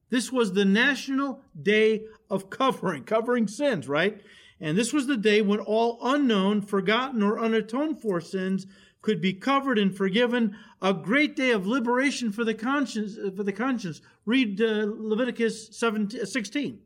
This 0.09 0.31
was 0.31 0.53
the 0.53 0.65
national 0.65 1.41
day 1.59 2.03
of 2.29 2.49
covering, 2.49 3.03
covering 3.03 3.47
sins, 3.47 3.87
right? 3.87 4.21
And 4.59 4.77
this 4.77 4.91
was 4.91 5.07
the 5.07 5.17
day 5.17 5.41
when 5.41 5.59
all 5.59 5.99
unknown, 6.01 6.61
forgotten, 6.61 7.21
or 7.21 7.37
unatoned 7.37 8.01
for 8.01 8.19
sins 8.19 8.65
could 9.01 9.21
be 9.21 9.33
covered 9.33 9.77
and 9.77 9.95
forgiven. 9.95 10.55
A 10.81 10.93
great 10.93 11.35
day 11.35 11.51
of 11.51 11.67
liberation 11.67 12.31
for 12.31 12.43
the 12.43 12.53
conscience. 12.53 13.15
For 13.15 13.43
the 13.43 13.53
conscience. 13.53 14.01
Read 14.25 14.59
uh, 14.61 14.85
Leviticus 14.87 15.77
17, 15.77 16.25
16. 16.25 16.79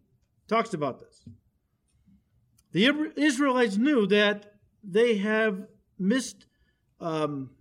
Talks 0.47 0.73
about 0.73 0.99
this. 0.99 1.23
The 2.73 3.11
Israelites 3.15 3.77
knew 3.77 4.05
that 4.07 4.53
they 4.83 5.17
have 5.17 5.67
missed, 5.99 6.45
um, 6.99 7.51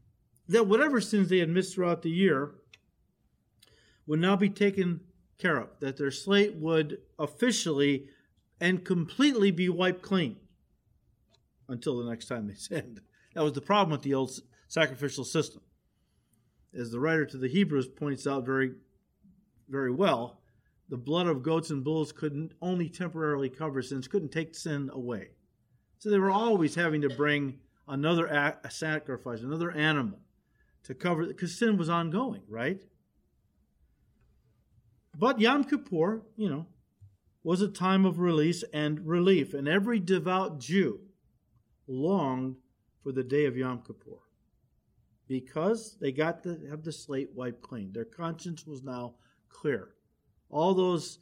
that 0.49 0.67
whatever 0.67 1.01
sins 1.01 1.29
they 1.29 1.39
had 1.39 1.49
missed 1.49 1.75
throughout 1.75 2.03
the 2.03 2.11
year 2.11 2.53
would 4.07 4.21
now 4.21 4.37
be 4.37 4.51
taken 4.51 5.01
care 5.39 5.57
of, 5.57 5.69
that 5.81 5.97
their 5.97 6.11
slate 6.11 6.55
would 6.57 6.99
officially 7.19 8.09
and 8.61 8.85
completely 8.85 9.51
be 9.51 9.69
wiped 9.69 10.03
clean 10.03 10.37
until 11.69 11.99
the 11.99 12.11
next 12.11 12.27
time 12.27 12.47
they 12.47 12.55
sinned. 12.55 13.01
That 13.35 13.45
was 13.45 13.53
the 13.53 13.61
problem 13.61 13.93
with 13.93 14.03
the 14.03 14.15
old 14.15 14.33
sacrificial 14.67 15.23
system. 15.23 15.63
As 16.75 16.91
the 16.91 16.99
writer 16.99 17.25
to 17.27 17.39
the 17.39 17.47
Hebrews 17.47 17.87
points 17.87 18.27
out 18.27 18.45
very, 18.45 18.73
very 19.69 19.93
well, 19.93 20.41
the 20.89 20.97
blood 20.97 21.29
of 21.29 21.45
goats 21.45 21.71
and 21.71 21.85
bulls 21.85 22.11
couldn't 22.11 22.55
only 22.61 22.89
temporarily 22.89 23.49
cover 23.49 23.83
sins, 23.83 24.09
couldn't 24.09 24.33
take 24.33 24.57
sin 24.57 24.91
away. 24.93 25.29
So 25.99 26.11
they 26.11 26.19
were 26.19 26.33
always 26.33 26.75
having 26.75 27.03
to 27.03 27.09
bring 27.09 27.61
another 27.87 28.27
a 28.27 28.71
sacrifice, 28.71 29.43
another 29.43 29.71
animal 29.71 30.19
to 30.85 30.95
cover, 30.95 31.25
because 31.25 31.57
sin 31.57 31.77
was 31.77 31.89
ongoing, 31.89 32.43
right? 32.49 32.83
But 35.17 35.39
Yom 35.39 35.63
Kippur, 35.65 36.23
you 36.37 36.49
know, 36.49 36.67
was 37.43 37.63
a 37.63 37.69
time 37.69 38.05
of 38.05 38.19
release 38.19 38.63
and 38.73 39.07
relief, 39.07 39.55
and 39.55 39.67
every 39.67 39.99
devout 39.99 40.61
Jew 40.61 41.01
longed 41.87 42.57
for 43.03 43.13
the 43.13 43.25
day 43.25 43.47
of 43.47 43.57
Yom 43.57 43.83
Kippur 43.83 44.19
because 45.27 45.97
they 46.01 46.13
got 46.13 46.43
to 46.43 46.59
have 46.69 46.83
the 46.83 46.93
slate 46.93 47.31
wiped 47.35 47.63
clean. 47.63 47.93
Their 47.93 48.05
conscience 48.05 48.67
was 48.67 48.83
now 48.83 49.15
clear. 49.49 49.91
All 50.51 50.75
those 50.75 51.21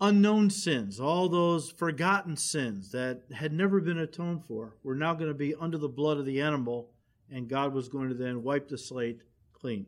unknown 0.00 0.50
sins, 0.50 0.98
all 0.98 1.28
those 1.28 1.70
forgotten 1.70 2.36
sins 2.36 2.90
that 2.92 3.22
had 3.32 3.52
never 3.52 3.80
been 3.80 3.98
atoned 3.98 4.44
for, 4.46 4.76
were 4.82 4.94
now 4.94 5.14
going 5.14 5.28
to 5.28 5.34
be 5.34 5.54
under 5.54 5.78
the 5.78 5.88
blood 5.88 6.18
of 6.18 6.24
the 6.24 6.40
animal, 6.40 6.90
and 7.30 7.48
God 7.48 7.74
was 7.74 7.88
going 7.88 8.08
to 8.08 8.14
then 8.14 8.42
wipe 8.42 8.68
the 8.68 8.78
slate 8.78 9.20
clean. 9.52 9.86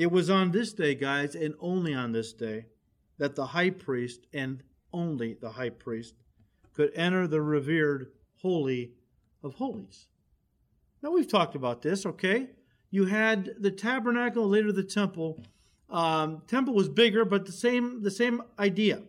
It 0.00 0.10
was 0.10 0.30
on 0.30 0.50
this 0.50 0.72
day, 0.72 0.94
guys, 0.94 1.34
and 1.34 1.54
only 1.60 1.92
on 1.92 2.12
this 2.12 2.32
day, 2.32 2.64
that 3.18 3.34
the 3.34 3.44
high 3.44 3.68
priest, 3.68 4.26
and 4.32 4.62
only 4.94 5.34
the 5.34 5.50
high 5.50 5.68
priest, 5.68 6.14
could 6.72 6.90
enter 6.94 7.26
the 7.26 7.42
revered 7.42 8.10
Holy 8.36 8.92
of 9.42 9.56
Holies. 9.56 10.06
Now, 11.02 11.10
we've 11.10 11.28
talked 11.28 11.54
about 11.54 11.82
this, 11.82 12.06
okay? 12.06 12.48
You 12.90 13.04
had 13.04 13.50
the 13.58 13.70
tabernacle, 13.70 14.48
later 14.48 14.72
the 14.72 14.84
temple. 14.84 15.44
Um, 15.90 16.44
temple 16.46 16.72
was 16.72 16.88
bigger, 16.88 17.26
but 17.26 17.44
the 17.44 17.52
same 17.52 18.02
the 18.02 18.10
same 18.10 18.42
idea. 18.58 19.02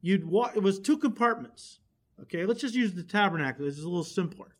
You'd 0.00 0.24
walk. 0.24 0.56
It 0.56 0.62
was 0.62 0.80
two 0.80 0.96
compartments. 0.96 1.80
Okay, 2.22 2.46
let's 2.46 2.62
just 2.62 2.74
use 2.74 2.94
the 2.94 3.02
tabernacle. 3.02 3.66
This 3.66 3.76
is 3.76 3.84
a 3.84 3.88
little 3.88 4.02
simpler. 4.02 4.56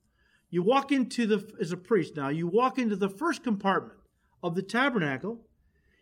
You 0.50 0.62
walk 0.62 0.92
into 0.92 1.26
the 1.26 1.50
as 1.58 1.72
a 1.72 1.78
priest 1.78 2.14
now. 2.14 2.28
You 2.28 2.46
walk 2.46 2.78
into 2.78 2.94
the 2.94 3.08
first 3.08 3.42
compartment 3.42 3.98
of 4.42 4.54
the 4.54 4.62
tabernacle, 4.62 5.46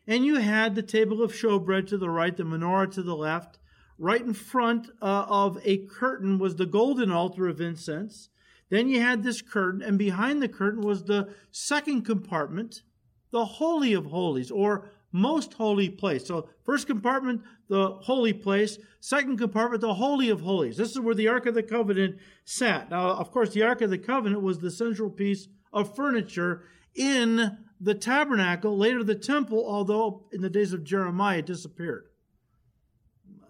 and 0.07 0.25
you 0.25 0.37
had 0.37 0.75
the 0.75 0.83
table 0.83 1.23
of 1.23 1.33
showbread 1.33 1.87
to 1.89 1.99
the 1.99 2.11
right, 2.11 2.37
the 2.37 2.43
menorah 2.43 2.91
to 2.93 3.03
the 3.03 3.17
left. 3.17 3.59
Right 3.99 4.23
in 4.23 4.33
front 4.33 4.89
uh, 5.03 5.27
of 5.29 5.59
a 5.65 5.79
curtain 5.87 6.39
was 6.39 6.57
the 6.57 6.67
golden 6.67 7.11
altar 7.11 7.47
of 7.49 7.61
incense. 7.61 8.31
Then 8.71 8.89
you 8.89 9.01
had 9.01 9.23
this 9.23 9.43
curtain, 9.43 9.83
and 9.83 9.99
behind 9.99 10.43
the 10.43 10.49
curtain 10.49 10.81
was 10.81 11.05
the 11.05 11.35
second 11.51 12.03
compartment, 12.03 12.83
the 13.31 13.45
Holy 13.45 13.93
of 13.93 14.07
Holies, 14.07 14.51
or 14.51 14.91
most 15.13 15.55
holy 15.55 15.89
place. 15.89 16.27
So, 16.27 16.49
first 16.65 16.87
compartment, 16.87 17.43
the 17.69 17.91
holy 18.03 18.33
place. 18.33 18.79
Second 19.01 19.39
compartment, 19.39 19.81
the 19.81 19.95
Holy 19.95 20.29
of 20.31 20.41
Holies. 20.41 20.77
This 20.77 20.91
is 20.91 21.01
where 21.01 21.15
the 21.15 21.29
Ark 21.29 21.47
of 21.47 21.55
the 21.55 21.63
Covenant 21.63 22.17
sat. 22.45 22.91
Now, 22.91 23.11
of 23.11 23.33
course, 23.33 23.51
the 23.51 23.63
Ark 23.63 23.81
of 23.81 23.91
the 23.91 23.99
Covenant 23.99 24.43
was 24.43 24.59
the 24.59 24.71
central 24.71 25.11
piece 25.11 25.49
of 25.73 25.95
furniture 25.95 26.63
in 26.95 27.59
the 27.81 27.95
tabernacle, 27.95 28.77
later 28.77 29.03
the 29.03 29.15
temple, 29.15 29.65
although 29.67 30.27
in 30.33 30.43
the 30.43 30.51
days 30.51 30.73
of 30.73 30.85
Jeremiah 30.85 31.39
it 31.39 31.47
disappeared. 31.47 32.05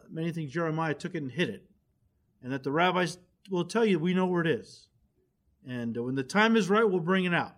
Many 0.08 0.32
think 0.32 0.50
Jeremiah 0.50 0.94
took 0.94 1.14
it 1.14 1.22
and 1.22 1.30
hid 1.30 1.48
it. 1.50 1.64
And 2.42 2.52
that 2.52 2.62
the 2.62 2.72
rabbis 2.72 3.18
will 3.50 3.64
tell 3.64 3.84
you, 3.84 3.98
we 3.98 4.14
know 4.14 4.26
where 4.26 4.40
it 4.40 4.46
is. 4.46 4.88
And 5.66 5.96
when 5.96 6.14
the 6.14 6.22
time 6.22 6.56
is 6.56 6.70
right, 6.70 6.88
we'll 6.88 7.00
bring 7.00 7.24
it 7.24 7.34
out. 7.34 7.54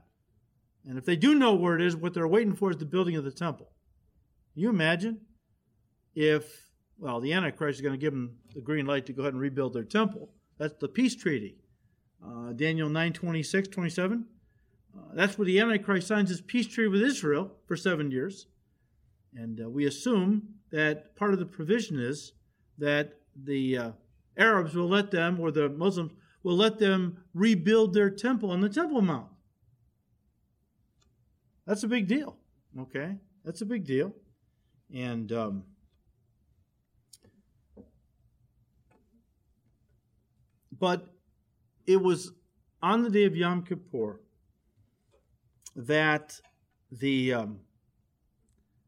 And 0.86 0.98
if 0.98 1.04
they 1.04 1.16
do 1.16 1.34
know 1.34 1.54
where 1.54 1.76
it 1.76 1.82
is, 1.82 1.94
what 1.94 2.14
they're 2.14 2.26
waiting 2.26 2.54
for 2.54 2.70
is 2.70 2.76
the 2.78 2.84
building 2.84 3.16
of 3.16 3.24
the 3.24 3.30
temple. 3.30 3.70
Can 4.52 4.62
you 4.62 4.68
imagine 4.68 5.20
if, 6.14 6.72
well, 6.98 7.20
the 7.20 7.32
Antichrist 7.32 7.78
is 7.78 7.80
going 7.80 7.94
to 7.94 7.98
give 7.98 8.12
them 8.12 8.36
the 8.54 8.60
green 8.60 8.86
light 8.86 9.06
to 9.06 9.12
go 9.12 9.22
ahead 9.22 9.34
and 9.34 9.40
rebuild 9.40 9.72
their 9.72 9.84
temple? 9.84 10.30
That's 10.58 10.74
the 10.80 10.88
peace 10.88 11.14
treaty. 11.14 11.56
Uh, 12.24 12.52
Daniel 12.52 12.88
9 12.88 13.12
26, 13.12 13.68
27. 13.68 14.26
Uh, 14.96 15.14
that's 15.14 15.38
where 15.38 15.46
the 15.46 15.58
Antichrist 15.58 16.06
signs 16.06 16.28
his 16.28 16.40
peace 16.40 16.66
treaty 16.66 16.88
with 16.88 17.02
Israel 17.02 17.52
for 17.66 17.76
seven 17.76 18.10
years. 18.10 18.46
And 19.34 19.60
uh, 19.60 19.68
we 19.68 19.86
assume 19.86 20.42
that 20.70 21.16
part 21.16 21.32
of 21.32 21.38
the 21.38 21.46
provision 21.46 21.98
is 21.98 22.32
that 22.78 23.14
the 23.34 23.78
uh, 23.78 23.90
Arabs 24.36 24.74
will 24.74 24.88
let 24.88 25.10
them, 25.10 25.40
or 25.40 25.50
the 25.50 25.68
Muslims 25.68 26.12
will 26.42 26.56
let 26.56 26.78
them 26.78 27.24
rebuild 27.34 27.94
their 27.94 28.10
temple 28.10 28.50
on 28.50 28.60
the 28.60 28.68
Temple 28.68 29.00
Mount. 29.00 29.28
That's 31.66 31.84
a 31.84 31.88
big 31.88 32.08
deal. 32.08 32.36
Okay? 32.78 33.16
That's 33.44 33.60
a 33.60 33.66
big 33.66 33.84
deal. 33.84 34.14
And 34.94 35.32
um, 35.32 35.64
but 40.78 41.06
it 41.86 41.96
was 41.96 42.32
on 42.82 43.02
the 43.02 43.10
day 43.10 43.24
of 43.24 43.36
Yom 43.36 43.62
Kippur 43.64 44.20
that 45.76 46.40
the 46.90 47.32
um, 47.34 47.60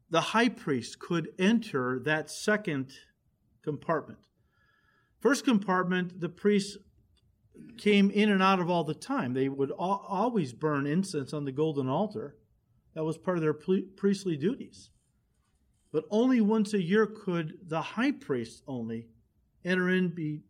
the 0.09 0.21
high 0.21 0.49
priest 0.49 0.99
could 0.99 1.29
enter 1.39 1.99
that 1.99 2.29
second 2.29 2.93
compartment. 3.63 4.19
First 5.19 5.43
compartment, 5.43 6.21
the 6.21 6.29
priests 6.29 6.77
came 7.77 8.11
in 8.11 8.29
and 8.29 8.43
out 8.43 8.59
of 8.59 8.69
all 8.69 8.83
the 8.83 8.93
time. 8.93 9.33
They 9.33 9.49
would 9.49 9.71
always 9.71 10.53
burn 10.53 10.85
incense 10.85 11.33
on 11.33 11.45
the 11.45 11.51
golden 11.51 11.89
altar. 11.89 12.35
That 12.93 13.03
was 13.03 13.17
part 13.17 13.37
of 13.37 13.41
their 13.41 13.53
priestly 13.53 14.37
duties. 14.37 14.91
But 15.91 16.05
only 16.09 16.41
once 16.41 16.73
a 16.73 16.81
year 16.81 17.07
could 17.07 17.57
the 17.67 17.81
high 17.81 18.11
priest 18.11 18.63
only 18.67 19.07
enter 19.63 19.89
in 19.89 20.09
be, 20.09 20.41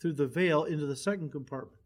through 0.00 0.12
the 0.12 0.26
veil 0.26 0.64
into 0.64 0.86
the 0.86 0.96
second 0.96 1.32
compartment. 1.32 1.80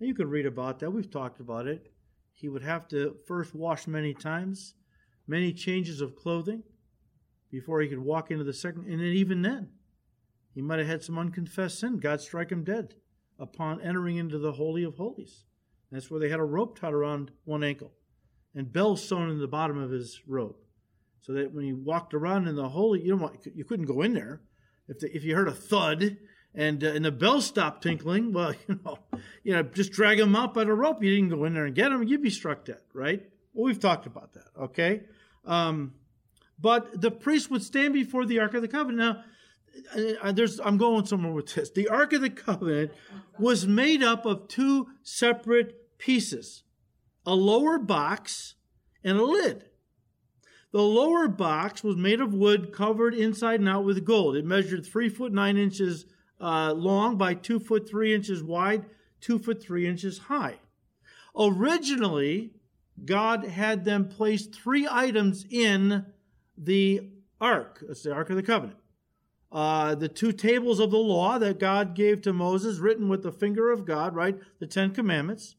And 0.00 0.08
you 0.08 0.14
can 0.14 0.28
read 0.28 0.46
about 0.46 0.80
that. 0.80 0.90
We've 0.90 1.10
talked 1.10 1.40
about 1.40 1.66
it. 1.66 1.93
He 2.34 2.48
would 2.48 2.62
have 2.62 2.88
to 2.88 3.16
first 3.26 3.54
wash 3.54 3.86
many 3.86 4.12
times, 4.12 4.74
many 5.26 5.52
changes 5.52 6.00
of 6.00 6.16
clothing 6.16 6.62
before 7.50 7.80
he 7.80 7.88
could 7.88 8.00
walk 8.00 8.30
into 8.30 8.44
the 8.44 8.52
second. 8.52 8.86
And 8.86 9.00
then 9.00 9.06
even 9.06 9.42
then, 9.42 9.70
He 10.54 10.62
might 10.62 10.78
have 10.78 10.88
had 10.88 11.02
some 11.02 11.18
unconfessed 11.18 11.80
sin. 11.80 11.98
God 11.98 12.20
strike 12.20 12.50
him 12.50 12.64
dead 12.64 12.94
upon 13.38 13.80
entering 13.80 14.16
into 14.16 14.38
the 14.38 14.52
Holy 14.52 14.84
of 14.84 14.96
Holies. 14.96 15.44
That's 15.90 16.10
where 16.10 16.20
they 16.20 16.28
had 16.28 16.40
a 16.40 16.44
rope 16.44 16.78
tied 16.78 16.92
around 16.92 17.30
one 17.44 17.62
ankle 17.62 17.92
and 18.54 18.72
bells 18.72 19.06
sewn 19.06 19.30
in 19.30 19.38
the 19.38 19.48
bottom 19.48 19.78
of 19.78 19.90
his 19.90 20.20
robe. 20.26 20.56
So 21.20 21.32
that 21.32 21.52
when 21.52 21.64
he 21.64 21.72
walked 21.72 22.14
around 22.14 22.48
in 22.48 22.56
the 22.56 22.68
holy, 22.68 23.02
you 23.02 23.16
know, 23.16 23.32
you 23.54 23.64
couldn't 23.64 23.86
go 23.86 24.02
in 24.02 24.12
there. 24.12 24.42
If, 24.88 24.98
the, 24.98 25.16
if 25.16 25.24
you 25.24 25.34
heard 25.34 25.48
a 25.48 25.52
thud 25.52 26.18
and 26.54 26.82
uh, 26.84 26.88
and 26.88 27.04
the 27.04 27.12
bell 27.12 27.40
stopped 27.40 27.82
tinkling, 27.82 28.32
well, 28.32 28.54
you 28.68 28.78
know, 28.84 28.98
you 29.42 29.52
know, 29.52 29.62
just 29.62 29.92
drag 29.92 30.18
them 30.18 30.36
out 30.36 30.54
by 30.54 30.64
the 30.64 30.72
rope. 30.72 31.02
You 31.02 31.14
didn't 31.14 31.30
go 31.30 31.44
in 31.44 31.54
there 31.54 31.66
and 31.66 31.74
get 31.74 31.90
them. 31.90 32.02
you'd 32.02 32.22
be 32.22 32.30
struck 32.30 32.64
dead, 32.64 32.80
right? 32.92 33.22
Well, 33.52 33.66
we've 33.66 33.80
talked 33.80 34.06
about 34.06 34.34
that, 34.34 34.48
okay? 34.58 35.02
Um, 35.44 35.94
but 36.58 37.00
the 37.00 37.10
priest 37.10 37.50
would 37.50 37.62
stand 37.62 37.94
before 37.94 38.24
the 38.24 38.40
Ark 38.40 38.54
of 38.54 38.62
the 38.62 38.68
Covenant. 38.68 38.98
Now, 38.98 39.24
uh, 40.22 40.32
there's, 40.32 40.60
I'm 40.60 40.76
going 40.76 41.04
somewhere 41.06 41.32
with 41.32 41.54
this. 41.54 41.70
The 41.70 41.88
Ark 41.88 42.12
of 42.12 42.20
the 42.20 42.30
Covenant 42.30 42.92
was 43.38 43.66
made 43.66 44.02
up 44.02 44.24
of 44.24 44.48
two 44.48 44.88
separate 45.02 45.98
pieces 45.98 46.62
a 47.26 47.34
lower 47.34 47.78
box 47.78 48.54
and 49.02 49.16
a 49.16 49.24
lid. 49.24 49.64
The 50.72 50.82
lower 50.82 51.28
box 51.28 51.82
was 51.82 51.96
made 51.96 52.20
of 52.20 52.34
wood 52.34 52.72
covered 52.72 53.14
inside 53.14 53.60
and 53.60 53.68
out 53.68 53.84
with 53.84 54.04
gold. 54.04 54.36
It 54.36 54.44
measured 54.44 54.84
three 54.84 55.08
foot 55.08 55.32
nine 55.32 55.56
inches 55.56 56.04
uh, 56.40 56.72
long 56.72 57.16
by 57.16 57.34
two 57.34 57.60
foot 57.60 57.88
three 57.88 58.14
inches 58.14 58.42
wide, 58.42 58.84
two 59.20 59.38
foot 59.38 59.62
three 59.62 59.86
inches 59.86 60.18
high. 60.18 60.56
Originally, 61.38 62.52
God 63.04 63.44
had 63.44 63.84
them 63.84 64.08
place 64.08 64.46
three 64.46 64.86
items 64.90 65.44
in 65.50 66.06
the 66.56 67.10
ark. 67.40 67.82
That's 67.86 68.02
the 68.02 68.12
Ark 68.12 68.30
of 68.30 68.36
the 68.36 68.42
Covenant. 68.42 68.78
Uh, 69.50 69.94
the 69.94 70.08
two 70.08 70.32
tables 70.32 70.80
of 70.80 70.90
the 70.90 70.96
law 70.96 71.38
that 71.38 71.60
God 71.60 71.94
gave 71.94 72.22
to 72.22 72.32
Moses, 72.32 72.78
written 72.78 73.08
with 73.08 73.22
the 73.22 73.32
finger 73.32 73.70
of 73.70 73.84
God, 73.84 74.14
right? 74.14 74.36
The 74.58 74.66
Ten 74.66 74.92
Commandments. 74.92 75.56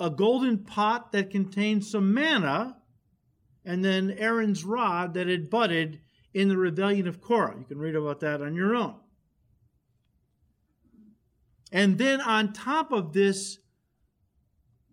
A 0.00 0.10
golden 0.10 0.58
pot 0.58 1.12
that 1.12 1.30
contained 1.30 1.84
some 1.84 2.12
manna, 2.12 2.78
and 3.64 3.84
then 3.84 4.10
Aaron's 4.18 4.64
rod 4.64 5.14
that 5.14 5.28
had 5.28 5.48
budded 5.48 6.00
in 6.34 6.48
the 6.48 6.56
rebellion 6.56 7.06
of 7.06 7.20
Korah. 7.20 7.56
You 7.58 7.64
can 7.64 7.78
read 7.78 7.94
about 7.94 8.20
that 8.20 8.42
on 8.42 8.54
your 8.54 8.74
own. 8.74 8.96
And 11.74 11.98
then 11.98 12.20
on 12.20 12.52
top 12.52 12.92
of 12.92 13.12
this 13.12 13.58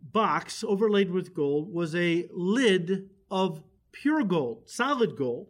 box 0.02 0.64
overlaid 0.64 1.12
with 1.12 1.32
gold 1.32 1.72
was 1.72 1.94
a 1.94 2.28
lid 2.34 3.12
of 3.30 3.62
pure 3.92 4.24
gold, 4.24 4.64
solid 4.66 5.16
gold, 5.16 5.50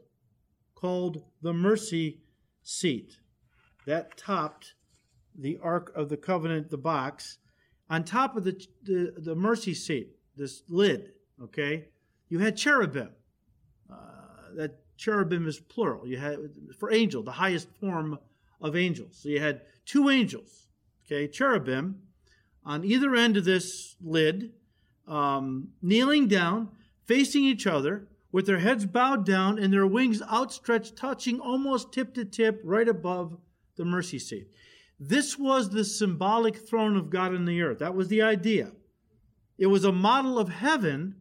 called 0.76 1.24
the 1.42 1.54
mercy 1.54 2.20
seat. 2.64 3.14
That 3.88 4.18
topped 4.18 4.74
the 5.34 5.58
Ark 5.64 5.94
of 5.96 6.10
the 6.10 6.18
Covenant, 6.18 6.70
the 6.70 6.78
box. 6.78 7.38
On 7.90 8.04
top 8.04 8.36
of 8.36 8.44
the, 8.44 8.62
the, 8.84 9.14
the 9.16 9.34
mercy 9.34 9.74
seat, 9.74 10.10
this 10.36 10.64
lid, 10.68 11.14
okay, 11.42 11.88
you 12.28 12.40
had 12.40 12.58
cherubim. 12.58 13.12
Uh, 13.90 13.96
that 14.56 14.80
cherubim 14.98 15.48
is 15.48 15.60
plural. 15.60 16.06
You 16.06 16.18
had, 16.18 16.40
for 16.78 16.92
angel, 16.92 17.24
the 17.24 17.32
highest 17.32 17.70
form 17.80 18.20
of 18.60 18.76
angels. 18.76 19.20
So 19.24 19.30
you 19.30 19.40
had 19.40 19.62
two 19.86 20.10
angels, 20.10 20.68
okay, 21.12 21.28
cherubim, 21.28 22.02
on 22.66 22.86
either 22.86 23.16
end 23.16 23.36
of 23.36 23.44
this 23.44 23.96
lid, 24.02 24.52
um, 25.08 25.70
kneeling 25.82 26.28
down, 26.28 26.70
facing 27.06 27.44
each 27.44 27.68
other, 27.68 28.08
with 28.32 28.46
their 28.46 28.60
heads 28.60 28.86
bowed 28.86 29.26
down 29.26 29.60
and 29.60 29.74
their 29.74 29.86
wings 29.86 30.22
outstretched, 30.22 30.96
touching 30.96 31.40
almost 31.40 31.92
tip 31.92 32.14
to 32.14 32.24
tip 32.24 32.62
right 32.64 32.88
above 32.88 33.38
the 33.76 33.84
mercy 33.84 34.20
seat. 34.20 34.48
This 35.00 35.38
was 35.38 35.70
the 35.70 35.84
symbolic 35.84 36.56
throne 36.56 36.96
of 36.96 37.10
God 37.10 37.34
in 37.34 37.44
the 37.44 37.62
earth. 37.62 37.80
That 37.80 37.96
was 37.96 38.08
the 38.08 38.22
idea. 38.22 38.72
It 39.58 39.66
was 39.66 39.84
a 39.84 39.92
model 39.92 40.40
of 40.40 40.48
heaven. 40.48 41.16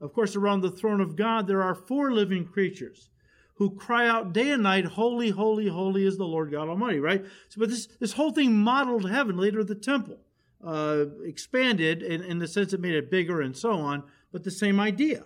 Of 0.00 0.12
course, 0.12 0.36
around 0.36 0.60
the 0.60 0.70
throne 0.70 1.00
of 1.00 1.16
God, 1.16 1.46
there 1.46 1.62
are 1.62 1.74
four 1.74 2.12
living 2.12 2.44
creatures 2.44 3.08
who 3.56 3.74
cry 3.76 4.08
out 4.08 4.32
day 4.32 4.50
and 4.50 4.62
night, 4.62 4.84
Holy, 4.84 5.30
holy, 5.30 5.68
holy 5.68 6.06
is 6.06 6.16
the 6.16 6.24
Lord 6.24 6.50
God 6.50 6.68
Almighty, 6.68 6.98
right? 6.98 7.24
So, 7.48 7.60
but 7.60 7.70
this, 7.70 7.86
this 8.00 8.12
whole 8.12 8.32
thing 8.32 8.56
modeled 8.56 9.08
heaven. 9.08 9.36
Later, 9.36 9.62
the 9.62 9.74
temple 9.74 10.18
uh, 10.64 11.04
expanded 11.24 12.02
in, 12.02 12.22
in 12.22 12.38
the 12.38 12.48
sense 12.48 12.72
it 12.72 12.80
made 12.80 12.94
it 12.94 13.10
bigger 13.10 13.40
and 13.40 13.56
so 13.56 13.72
on, 13.72 14.02
but 14.32 14.44
the 14.44 14.50
same 14.50 14.80
idea. 14.80 15.24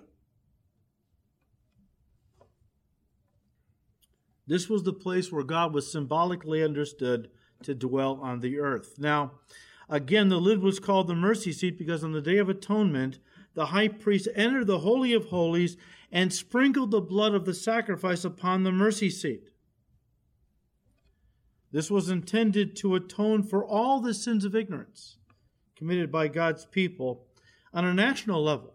This 4.46 4.68
was 4.68 4.82
the 4.82 4.94
place 4.94 5.30
where 5.30 5.44
God 5.44 5.74
was 5.74 5.92
symbolically 5.92 6.62
understood 6.62 7.28
to 7.62 7.74
dwell 7.74 8.18
on 8.22 8.40
the 8.40 8.58
earth. 8.58 8.94
Now, 8.98 9.32
again, 9.90 10.30
the 10.30 10.40
lid 10.40 10.62
was 10.62 10.80
called 10.80 11.06
the 11.06 11.14
mercy 11.14 11.52
seat 11.52 11.78
because 11.78 12.02
on 12.02 12.12
the 12.12 12.22
Day 12.22 12.38
of 12.38 12.48
Atonement, 12.48 13.18
the 13.58 13.66
high 13.66 13.88
priest 13.88 14.28
entered 14.36 14.68
the 14.68 14.78
Holy 14.78 15.12
of 15.12 15.24
Holies 15.26 15.76
and 16.12 16.32
sprinkled 16.32 16.92
the 16.92 17.00
blood 17.00 17.34
of 17.34 17.44
the 17.44 17.52
sacrifice 17.52 18.24
upon 18.24 18.62
the 18.62 18.70
mercy 18.70 19.10
seat. 19.10 19.50
This 21.72 21.90
was 21.90 22.08
intended 22.08 22.76
to 22.76 22.94
atone 22.94 23.42
for 23.42 23.64
all 23.64 24.00
the 24.00 24.14
sins 24.14 24.44
of 24.44 24.54
ignorance 24.54 25.16
committed 25.74 26.12
by 26.12 26.28
God's 26.28 26.66
people 26.66 27.26
on 27.74 27.84
a 27.84 27.92
national 27.92 28.44
level, 28.44 28.74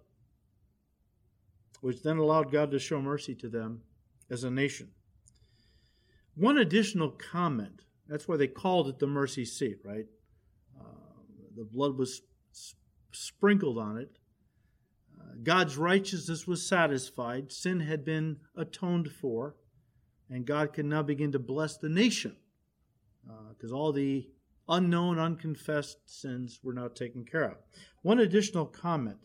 which 1.79 2.03
then 2.03 2.17
allowed 2.17 2.51
God 2.51 2.69
to 2.71 2.77
show 2.77 3.01
mercy 3.01 3.35
to 3.35 3.47
them 3.47 3.83
as 4.29 4.43
a 4.43 4.51
nation. 4.51 4.89
One 6.35 6.57
additional 6.57 7.09
comment 7.09 7.83
that's 8.09 8.27
why 8.27 8.35
they 8.35 8.47
called 8.47 8.89
it 8.89 8.99
the 8.99 9.07
mercy 9.07 9.45
seat, 9.45 9.79
right? 9.85 10.07
Uh, 10.77 10.83
the 11.55 11.63
blood 11.63 11.97
was 11.97 12.19
sp- 12.51 12.83
sprinkled 13.13 13.77
on 13.77 13.97
it. 13.97 14.19
God's 15.41 15.77
righteousness 15.77 16.45
was 16.45 16.67
satisfied, 16.67 17.51
sin 17.51 17.79
had 17.79 18.05
been 18.05 18.37
atoned 18.55 19.09
for, 19.11 19.55
and 20.29 20.45
God 20.45 20.73
can 20.73 20.89
now 20.89 21.01
begin 21.01 21.31
to 21.31 21.39
bless 21.39 21.77
the 21.77 21.89
nation 21.89 22.35
because 23.55 23.71
uh, 23.71 23.75
all 23.75 23.91
the 23.91 24.27
unknown, 24.67 25.19
unconfessed 25.19 25.97
sins 26.05 26.59
were 26.63 26.73
now 26.73 26.87
taken 26.87 27.25
care 27.25 27.51
of. 27.51 27.57
One 28.01 28.19
additional 28.19 28.65
comment. 28.65 29.17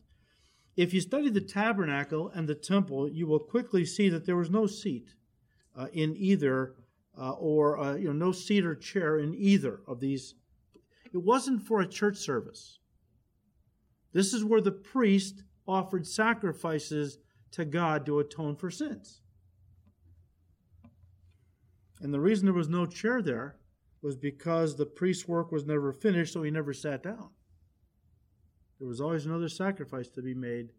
If 0.77 0.95
you 0.95 1.01
study 1.01 1.29
the 1.29 1.41
tabernacle 1.41 2.31
and 2.35 2.49
the 2.49 2.55
temple, 2.55 3.09
you 3.09 3.27
will 3.27 3.41
quickly 3.41 3.85
see 3.85 4.09
that 4.11 4.27
there 4.27 4.37
was 4.37 4.51
no 4.51 4.67
seat 4.67 5.11
uh, 5.77 5.87
in 5.93 6.17
either 6.17 6.75
uh, 7.19 7.33
or 7.33 7.79
uh, 7.79 7.95
you 7.97 8.07
know 8.07 8.27
no 8.27 8.33
seat 8.33 8.65
or 8.65 8.77
chair 8.77 9.19
in 9.19 9.35
either 9.35 9.81
of 9.89 9.99
these. 10.01 10.35
It 11.13 11.19
wasn't 11.19 11.67
for 11.67 11.81
a 11.81 11.89
church 11.89 12.19
service. 12.19 12.79
This 14.13 14.33
is 14.33 14.45
where 14.45 14.61
the 14.61 14.71
priest 14.71 15.43
offered 15.69 16.07
sacrifices 16.07 17.19
to 17.53 17.65
God 17.65 18.07
to 18.07 18.19
atone 18.19 18.57
for 18.57 18.71
sins. 18.71 19.21
And 22.01 22.13
the 22.13 22.21
reason 22.21 22.47
there 22.47 22.55
was 22.55 22.69
no 22.69 22.87
chair 22.87 23.21
there 23.21 23.57
was 24.03 24.17
because 24.17 24.77
the 24.77 24.87
priest's 24.87 25.29
work 25.29 25.53
was 25.53 25.67
never 25.67 25.93
finished, 25.93 26.33
so 26.33 26.43
he 26.43 26.51
never 26.51 26.73
sat 26.73 27.03
down. 27.03 27.31
There 28.79 28.89
was 28.89 29.01
always 29.01 29.27
another 29.27 29.49
sacrifice 29.49 30.09
to 30.11 30.23
be 30.23 30.35
made 30.35 30.71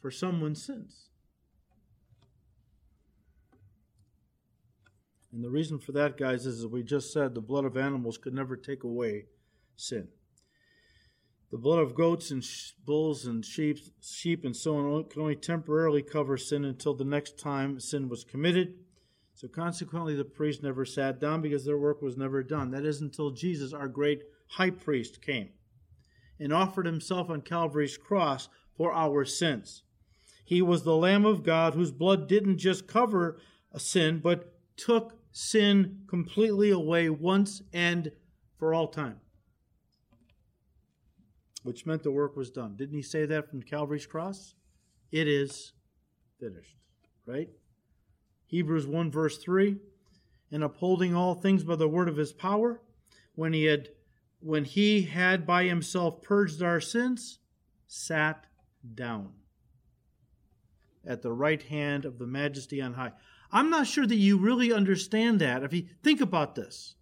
for 0.00 0.10
someone's 0.10 0.64
sins. 0.64 1.08
And 5.32 5.44
the 5.44 5.50
reason 5.50 5.78
for 5.78 5.92
that, 5.92 6.16
guys, 6.16 6.46
is 6.46 6.60
as 6.60 6.66
we 6.66 6.82
just 6.82 7.12
said, 7.12 7.34
the 7.34 7.40
blood 7.40 7.64
of 7.64 7.76
animals 7.76 8.18
could 8.18 8.34
never 8.34 8.56
take 8.56 8.84
away 8.84 9.26
sin. 9.76 10.08
The 11.50 11.58
blood 11.58 11.78
of 11.78 11.94
goats 11.94 12.30
and 12.30 12.44
bulls 12.84 13.24
and 13.24 13.44
sheep, 13.44 13.78
sheep 14.00 14.44
and 14.44 14.56
so 14.56 14.76
on 14.76 15.04
could 15.04 15.20
only 15.20 15.36
temporarily 15.36 16.02
cover 16.02 16.36
sin 16.36 16.64
until 16.64 16.94
the 16.94 17.04
next 17.04 17.38
time 17.38 17.78
sin 17.78 18.08
was 18.08 18.24
committed. 18.24 18.74
So 19.34 19.46
consequently, 19.46 20.16
the 20.16 20.24
priest 20.24 20.62
never 20.62 20.84
sat 20.84 21.20
down 21.20 21.42
because 21.42 21.64
their 21.64 21.78
work 21.78 22.02
was 22.02 22.16
never 22.16 22.42
done. 22.42 22.70
That 22.70 22.84
is 22.84 23.00
until 23.00 23.30
Jesus, 23.30 23.72
our 23.72 23.86
great 23.86 24.22
high 24.48 24.70
priest, 24.70 25.22
came 25.22 25.50
and 26.40 26.52
offered 26.52 26.86
himself 26.86 27.30
on 27.30 27.42
Calvary's 27.42 27.96
cross 27.96 28.48
for 28.76 28.92
our 28.92 29.24
sins. 29.24 29.82
He 30.44 30.62
was 30.62 30.82
the 30.82 30.96
Lamb 30.96 31.24
of 31.24 31.42
God 31.42 31.74
whose 31.74 31.90
blood 31.90 32.28
didn't 32.28 32.58
just 32.58 32.86
cover 32.86 33.38
a 33.72 33.80
sin, 33.80 34.20
but 34.22 34.52
took 34.76 35.14
sin 35.32 36.02
completely 36.08 36.70
away 36.70 37.10
once 37.10 37.62
and 37.72 38.10
for 38.58 38.72
all 38.72 38.88
time. 38.88 39.20
Which 41.66 41.84
meant 41.84 42.04
the 42.04 42.12
work 42.12 42.36
was 42.36 42.50
done. 42.50 42.76
Didn't 42.76 42.94
he 42.94 43.02
say 43.02 43.26
that 43.26 43.50
from 43.50 43.60
Calvary's 43.60 44.06
cross? 44.06 44.54
It 45.10 45.26
is 45.26 45.72
finished, 46.38 46.76
right? 47.26 47.48
Hebrews 48.46 48.86
1 48.86 49.10
verse 49.10 49.38
3, 49.38 49.76
and 50.52 50.62
upholding 50.62 51.16
all 51.16 51.34
things 51.34 51.64
by 51.64 51.74
the 51.74 51.88
word 51.88 52.08
of 52.08 52.16
his 52.16 52.32
power, 52.32 52.80
when 53.34 53.52
he 53.52 53.64
had 53.64 53.88
when 54.38 54.64
he 54.64 55.02
had 55.02 55.44
by 55.44 55.64
himself 55.64 56.22
purged 56.22 56.62
our 56.62 56.80
sins, 56.80 57.40
sat 57.88 58.46
down 58.94 59.32
at 61.04 61.22
the 61.22 61.32
right 61.32 61.64
hand 61.64 62.04
of 62.04 62.18
the 62.18 62.28
majesty 62.28 62.80
on 62.80 62.94
high. 62.94 63.12
I'm 63.50 63.70
not 63.70 63.88
sure 63.88 64.06
that 64.06 64.14
you 64.14 64.38
really 64.38 64.72
understand 64.72 65.40
that 65.40 65.64
if 65.64 65.72
you 65.72 65.86
think 66.04 66.20
about 66.20 66.54
this. 66.54 66.94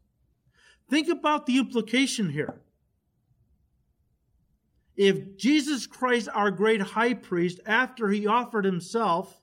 Think 0.89 1.09
about 1.09 1.45
the 1.45 1.59
implication 1.59 2.31
here. 2.31 2.62
If 4.97 5.36
Jesus 5.36 5.86
Christ, 5.86 6.28
our 6.32 6.51
great 6.51 6.80
high 6.80 7.14
priest, 7.14 7.61
after 7.66 8.09
he 8.09 8.26
offered 8.26 8.64
himself 8.64 9.40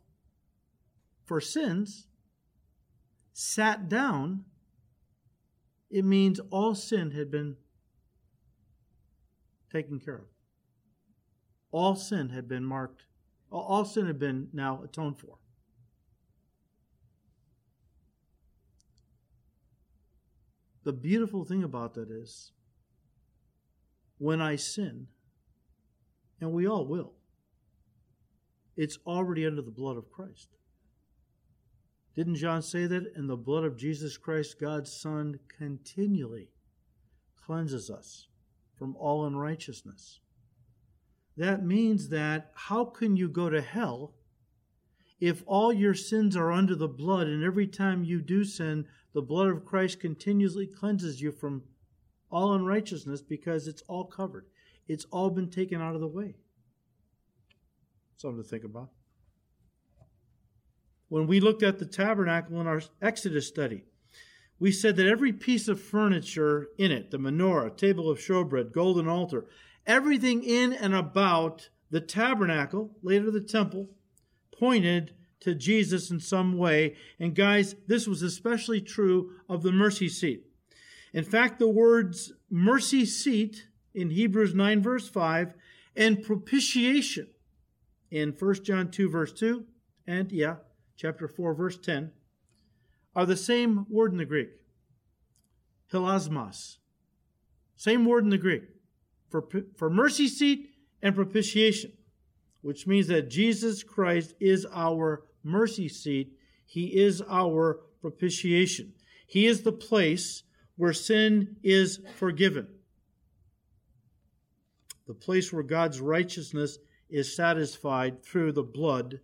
for 1.25 1.41
sins, 1.41 2.07
sat 3.33 3.89
down, 3.89 4.45
it 5.89 6.05
means 6.05 6.39
all 6.51 6.73
sin 6.73 7.11
had 7.11 7.29
been 7.29 7.57
taken 9.71 9.99
care 9.99 10.15
of. 10.15 10.27
All 11.71 11.95
sin 11.95 12.29
had 12.29 12.47
been 12.47 12.65
marked, 12.65 13.05
all 13.51 13.85
sin 13.85 14.07
had 14.07 14.19
been 14.19 14.49
now 14.53 14.81
atoned 14.83 15.19
for. 15.19 15.37
The 20.83 20.93
beautiful 20.93 21.45
thing 21.45 21.63
about 21.63 21.93
that 21.93 22.09
is 22.09 22.51
when 24.17 24.41
I 24.41 24.55
sin, 24.55 25.07
and 26.41 26.51
we 26.51 26.67
all 26.67 26.85
will, 26.85 27.13
it's 28.75 28.97
already 29.05 29.45
under 29.45 29.61
the 29.61 29.71
blood 29.71 29.95
of 29.95 30.11
Christ. 30.11 30.49
Didn't 32.15 32.35
John 32.35 32.61
say 32.61 32.87
that? 32.87 33.13
And 33.15 33.29
the 33.29 33.37
blood 33.37 33.63
of 33.63 33.77
Jesus 33.77 34.17
Christ, 34.17 34.59
God's 34.59 34.91
Son, 34.91 35.39
continually 35.57 36.49
cleanses 37.45 37.89
us 37.89 38.27
from 38.75 38.95
all 38.97 39.25
unrighteousness. 39.25 40.19
That 41.37 41.65
means 41.65 42.09
that 42.09 42.51
how 42.53 42.85
can 42.85 43.15
you 43.15 43.29
go 43.29 43.49
to 43.49 43.61
hell 43.61 44.13
if 45.19 45.43
all 45.45 45.71
your 45.71 45.93
sins 45.93 46.35
are 46.35 46.51
under 46.51 46.75
the 46.75 46.87
blood 46.87 47.27
and 47.27 47.43
every 47.43 47.67
time 47.67 48.03
you 48.03 48.21
do 48.21 48.43
sin, 48.43 48.85
the 49.13 49.21
blood 49.21 49.47
of 49.47 49.65
Christ 49.65 49.99
continuously 49.99 50.67
cleanses 50.67 51.21
you 51.21 51.31
from 51.31 51.63
all 52.29 52.53
unrighteousness 52.53 53.21
because 53.21 53.67
it's 53.67 53.83
all 53.83 54.05
covered? 54.05 54.45
It's 54.88 55.05
all 55.11 55.29
been 55.29 55.49
taken 55.49 55.82
out 55.82 55.95
of 55.95 56.01
the 56.01 56.07
way. 56.07 56.36
Something 58.17 58.43
to 58.43 58.47
think 58.47 58.63
about 58.63 58.89
when 61.11 61.27
we 61.27 61.41
looked 61.41 61.61
at 61.61 61.77
the 61.77 61.86
tabernacle 61.86 62.61
in 62.61 62.67
our 62.67 62.82
Exodus 63.01 63.45
study. 63.45 63.84
We 64.59 64.71
said 64.71 64.95
that 64.95 65.07
every 65.07 65.34
piece 65.34 65.67
of 65.67 65.82
furniture 65.82 66.69
in 66.77 66.89
it, 66.89 67.11
the 67.11 67.17
menorah, 67.17 67.75
table 67.75 68.09
of 68.09 68.17
showbread, 68.17 68.71
golden 68.71 69.09
altar, 69.09 69.45
everything 69.86 70.41
in 70.41 70.71
and 70.71 70.95
about 70.95 71.67
the 71.89 71.99
tabernacle, 71.99 72.91
later 73.03 73.29
the 73.29 73.41
temple, 73.41 73.89
pointed 74.57 75.13
to 75.41 75.53
Jesus 75.53 76.09
in 76.11 76.21
some 76.21 76.57
way. 76.57 76.95
And 77.19 77.36
guys, 77.36 77.75
this 77.88 78.07
was 78.07 78.21
especially 78.21 78.79
true 78.79 79.32
of 79.49 79.63
the 79.63 79.73
mercy 79.73 80.07
seat. 80.07 80.45
In 81.11 81.25
fact, 81.25 81.59
the 81.59 81.67
words 81.67 82.32
mercy 82.49 83.05
seat 83.05 83.67
in 83.93 84.09
Hebrews 84.09 84.53
9, 84.53 84.81
verse 84.81 85.09
5, 85.09 85.53
and 85.95 86.23
propitiation 86.23 87.27
in 88.09 88.35
1 88.37 88.63
John 88.63 88.91
2, 88.91 89.09
verse 89.09 89.33
2, 89.33 89.65
and 90.07 90.31
yeah, 90.31 90.55
chapter 90.97 91.27
4, 91.27 91.53
verse 91.53 91.77
10, 91.77 92.11
are 93.15 93.25
the 93.25 93.37
same 93.37 93.85
word 93.89 94.11
in 94.11 94.17
the 94.17 94.25
Greek. 94.25 94.49
Hilasmos. 95.91 96.77
Same 97.75 98.05
word 98.05 98.23
in 98.23 98.29
the 98.29 98.37
Greek 98.37 98.63
for, 99.31 99.47
for 99.77 99.89
mercy 99.89 100.27
seat 100.27 100.69
and 101.01 101.15
propitiation, 101.15 101.93
which 102.61 102.85
means 102.85 103.07
that 103.07 103.29
Jesus 103.29 103.81
Christ 103.81 104.35
is 104.39 104.67
our 104.71 105.23
mercy 105.43 105.87
seat. 105.87 106.33
He 106.65 106.99
is 107.01 107.23
our 107.27 107.79
propitiation. 108.01 108.93
He 109.25 109.47
is 109.47 109.61
the 109.61 109.71
place 109.71 110.43
where 110.75 110.93
sin 110.93 111.55
is 111.63 111.99
forgiven, 112.17 112.67
the 115.12 115.16
place 115.16 115.51
where 115.51 115.62
God's 115.62 115.99
righteousness 115.99 116.78
is 117.09 117.36
satisfied 117.36 118.24
through 118.24 118.53
the 118.53 118.64
blood 118.64 119.20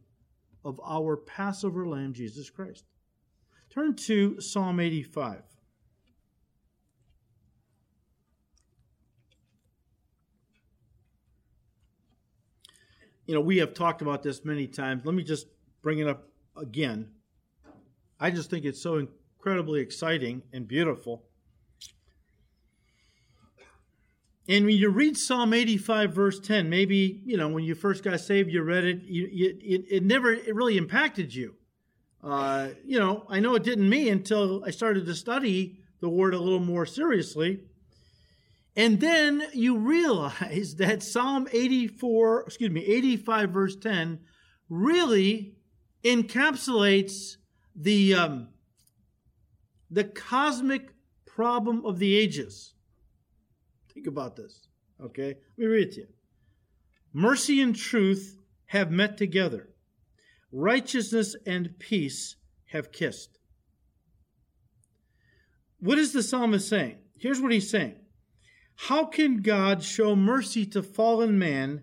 of 0.66 0.82
our 0.86 1.16
Passover 1.16 1.88
Lamb, 1.88 2.12
Jesus 2.12 2.50
Christ. 2.50 2.84
Turn 3.70 3.96
to 3.96 4.42
Psalm 4.42 4.82
85. 4.82 5.44
You 13.28 13.36
know, 13.36 13.40
we 13.40 13.60
have 13.60 13.74
talked 13.74 14.02
about 14.02 14.24
this 14.24 14.44
many 14.44 14.68
times. 14.68 15.06
Let 15.06 15.16
me 15.16 15.24
just 15.24 15.48
bring 15.82 16.00
it 16.00 16.08
up 16.10 16.28
again. 16.58 17.12
I 18.20 18.30
just 18.30 18.50
think 18.50 18.66
it's 18.66 18.82
so 18.82 18.98
incredibly 18.98 19.80
exciting 19.80 20.42
and 20.52 20.68
beautiful 20.68 21.27
And 24.50 24.66
when 24.66 24.78
you 24.78 24.90
read 24.90 25.18
Psalm 25.18 25.54
85, 25.54 26.14
verse 26.14 26.40
10, 26.40 26.70
maybe, 26.70 27.22
you 27.26 27.36
know, 27.36 27.50
when 27.50 27.66
you 27.66 27.76
first 27.76 28.04
got 28.04 28.20
saved, 28.22 28.50
you 28.50 28.64
read 28.64 28.86
it, 28.86 29.04
you, 29.04 29.28
you, 29.30 29.58
it, 29.62 29.86
it 29.90 30.04
never 30.04 30.32
it 30.32 30.56
really 30.56 30.78
impacted 30.78 31.36
you. 31.36 31.56
Uh, 32.24 32.70
you 32.86 32.98
know, 32.98 33.26
I 33.30 33.40
know 33.40 33.56
it 33.56 33.64
didn't 33.64 33.90
me 33.90 34.10
until 34.10 34.64
I 34.66 34.72
started 34.72 35.06
to 35.06 35.16
study 35.16 35.80
the 36.00 36.10
word 36.10 36.34
a 36.34 36.40
little 36.40 36.60
more 36.60 36.86
seriously. 36.86 37.60
And 38.76 39.00
then 39.00 39.44
you 39.54 39.78
realize 39.78 40.76
that 40.78 41.04
Psalm 41.04 41.48
84, 41.52 42.44
excuse 42.44 42.72
me, 42.72 42.86
85, 42.86 43.50
verse 43.50 43.76
10, 43.76 44.20
really 44.70 45.56
encapsulates 46.06 47.36
the, 47.76 48.14
um, 48.14 48.48
the 49.92 50.06
cosmic 50.06 50.94
problem 51.26 51.86
of 51.86 52.00
the 52.00 52.16
ages. 52.16 52.74
Think 53.98 54.06
about 54.06 54.36
this. 54.36 54.68
Okay? 55.04 55.30
Let 55.30 55.58
me 55.58 55.66
read 55.66 55.88
it 55.88 55.92
to 55.94 56.02
you. 56.02 56.08
Mercy 57.14 57.60
and 57.60 57.76
truth 57.76 58.38
have 58.68 58.92
met 58.92 59.18
together, 59.18 59.70
righteousness 60.52 61.36
and 61.48 61.80
peace 61.80 62.36
have 62.66 62.92
kissed. 62.92 63.40
What 65.80 65.98
is 65.98 66.14
the 66.14 66.22
psalmist 66.22 66.70
saying? 66.70 67.00
Here's 67.18 67.42
what 67.42 67.52
he's 67.52 67.72
saying 67.72 67.96
How 68.76 69.06
can 69.06 69.42
God 69.42 69.82
show 69.82 70.16
mercy 70.16 70.64
to 70.68 70.84
fallen 70.84 71.40
man 71.40 71.82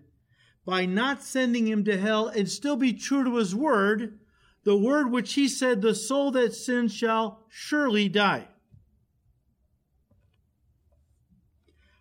by 0.65 0.85
not 0.85 1.21
sending 1.21 1.67
him 1.67 1.83
to 1.83 1.97
hell 1.97 2.29
and 2.29 2.49
still 2.49 2.77
be 2.77 2.93
true 2.93 3.25
to 3.25 3.35
his 3.35 3.53
word, 3.53 4.19
the 4.63 4.77
word 4.77 5.11
which 5.11 5.33
he 5.33 5.49
said, 5.49 5.81
The 5.81 5.93
soul 5.93 6.31
that 6.31 6.53
sins 6.53 6.93
shall 6.93 7.45
surely 7.49 8.07
die? 8.07 8.47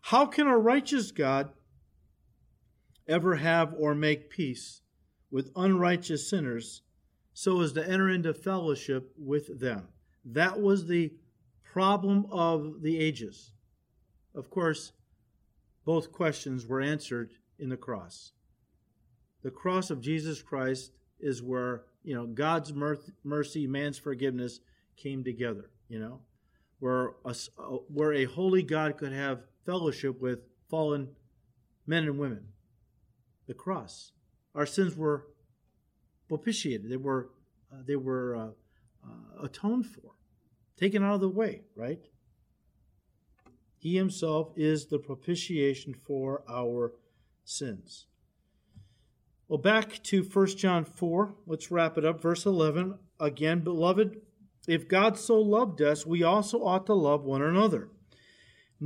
How 0.08 0.26
can 0.26 0.46
a 0.46 0.58
righteous 0.58 1.12
God 1.12 1.48
ever 3.08 3.36
have 3.36 3.74
or 3.78 3.94
make 3.94 4.28
peace 4.28 4.82
with 5.30 5.50
unrighteous 5.56 6.28
sinners 6.28 6.82
so 7.32 7.62
as 7.62 7.72
to 7.72 7.88
enter 7.88 8.10
into 8.10 8.34
fellowship 8.34 9.14
with 9.16 9.58
them? 9.60 9.88
That 10.22 10.60
was 10.60 10.86
the 10.86 11.14
problem 11.62 12.26
of 12.30 12.82
the 12.82 12.98
ages. 13.00 13.52
Of 14.34 14.50
course, 14.50 14.92
both 15.86 16.12
questions 16.12 16.66
were 16.66 16.82
answered 16.82 17.30
in 17.58 17.70
the 17.70 17.78
cross. 17.78 18.32
The 19.42 19.50
cross 19.50 19.88
of 19.88 20.02
Jesus 20.02 20.42
Christ 20.42 20.92
is 21.18 21.42
where, 21.42 21.84
you 22.02 22.14
know, 22.14 22.26
God's 22.26 22.74
mercy, 23.24 23.66
man's 23.66 23.96
forgiveness 23.96 24.60
came 24.98 25.24
together, 25.24 25.70
you 25.88 25.98
know, 25.98 26.20
where 26.78 27.12
a, 27.24 27.32
where 27.88 28.12
a 28.12 28.24
holy 28.24 28.62
God 28.62 28.98
could 28.98 29.12
have 29.12 29.44
fellowship 29.64 30.20
with 30.20 30.40
fallen 30.68 31.08
men 31.86 32.04
and 32.04 32.18
women. 32.18 32.48
The 33.46 33.54
cross. 33.54 34.12
Our 34.54 34.66
sins 34.66 34.96
were 34.96 35.26
propitiated. 36.28 36.90
They 36.90 36.96
were, 36.96 37.30
uh, 37.72 37.82
they 37.86 37.96
were 37.96 38.36
uh, 38.36 38.48
uh, 39.04 39.44
atoned 39.44 39.86
for, 39.86 40.12
taken 40.78 41.02
out 41.02 41.14
of 41.14 41.20
the 41.20 41.28
way, 41.28 41.62
right? 41.76 42.00
He 43.76 43.96
himself 43.96 44.52
is 44.56 44.86
the 44.86 44.98
propitiation 44.98 45.94
for 45.94 46.42
our 46.48 46.94
sins. 47.44 48.06
Well, 49.46 49.58
back 49.58 50.02
to 50.04 50.22
1 50.22 50.46
John 50.56 50.84
4. 50.84 51.34
Let's 51.46 51.70
wrap 51.70 51.98
it 51.98 52.04
up. 52.04 52.22
Verse 52.22 52.46
11. 52.46 52.94
Again, 53.20 53.60
beloved, 53.60 54.22
if 54.66 54.88
God 54.88 55.18
so 55.18 55.38
loved 55.38 55.82
us, 55.82 56.06
we 56.06 56.22
also 56.22 56.64
ought 56.64 56.86
to 56.86 56.94
love 56.94 57.24
one 57.24 57.42
another. 57.42 57.90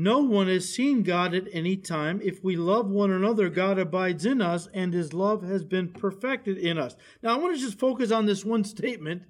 No 0.01 0.21
one 0.21 0.47
has 0.47 0.73
seen 0.73 1.03
God 1.03 1.35
at 1.35 1.49
any 1.53 1.77
time. 1.77 2.21
If 2.23 2.45
we 2.45 2.55
love 2.55 2.89
one 2.89 3.11
another, 3.11 3.49
God 3.49 3.81
abides 3.81 4.25
in 4.25 4.41
us, 4.41 4.69
and 4.73 4.95
his 4.95 5.13
love 5.13 5.43
has 5.43 5.65
been 5.65 5.89
perfected 5.89 6.57
in 6.57 6.79
us. 6.79 6.95
Now, 7.21 7.35
I 7.35 7.39
want 7.39 7.57
to 7.57 7.61
just 7.61 7.81
focus 7.81 8.13
on 8.13 8.25
this 8.25 8.45
one 8.45 8.63
statement 8.63 9.23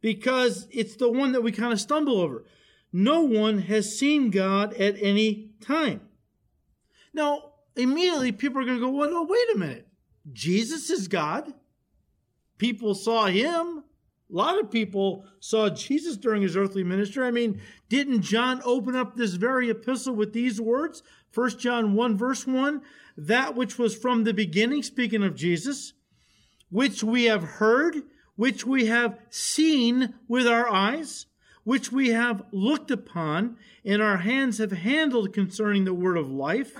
because 0.00 0.66
it's 0.72 0.96
the 0.96 1.08
one 1.08 1.30
that 1.30 1.44
we 1.44 1.52
kind 1.52 1.72
of 1.72 1.80
stumble 1.80 2.20
over. 2.20 2.44
No 2.92 3.20
one 3.20 3.58
has 3.58 3.96
seen 3.96 4.30
God 4.30 4.74
at 4.74 5.00
any 5.00 5.50
time. 5.60 6.00
Now, 7.14 7.52
immediately 7.76 8.32
people 8.32 8.60
are 8.60 8.64
going 8.64 8.78
to 8.78 8.84
go, 8.84 8.90
well, 8.90 9.08
no, 9.08 9.22
wait 9.22 9.54
a 9.54 9.58
minute. 9.58 9.86
Jesus 10.32 10.90
is 10.90 11.06
God. 11.06 11.54
People 12.58 12.96
saw 12.96 13.26
him. 13.26 13.84
A 14.28 14.34
lot 14.36 14.58
of 14.58 14.72
people 14.72 15.24
saw 15.38 15.68
Jesus 15.68 16.16
during 16.16 16.42
his 16.42 16.56
earthly 16.56 16.82
ministry. 16.82 17.24
I 17.24 17.30
mean, 17.30 17.60
didn't 17.88 18.22
John 18.22 18.60
open 18.64 18.96
up 18.96 19.14
this 19.14 19.34
very 19.34 19.70
epistle 19.70 20.14
with 20.14 20.32
these 20.32 20.60
words? 20.60 21.02
1 21.32 21.58
John 21.58 21.94
1, 21.94 22.18
verse 22.18 22.46
1 22.46 22.82
That 23.16 23.54
which 23.54 23.78
was 23.78 23.96
from 23.96 24.24
the 24.24 24.34
beginning, 24.34 24.82
speaking 24.82 25.22
of 25.22 25.36
Jesus, 25.36 25.92
which 26.70 27.04
we 27.04 27.24
have 27.24 27.44
heard, 27.44 28.02
which 28.34 28.66
we 28.66 28.86
have 28.86 29.18
seen 29.30 30.14
with 30.26 30.46
our 30.46 30.68
eyes, 30.68 31.26
which 31.62 31.92
we 31.92 32.08
have 32.08 32.44
looked 32.50 32.90
upon, 32.90 33.56
and 33.84 34.02
our 34.02 34.18
hands 34.18 34.58
have 34.58 34.72
handled 34.72 35.32
concerning 35.32 35.84
the 35.84 35.94
word 35.94 36.16
of 36.16 36.28
life. 36.28 36.74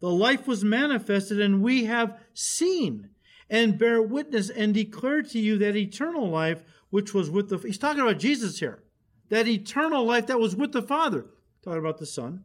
The 0.00 0.10
life 0.10 0.46
was 0.46 0.62
manifested, 0.62 1.40
and 1.40 1.60
we 1.60 1.86
have 1.86 2.18
seen 2.34 3.10
and 3.50 3.78
bear 3.78 4.02
witness 4.02 4.50
and 4.50 4.74
declare 4.74 5.22
to 5.22 5.38
you 5.38 5.58
that 5.58 5.76
eternal 5.76 6.28
life 6.28 6.62
which 6.90 7.14
was 7.14 7.30
with 7.30 7.48
the 7.48 7.58
he's 7.58 7.78
talking 7.78 8.02
about 8.02 8.18
jesus 8.18 8.58
here. 8.58 8.82
That 9.28 9.46
eternal 9.46 10.04
life 10.04 10.26
that 10.26 10.40
was 10.40 10.56
with 10.56 10.72
the 10.72 10.82
father. 10.82 11.26
Talking 11.62 11.80
about 11.80 11.98
the 11.98 12.06
son. 12.06 12.44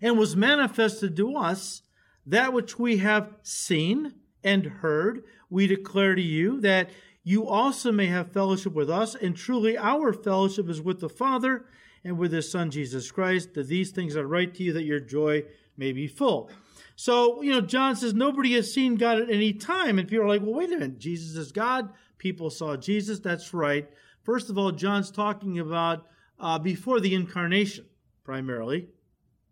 And 0.00 0.18
was 0.18 0.36
manifested 0.36 1.16
to 1.16 1.36
us 1.36 1.82
that 2.24 2.52
which 2.52 2.78
we 2.78 2.98
have 2.98 3.34
seen 3.42 4.14
and 4.44 4.66
heard. 4.66 5.24
We 5.50 5.66
declare 5.66 6.14
to 6.14 6.22
you 6.22 6.60
that 6.60 6.90
you 7.26 7.48
also 7.48 7.90
may 7.90 8.06
have 8.06 8.30
fellowship 8.30 8.72
with 8.72 8.88
us 8.88 9.16
and 9.16 9.36
truly 9.36 9.76
our 9.76 10.12
fellowship 10.12 10.68
is 10.68 10.80
with 10.80 11.00
the 11.00 11.08
father 11.08 11.64
and 12.04 12.16
with 12.16 12.30
his 12.32 12.48
son 12.48 12.70
jesus 12.70 13.10
christ 13.10 13.52
that 13.54 13.66
these 13.66 13.90
things 13.90 14.16
i 14.16 14.20
write 14.20 14.54
to 14.54 14.62
you 14.62 14.72
that 14.72 14.84
your 14.84 15.00
joy 15.00 15.42
may 15.76 15.90
be 15.90 16.06
full 16.06 16.48
so, 16.94 17.42
you 17.42 17.50
know, 17.50 17.60
John 17.60 17.96
says 17.96 18.14
nobody 18.14 18.54
has 18.54 18.72
seen 18.72 18.96
God 18.96 19.20
at 19.20 19.30
any 19.30 19.52
time. 19.52 19.98
And 19.98 20.08
people 20.08 20.24
are 20.24 20.28
like, 20.28 20.42
well, 20.42 20.54
wait 20.54 20.72
a 20.72 20.78
minute. 20.78 20.98
Jesus 20.98 21.36
is 21.36 21.52
God. 21.52 21.90
People 22.18 22.50
saw 22.50 22.76
Jesus. 22.76 23.18
That's 23.18 23.52
right. 23.52 23.88
First 24.22 24.50
of 24.50 24.58
all, 24.58 24.72
John's 24.72 25.10
talking 25.10 25.58
about 25.58 26.06
uh, 26.40 26.58
before 26.58 27.00
the 27.00 27.14
incarnation, 27.14 27.86
primarily. 28.24 28.88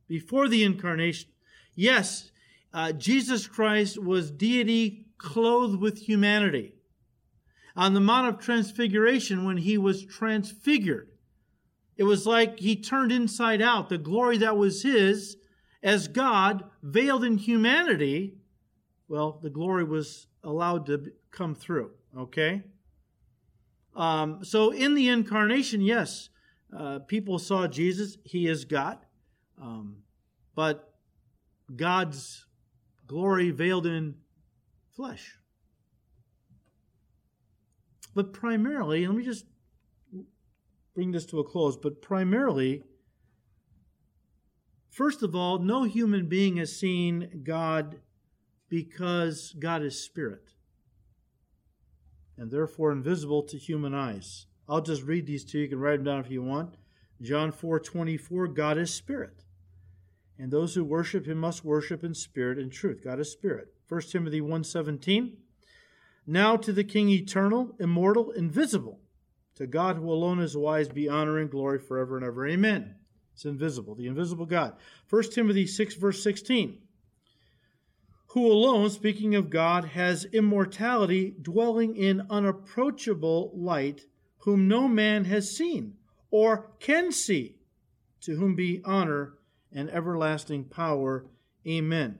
Before 0.08 0.48
the 0.48 0.64
incarnation. 0.64 1.30
Yes, 1.74 2.30
uh, 2.72 2.92
Jesus 2.92 3.46
Christ 3.46 4.02
was 4.02 4.30
deity 4.30 5.06
clothed 5.18 5.80
with 5.80 5.98
humanity. 5.98 6.74
On 7.76 7.94
the 7.94 8.00
Mount 8.00 8.28
of 8.28 8.40
Transfiguration, 8.40 9.44
when 9.44 9.56
he 9.56 9.78
was 9.78 10.04
transfigured, 10.04 11.08
it 11.96 12.04
was 12.04 12.26
like 12.26 12.58
he 12.58 12.76
turned 12.76 13.12
inside 13.12 13.62
out. 13.62 13.88
The 13.88 13.98
glory 13.98 14.38
that 14.38 14.56
was 14.56 14.82
his 14.82 15.36
as 15.84 16.08
God, 16.08 16.64
veiled 16.82 17.24
in 17.24 17.36
humanity, 17.36 18.38
well, 19.06 19.38
the 19.42 19.50
glory 19.50 19.84
was 19.84 20.26
allowed 20.42 20.86
to 20.86 21.12
come 21.30 21.54
through, 21.54 21.90
okay? 22.16 22.62
Um, 23.94 24.42
so 24.42 24.70
in 24.70 24.94
the 24.94 25.08
incarnation, 25.08 25.82
yes, 25.82 26.30
uh, 26.76 27.00
people 27.00 27.38
saw 27.38 27.66
Jesus, 27.66 28.16
he 28.24 28.48
is 28.48 28.64
God, 28.64 28.98
um, 29.60 29.98
but 30.54 30.94
God's 31.76 32.46
glory 33.06 33.50
veiled 33.50 33.86
in 33.86 34.14
flesh. 34.96 35.38
But 38.14 38.32
primarily, 38.32 39.06
let 39.06 39.16
me 39.16 39.22
just 39.22 39.44
bring 40.94 41.12
this 41.12 41.26
to 41.26 41.40
a 41.40 41.44
close, 41.44 41.76
but 41.76 42.00
primarily, 42.00 42.84
First 44.94 45.24
of 45.24 45.34
all, 45.34 45.58
no 45.58 45.82
human 45.82 46.28
being 46.28 46.58
has 46.58 46.78
seen 46.78 47.42
God 47.42 47.96
because 48.68 49.52
God 49.58 49.82
is 49.82 50.00
spirit 50.00 50.50
and 52.38 52.48
therefore 52.48 52.92
invisible 52.92 53.42
to 53.42 53.58
human 53.58 53.92
eyes. 53.92 54.46
I'll 54.68 54.82
just 54.82 55.02
read 55.02 55.26
these 55.26 55.44
two. 55.44 55.58
You 55.58 55.68
can 55.68 55.80
write 55.80 55.96
them 55.96 56.04
down 56.04 56.20
if 56.20 56.30
you 56.30 56.44
want. 56.44 56.76
John 57.20 57.50
4 57.50 57.80
24, 57.80 58.46
God 58.46 58.78
is 58.78 58.94
spirit. 58.94 59.42
And 60.38 60.52
those 60.52 60.76
who 60.76 60.84
worship 60.84 61.26
him 61.26 61.38
must 61.38 61.64
worship 61.64 62.04
in 62.04 62.14
spirit 62.14 62.56
and 62.56 62.70
truth. 62.70 63.00
God 63.02 63.18
is 63.18 63.32
spirit. 63.32 63.74
1 63.88 64.00
Timothy 64.02 64.40
1 64.40 64.62
17, 64.62 65.36
now 66.24 66.56
to 66.56 66.72
the 66.72 66.84
King 66.84 67.08
eternal, 67.08 67.74
immortal, 67.80 68.30
invisible, 68.30 69.00
to 69.56 69.66
God 69.66 69.96
who 69.96 70.08
alone 70.08 70.38
is 70.38 70.56
wise, 70.56 70.88
be 70.88 71.08
honor 71.08 71.36
and 71.38 71.50
glory 71.50 71.80
forever 71.80 72.16
and 72.16 72.24
ever. 72.24 72.46
Amen. 72.46 72.94
It's 73.34 73.44
invisible, 73.44 73.94
the 73.94 74.06
invisible 74.06 74.46
God. 74.46 74.74
1 75.10 75.30
Timothy 75.30 75.66
6, 75.66 75.94
verse 75.96 76.22
16. 76.22 76.78
Who 78.28 78.46
alone, 78.46 78.90
speaking 78.90 79.34
of 79.34 79.50
God, 79.50 79.84
has 79.84 80.24
immortality, 80.26 81.34
dwelling 81.40 81.96
in 81.96 82.26
unapproachable 82.30 83.52
light, 83.54 84.06
whom 84.38 84.68
no 84.68 84.88
man 84.88 85.24
has 85.24 85.56
seen 85.56 85.94
or 86.30 86.70
can 86.80 87.12
see, 87.12 87.56
to 88.20 88.34
whom 88.36 88.56
be 88.56 88.82
honor 88.84 89.34
and 89.72 89.88
everlasting 89.90 90.64
power. 90.64 91.26
Amen. 91.66 92.18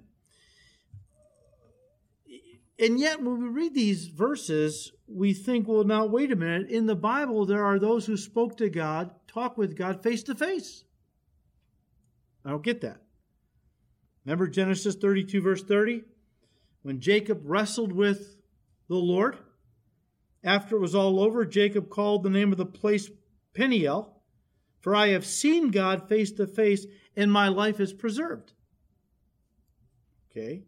And 2.79 2.99
yet, 2.99 3.23
when 3.23 3.41
we 3.41 3.49
read 3.49 3.75
these 3.75 4.07
verses, 4.07 4.93
we 5.07 5.33
think, 5.33 5.69
well, 5.69 5.85
now, 5.85 6.07
wait 6.07 6.33
a 6.33 6.37
minute. 6.37 6.71
In 6.71 6.87
the 6.87 6.97
Bible, 6.97 7.47
there 7.47 7.65
are 7.65 7.79
those 7.79 8.07
who 8.07 8.17
spoke 8.17 8.57
to 8.57 8.69
God, 8.69 9.11
talked 9.29 9.59
with 9.59 9.77
God 9.77 10.03
face 10.03 10.23
to 10.25 10.35
face. 10.35 10.85
I 12.45 12.51
don't 12.51 12.63
get 12.63 12.83
that. 12.83 13.01
Remember 14.25 14.47
Genesis 14.49 14.95
32, 14.95 15.41
verse 15.41 15.63
30? 15.63 16.03
When 16.83 17.01
Jacob 17.01 17.43
wrestled 17.45 17.93
with 17.93 18.37
the 18.89 18.97
Lord, 18.97 19.39
after 20.43 20.77
it 20.77 20.81
was 20.81 20.95
all 20.95 21.21
over, 21.21 21.45
Jacob 21.45 21.89
called 21.89 22.23
the 22.23 22.31
name 22.31 22.53
of 22.53 22.59
the 22.59 22.67
place 22.67 23.11
Peniel, 23.55 24.21
for 24.81 24.95
I 24.95 25.09
have 25.09 25.25
seen 25.25 25.71
God 25.71 26.09
face 26.09 26.31
to 26.33 26.47
face, 26.47 26.87
and 27.17 27.33
my 27.33 27.49
life 27.49 27.81
is 27.81 27.95
preserved. 27.95 28.53
Okay. 30.31 30.65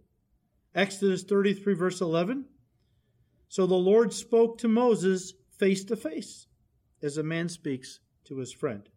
Exodus 0.74 1.22
33, 1.22 1.74
verse 1.74 2.00
11. 2.00 2.46
So 3.48 3.66
the 3.66 3.74
Lord 3.74 4.12
spoke 4.12 4.58
to 4.58 4.68
Moses 4.68 5.34
face 5.58 5.84
to 5.84 5.96
face, 5.96 6.46
as 7.02 7.16
a 7.16 7.22
man 7.22 7.48
speaks 7.48 8.00
to 8.24 8.38
his 8.38 8.52
friend. 8.52 8.88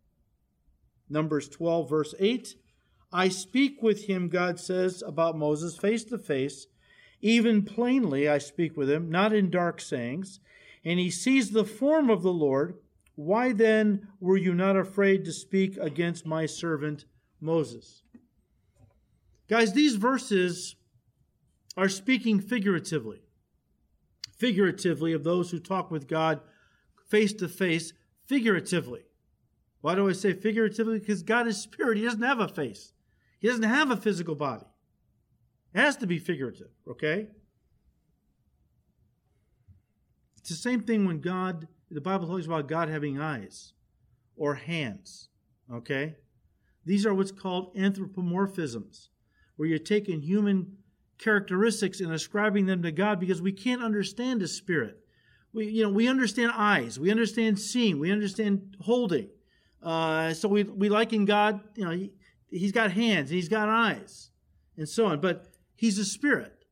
Numbers 1.10 1.50
12, 1.50 1.90
verse 1.90 2.16
8. 2.20 2.56
I 3.12 3.30
speak 3.30 3.82
with 3.82 4.06
him, 4.06 4.30
God 4.30 4.60
says 4.60 5.04
about 5.06 5.38
Moses, 5.38 5.76
face 5.76 6.04
to 6.06 6.18
face. 6.18 6.68
Even 7.22 7.64
plainly 7.64 8.30
I 8.30 8.38
speak 8.38 8.78
with 8.78 8.90
him, 8.90 9.10
not 9.10 9.34
in 9.34 9.50
dark 9.50 9.82
sayings. 9.82 10.40
And 10.86 11.00
he 11.00 11.10
sees 11.10 11.52
the 11.52 11.66
form 11.66 12.10
of 12.10 12.22
the 12.22 12.32
Lord. 12.32 12.76
Why 13.16 13.52
then 13.52 14.08
were 14.20 14.38
you 14.38 14.54
not 14.54 14.78
afraid 14.78 15.26
to 15.26 15.34
speak 15.34 15.76
against 15.78 16.26
my 16.26 16.46
servant 16.46 17.06
Moses? 17.42 18.04
Guys, 19.50 19.74
these 19.74 19.96
verses 19.96 20.76
are 21.76 21.90
speaking 21.90 22.40
figuratively. 22.40 23.22
Figuratively 24.38 25.12
of 25.12 25.24
those 25.24 25.52
who 25.52 25.60
talk 25.60 25.92
with 25.92 26.08
God 26.08 26.40
face 27.10 27.34
to 27.34 27.50
face, 27.50 27.92
figuratively. 28.28 29.02
Why 29.82 29.96
do 29.96 30.08
I 30.08 30.14
say 30.14 30.34
figuratively? 30.34 31.00
Because 31.00 31.24
God 31.24 31.48
is 31.48 31.58
spirit. 31.58 31.98
He 31.98 32.04
doesn't 32.04 32.22
have 32.22 32.40
a 32.40 32.48
face. 32.48 32.94
He 33.40 33.48
doesn't 33.48 33.64
have 33.64 33.90
a 33.90 33.98
physical 33.98 34.36
body. 34.36 34.66
It 35.74 35.80
has 35.80 35.98
to 35.98 36.08
be 36.08 36.20
figurative, 36.20 36.70
okay? 36.88 37.28
It's 40.38 40.50
the 40.50 40.56
same 40.56 40.82
thing 40.82 41.06
when 41.06 41.22
God, 41.22 41.68
the 41.90 42.02
Bible 42.02 42.28
talks 42.28 42.46
about 42.46 42.68
God 42.68 42.90
having 42.90 43.20
eyes 43.20 43.74
or 44.36 44.56
hands, 44.56 45.30
okay? 45.72 46.16
These 46.86 47.06
are 47.06 47.14
what's 47.14 47.32
called 47.32 47.76
anthropomorphisms, 47.76 49.10
where 49.56 49.70
you're 49.70 49.80
taking 49.80 50.22
human 50.22 50.78
characteristics 51.20 52.00
and 52.00 52.12
ascribing 52.12 52.66
them 52.66 52.82
to 52.82 52.92
God 52.92 53.20
because 53.20 53.42
we 53.42 53.52
can't 53.52 53.84
understand 53.84 54.42
a 54.42 54.48
spirit. 54.48 54.98
We, 55.54 55.68
you 55.68 55.84
know, 55.84 55.90
we 55.90 56.08
understand 56.08 56.52
eyes, 56.56 57.00
we 57.00 57.12
understand 57.12 57.60
seeing, 57.60 58.00
we 58.00 58.12
understand 58.12 58.78
holding. 58.82 59.30
Uh, 59.84 60.34
so 60.34 60.48
we, 60.48 60.64
we 60.64 60.90
liken 60.90 61.26
God, 61.26 61.62
you 61.76 61.86
know, 61.86 62.10
he's 62.52 62.72
got 62.72 62.92
hands, 62.92 63.30
he's 63.30 63.50
got 63.50 63.70
eyes, 63.70 64.30
and 64.78 64.88
so 64.88 65.08
on. 65.08 65.22
But 65.22 65.48
he's 65.76 65.98
a 65.98 66.06
spirit. 66.06 66.66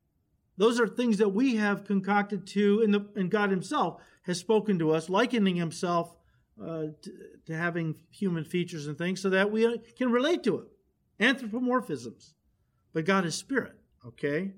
Those 0.57 0.79
are 0.79 0.87
things 0.87 1.17
that 1.17 1.29
we 1.29 1.55
have 1.55 1.85
concocted 1.85 2.47
to, 2.47 2.81
and, 2.81 2.93
the, 2.93 3.05
and 3.15 3.29
God 3.29 3.51
himself 3.51 4.01
has 4.23 4.39
spoken 4.39 4.79
to 4.79 4.91
us, 4.91 5.09
likening 5.09 5.55
himself 5.55 6.15
uh, 6.61 6.87
to, 7.01 7.11
to, 7.45 7.55
having 7.55 7.95
human 8.09 8.43
features 8.43 8.87
and 8.87 8.97
things 8.97 9.21
so 9.21 9.29
that 9.29 9.51
we 9.51 9.79
can 9.95 10.11
relate 10.11 10.43
to 10.43 10.57
it. 10.59 10.67
Anthropomorphisms. 11.19 12.33
But 12.93 13.05
God 13.05 13.25
is 13.25 13.35
spirit, 13.35 13.75
okay? 14.05 14.53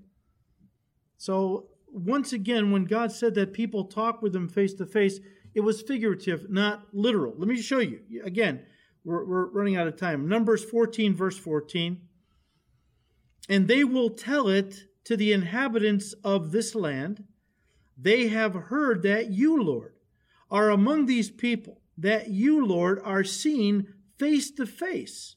So, 1.18 1.68
once 1.92 2.32
again, 2.32 2.72
when 2.72 2.86
God 2.86 3.12
said 3.12 3.36
that 3.36 3.52
people 3.52 3.84
talk 3.84 4.22
with 4.22 4.34
him 4.34 4.48
face 4.48 4.74
to 4.76 4.86
face, 4.86 5.20
it 5.54 5.62
was 5.62 5.82
figurative, 5.82 6.50
not 6.50 6.88
literal. 6.94 7.34
Let 7.38 7.50
me 7.50 7.62
show 7.62 7.80
you. 7.80 8.00
Again, 8.24 8.62
we're, 9.04 9.26
we're 9.26 9.50
running 9.50 9.76
out 9.76 9.88
of 9.88 9.98
time. 9.98 10.28
Numbers 10.28 10.64
14, 10.64 11.16
verse 11.16 11.38
14. 11.38 12.02
And 13.48 13.68
they 13.68 13.84
will 13.84 14.10
tell 14.12 14.48
it 14.48 14.86
to 15.06 15.18
the 15.18 15.34
inhabitants 15.34 16.14
of 16.24 16.52
this 16.52 16.76
land. 16.76 17.24
They 17.98 18.28
have 18.28 18.54
heard 18.54 19.02
that 19.04 19.32
you, 19.32 19.62
Lord, 19.62 19.94
are 20.52 20.70
among 20.70 21.06
these 21.06 21.32
people, 21.32 21.82
that 21.98 22.30
you, 22.30 22.66
Lord, 22.66 23.02
are 23.04 23.24
seen 23.24 23.94
face 24.18 24.52
to 24.52 24.66
face, 24.66 25.36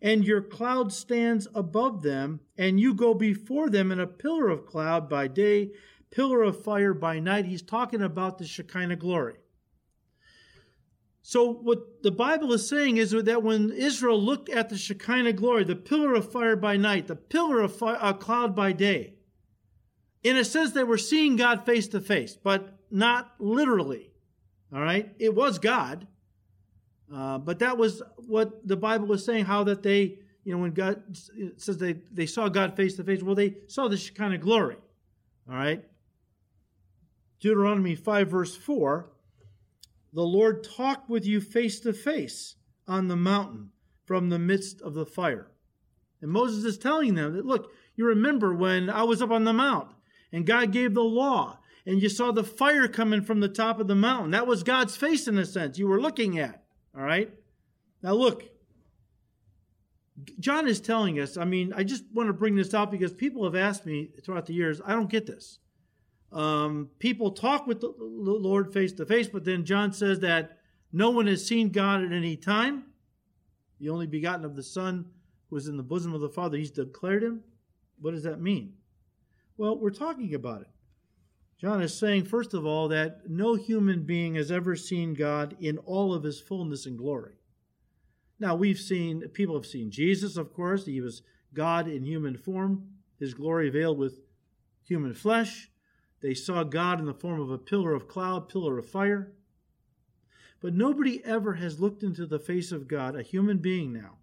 and 0.00 0.24
your 0.24 0.42
cloud 0.42 0.92
stands 0.92 1.48
above 1.54 2.02
them, 2.02 2.40
and 2.56 2.78
you 2.78 2.94
go 2.94 3.14
before 3.14 3.68
them 3.68 3.90
in 3.90 3.98
a 3.98 4.06
pillar 4.06 4.48
of 4.48 4.66
cloud 4.66 5.08
by 5.08 5.26
day, 5.26 5.72
pillar 6.10 6.42
of 6.42 6.62
fire 6.62 6.94
by 6.94 7.18
night. 7.18 7.46
He's 7.46 7.62
talking 7.62 8.02
about 8.02 8.38
the 8.38 8.46
Shekinah 8.46 8.96
glory. 8.96 9.39
So, 11.22 11.52
what 11.52 12.02
the 12.02 12.10
Bible 12.10 12.52
is 12.52 12.68
saying 12.68 12.96
is 12.96 13.10
that 13.10 13.42
when 13.42 13.70
Israel 13.70 14.20
looked 14.20 14.48
at 14.48 14.70
the 14.70 14.78
Shekinah 14.78 15.34
glory, 15.34 15.64
the 15.64 15.76
pillar 15.76 16.14
of 16.14 16.32
fire 16.32 16.56
by 16.56 16.76
night, 16.76 17.08
the 17.08 17.16
pillar 17.16 17.60
of 17.60 17.76
fire, 17.76 18.14
cloud 18.14 18.56
by 18.56 18.72
day, 18.72 19.14
in 20.22 20.36
a 20.36 20.44
sense, 20.44 20.72
they 20.72 20.84
were 20.84 20.98
seeing 20.98 21.36
God 21.36 21.66
face 21.66 21.88
to 21.88 22.00
face, 22.00 22.36
but 22.36 22.78
not 22.90 23.34
literally. 23.38 24.10
All 24.72 24.80
right? 24.80 25.12
It 25.18 25.34
was 25.34 25.58
God. 25.58 26.06
Uh, 27.12 27.38
but 27.38 27.58
that 27.58 27.76
was 27.76 28.02
what 28.16 28.66
the 28.66 28.76
Bible 28.76 29.06
was 29.06 29.24
saying, 29.24 29.44
how 29.44 29.64
that 29.64 29.82
they, 29.82 30.18
you 30.44 30.52
know, 30.52 30.58
when 30.58 30.72
God 30.72 31.02
says 31.56 31.78
they, 31.78 31.94
they 32.12 32.26
saw 32.26 32.48
God 32.48 32.76
face 32.76 32.96
to 32.96 33.04
face, 33.04 33.22
well, 33.22 33.34
they 33.34 33.56
saw 33.66 33.88
the 33.88 33.96
Shekinah 33.96 34.38
glory. 34.38 34.76
All 35.48 35.56
right? 35.56 35.84
Deuteronomy 37.40 37.94
5, 37.94 38.28
verse 38.28 38.56
4 38.56 39.10
The 40.12 40.22
Lord 40.22 40.64
talked 40.64 41.08
with 41.08 41.24
you 41.24 41.40
face 41.40 41.80
to 41.80 41.92
face 41.92 42.56
on 42.88 43.08
the 43.08 43.16
mountain 43.16 43.70
from 44.04 44.28
the 44.28 44.38
midst 44.38 44.80
of 44.82 44.94
the 44.94 45.06
fire. 45.06 45.50
And 46.20 46.30
Moses 46.30 46.64
is 46.64 46.78
telling 46.78 47.14
them 47.14 47.34
that, 47.34 47.46
look, 47.46 47.70
you 47.96 48.06
remember 48.06 48.54
when 48.54 48.90
I 48.90 49.04
was 49.04 49.22
up 49.22 49.30
on 49.30 49.44
the 49.44 49.52
mount 49.52 49.88
and 50.32 50.46
God 50.46 50.72
gave 50.72 50.94
the 50.94 51.02
law 51.02 51.58
and 51.86 52.02
you 52.02 52.08
saw 52.08 52.32
the 52.32 52.44
fire 52.44 52.88
coming 52.88 53.22
from 53.22 53.40
the 53.40 53.48
top 53.48 53.80
of 53.80 53.88
the 53.88 53.94
mountain. 53.94 54.32
That 54.32 54.46
was 54.46 54.62
God's 54.62 54.96
face 54.96 55.28
in 55.28 55.38
a 55.38 55.46
sense 55.46 55.78
you 55.78 55.86
were 55.86 56.00
looking 56.00 56.38
at. 56.38 56.64
All 56.96 57.02
right? 57.02 57.30
Now 58.02 58.14
look, 58.14 58.50
John 60.38 60.66
is 60.66 60.80
telling 60.80 61.20
us, 61.20 61.36
I 61.36 61.44
mean, 61.44 61.72
I 61.74 61.84
just 61.84 62.04
want 62.12 62.28
to 62.28 62.32
bring 62.34 62.56
this 62.56 62.74
out 62.74 62.90
because 62.90 63.12
people 63.12 63.44
have 63.44 63.54
asked 63.54 63.86
me 63.86 64.10
throughout 64.24 64.46
the 64.46 64.54
years, 64.54 64.80
I 64.84 64.92
don't 64.92 65.08
get 65.08 65.26
this. 65.26 65.58
Um, 66.32 66.90
people 66.98 67.32
talk 67.32 67.66
with 67.66 67.80
the 67.80 67.92
Lord 67.98 68.72
face 68.72 68.92
to 68.94 69.06
face, 69.06 69.28
but 69.28 69.44
then 69.44 69.64
John 69.64 69.92
says 69.92 70.20
that 70.20 70.58
no 70.92 71.10
one 71.10 71.26
has 71.26 71.44
seen 71.44 71.70
God 71.70 72.04
at 72.04 72.12
any 72.12 72.36
time. 72.36 72.84
The 73.80 73.88
only 73.88 74.06
begotten 74.06 74.44
of 74.44 74.56
the 74.56 74.62
Son 74.62 75.06
who 75.48 75.56
is 75.56 75.66
in 75.66 75.76
the 75.76 75.82
bosom 75.82 76.14
of 76.14 76.20
the 76.20 76.28
Father, 76.28 76.56
he's 76.56 76.70
declared 76.70 77.22
him. 77.22 77.42
What 78.00 78.12
does 78.12 78.22
that 78.22 78.40
mean? 78.40 78.74
Well, 79.56 79.78
we're 79.78 79.90
talking 79.90 80.34
about 80.34 80.62
it. 80.62 80.68
John 81.60 81.82
is 81.82 81.92
saying, 81.92 82.24
first 82.24 82.54
of 82.54 82.64
all, 82.64 82.88
that 82.88 83.28
no 83.28 83.54
human 83.54 84.04
being 84.04 84.36
has 84.36 84.50
ever 84.50 84.76
seen 84.76 85.12
God 85.12 85.56
in 85.60 85.76
all 85.78 86.14
of 86.14 86.22
his 86.22 86.40
fullness 86.40 86.86
and 86.86 86.96
glory. 86.96 87.34
Now, 88.38 88.54
we've 88.54 88.78
seen, 88.78 89.20
people 89.34 89.54
have 89.56 89.66
seen 89.66 89.90
Jesus, 89.90 90.38
of 90.38 90.54
course. 90.54 90.86
He 90.86 91.02
was 91.02 91.22
God 91.52 91.86
in 91.88 92.04
human 92.04 92.38
form, 92.38 92.88
his 93.18 93.34
glory 93.34 93.68
veiled 93.68 93.98
with 93.98 94.20
human 94.84 95.12
flesh. 95.12 95.69
They 96.20 96.34
saw 96.34 96.64
God 96.64 97.00
in 97.00 97.06
the 97.06 97.14
form 97.14 97.40
of 97.40 97.50
a 97.50 97.58
pillar 97.58 97.94
of 97.94 98.08
cloud, 98.08 98.48
pillar 98.48 98.78
of 98.78 98.88
fire. 98.88 99.32
But 100.60 100.74
nobody 100.74 101.24
ever 101.24 101.54
has 101.54 101.80
looked 101.80 102.02
into 102.02 102.26
the 102.26 102.38
face 102.38 102.70
of 102.70 102.86
God, 102.86 103.16
a 103.16 103.22
human 103.22 103.58
being 103.58 103.92
now, 103.92 104.18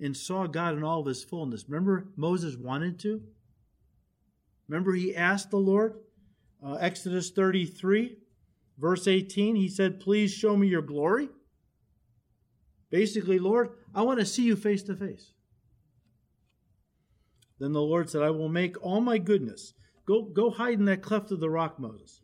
and 0.00 0.16
saw 0.16 0.46
God 0.46 0.74
in 0.74 0.82
all 0.82 1.00
of 1.00 1.06
his 1.06 1.22
fullness. 1.22 1.66
Remember, 1.68 2.08
Moses 2.16 2.56
wanted 2.56 2.98
to? 3.00 3.22
Remember, 4.66 4.94
he 4.94 5.14
asked 5.14 5.50
the 5.50 5.58
Lord, 5.58 5.98
uh, 6.64 6.74
Exodus 6.74 7.30
33, 7.30 8.16
verse 8.78 9.06
18, 9.06 9.56
he 9.56 9.68
said, 9.68 10.00
Please 10.00 10.32
show 10.32 10.56
me 10.56 10.68
your 10.68 10.80
glory. 10.80 11.28
Basically, 12.88 13.38
Lord, 13.38 13.70
I 13.94 14.00
want 14.02 14.20
to 14.20 14.26
see 14.26 14.44
you 14.44 14.56
face 14.56 14.82
to 14.84 14.96
face. 14.96 15.32
Then 17.58 17.72
the 17.72 17.82
Lord 17.82 18.08
said, 18.08 18.22
I 18.22 18.30
will 18.30 18.48
make 18.48 18.82
all 18.82 19.00
my 19.02 19.18
goodness. 19.18 19.74
Go, 20.06 20.22
go 20.22 20.50
hide 20.50 20.78
in 20.78 20.84
that 20.86 21.02
cleft 21.02 21.30
of 21.30 21.40
the 21.40 21.50
rock, 21.50 21.78
Moses. 21.78 22.20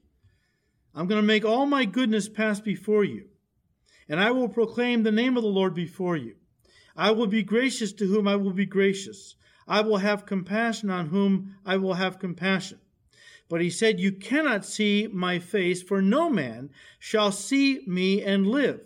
I'm 0.94 1.06
going 1.06 1.20
to 1.20 1.26
make 1.26 1.44
all 1.44 1.66
my 1.66 1.84
goodness 1.84 2.28
pass 2.28 2.60
before 2.60 3.04
you, 3.04 3.26
and 4.08 4.20
I 4.20 4.32
will 4.32 4.48
proclaim 4.48 5.02
the 5.02 5.12
name 5.12 5.36
of 5.36 5.42
the 5.42 5.48
Lord 5.48 5.74
before 5.74 6.16
you. 6.16 6.34
I 6.96 7.12
will 7.12 7.28
be 7.28 7.42
gracious 7.42 7.92
to 7.94 8.06
whom 8.06 8.26
I 8.26 8.36
will 8.36 8.52
be 8.52 8.66
gracious, 8.66 9.36
I 9.68 9.82
will 9.82 9.98
have 9.98 10.26
compassion 10.26 10.90
on 10.90 11.06
whom 11.06 11.54
I 11.64 11.76
will 11.76 11.94
have 11.94 12.18
compassion. 12.18 12.80
But 13.48 13.60
he 13.60 13.70
said, 13.70 14.00
You 14.00 14.12
cannot 14.12 14.64
see 14.64 15.08
my 15.10 15.38
face, 15.38 15.82
for 15.82 16.02
no 16.02 16.28
man 16.28 16.70
shall 16.98 17.32
see 17.32 17.82
me 17.86 18.22
and 18.22 18.46
live. 18.46 18.80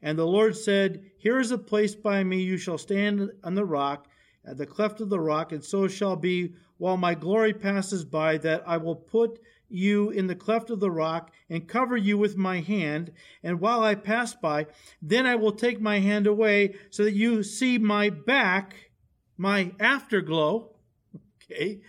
And 0.00 0.18
the 0.18 0.26
Lord 0.26 0.56
said, 0.56 1.10
Here 1.16 1.38
is 1.38 1.50
a 1.50 1.58
place 1.58 1.94
by 1.94 2.24
me, 2.24 2.40
you 2.40 2.56
shall 2.56 2.78
stand 2.78 3.30
on 3.44 3.54
the 3.54 3.64
rock, 3.64 4.08
at 4.44 4.58
the 4.58 4.66
cleft 4.66 5.00
of 5.00 5.08
the 5.08 5.20
rock, 5.20 5.52
and 5.52 5.64
so 5.64 5.86
shall 5.86 6.16
be 6.16 6.54
while 6.82 6.96
my 6.96 7.14
glory 7.14 7.54
passes 7.54 8.04
by, 8.04 8.36
that 8.36 8.60
I 8.66 8.76
will 8.76 8.96
put 8.96 9.38
you 9.68 10.10
in 10.10 10.26
the 10.26 10.34
cleft 10.34 10.68
of 10.68 10.80
the 10.80 10.90
rock 10.90 11.30
and 11.48 11.68
cover 11.68 11.96
you 11.96 12.18
with 12.18 12.36
my 12.36 12.58
hand. 12.58 13.12
And 13.40 13.60
while 13.60 13.84
I 13.84 13.94
pass 13.94 14.34
by, 14.34 14.66
then 15.00 15.24
I 15.24 15.36
will 15.36 15.52
take 15.52 15.80
my 15.80 16.00
hand 16.00 16.26
away 16.26 16.74
so 16.90 17.04
that 17.04 17.14
you 17.14 17.44
see 17.44 17.78
my 17.78 18.10
back 18.10 18.90
my 19.36 19.70
afterglow, 19.78 20.74
okay, 21.44 21.82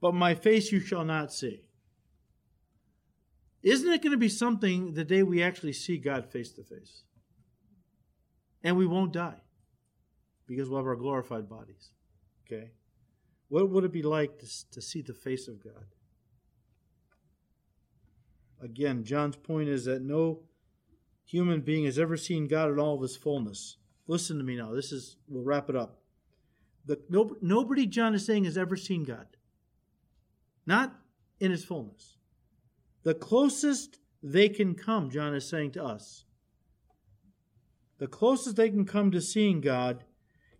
but 0.00 0.14
my 0.14 0.34
face 0.34 0.72
you 0.72 0.80
shall 0.80 1.04
not 1.04 1.32
see. 1.32 1.62
Isn't 3.62 3.92
it 3.92 4.02
going 4.02 4.10
to 4.10 4.18
be 4.18 4.28
something 4.28 4.94
the 4.94 5.04
day 5.04 5.22
we 5.22 5.44
actually 5.44 5.74
see 5.74 5.96
God 5.96 6.26
face 6.26 6.50
to 6.54 6.64
face? 6.64 7.04
And 8.64 8.76
we 8.76 8.84
won't 8.84 9.12
die 9.12 9.42
because 10.48 10.68
we'll 10.68 10.80
have 10.80 10.88
our 10.88 10.96
glorified 10.96 11.48
bodies. 11.48 11.90
Okay? 12.44 12.72
What 13.50 13.68
would 13.68 13.84
it 13.84 13.92
be 13.92 14.02
like 14.02 14.38
to, 14.38 14.70
to 14.70 14.80
see 14.80 15.02
the 15.02 15.12
face 15.12 15.48
of 15.48 15.62
God? 15.62 15.84
Again, 18.62 19.02
John's 19.02 19.36
point 19.36 19.68
is 19.68 19.84
that 19.86 20.02
no 20.02 20.44
human 21.24 21.60
being 21.60 21.84
has 21.84 21.98
ever 21.98 22.16
seen 22.16 22.46
God 22.46 22.70
in 22.70 22.78
all 22.78 22.94
of 22.94 23.02
his 23.02 23.16
fullness. 23.16 23.76
Listen 24.06 24.38
to 24.38 24.44
me 24.44 24.56
now. 24.56 24.72
This 24.72 24.92
is, 24.92 25.16
we'll 25.28 25.42
wrap 25.42 25.68
it 25.68 25.74
up. 25.74 25.98
The, 26.86 27.00
no, 27.08 27.36
nobody, 27.42 27.86
John 27.86 28.14
is 28.14 28.24
saying, 28.24 28.44
has 28.44 28.56
ever 28.56 28.76
seen 28.76 29.02
God. 29.02 29.26
Not 30.64 30.94
in 31.40 31.50
his 31.50 31.64
fullness. 31.64 32.18
The 33.02 33.14
closest 33.14 33.98
they 34.22 34.48
can 34.48 34.76
come, 34.76 35.10
John 35.10 35.34
is 35.34 35.48
saying 35.48 35.72
to 35.72 35.84
us, 35.84 36.24
the 37.98 38.06
closest 38.06 38.56
they 38.56 38.70
can 38.70 38.84
come 38.84 39.10
to 39.10 39.20
seeing 39.20 39.60
God 39.60 40.04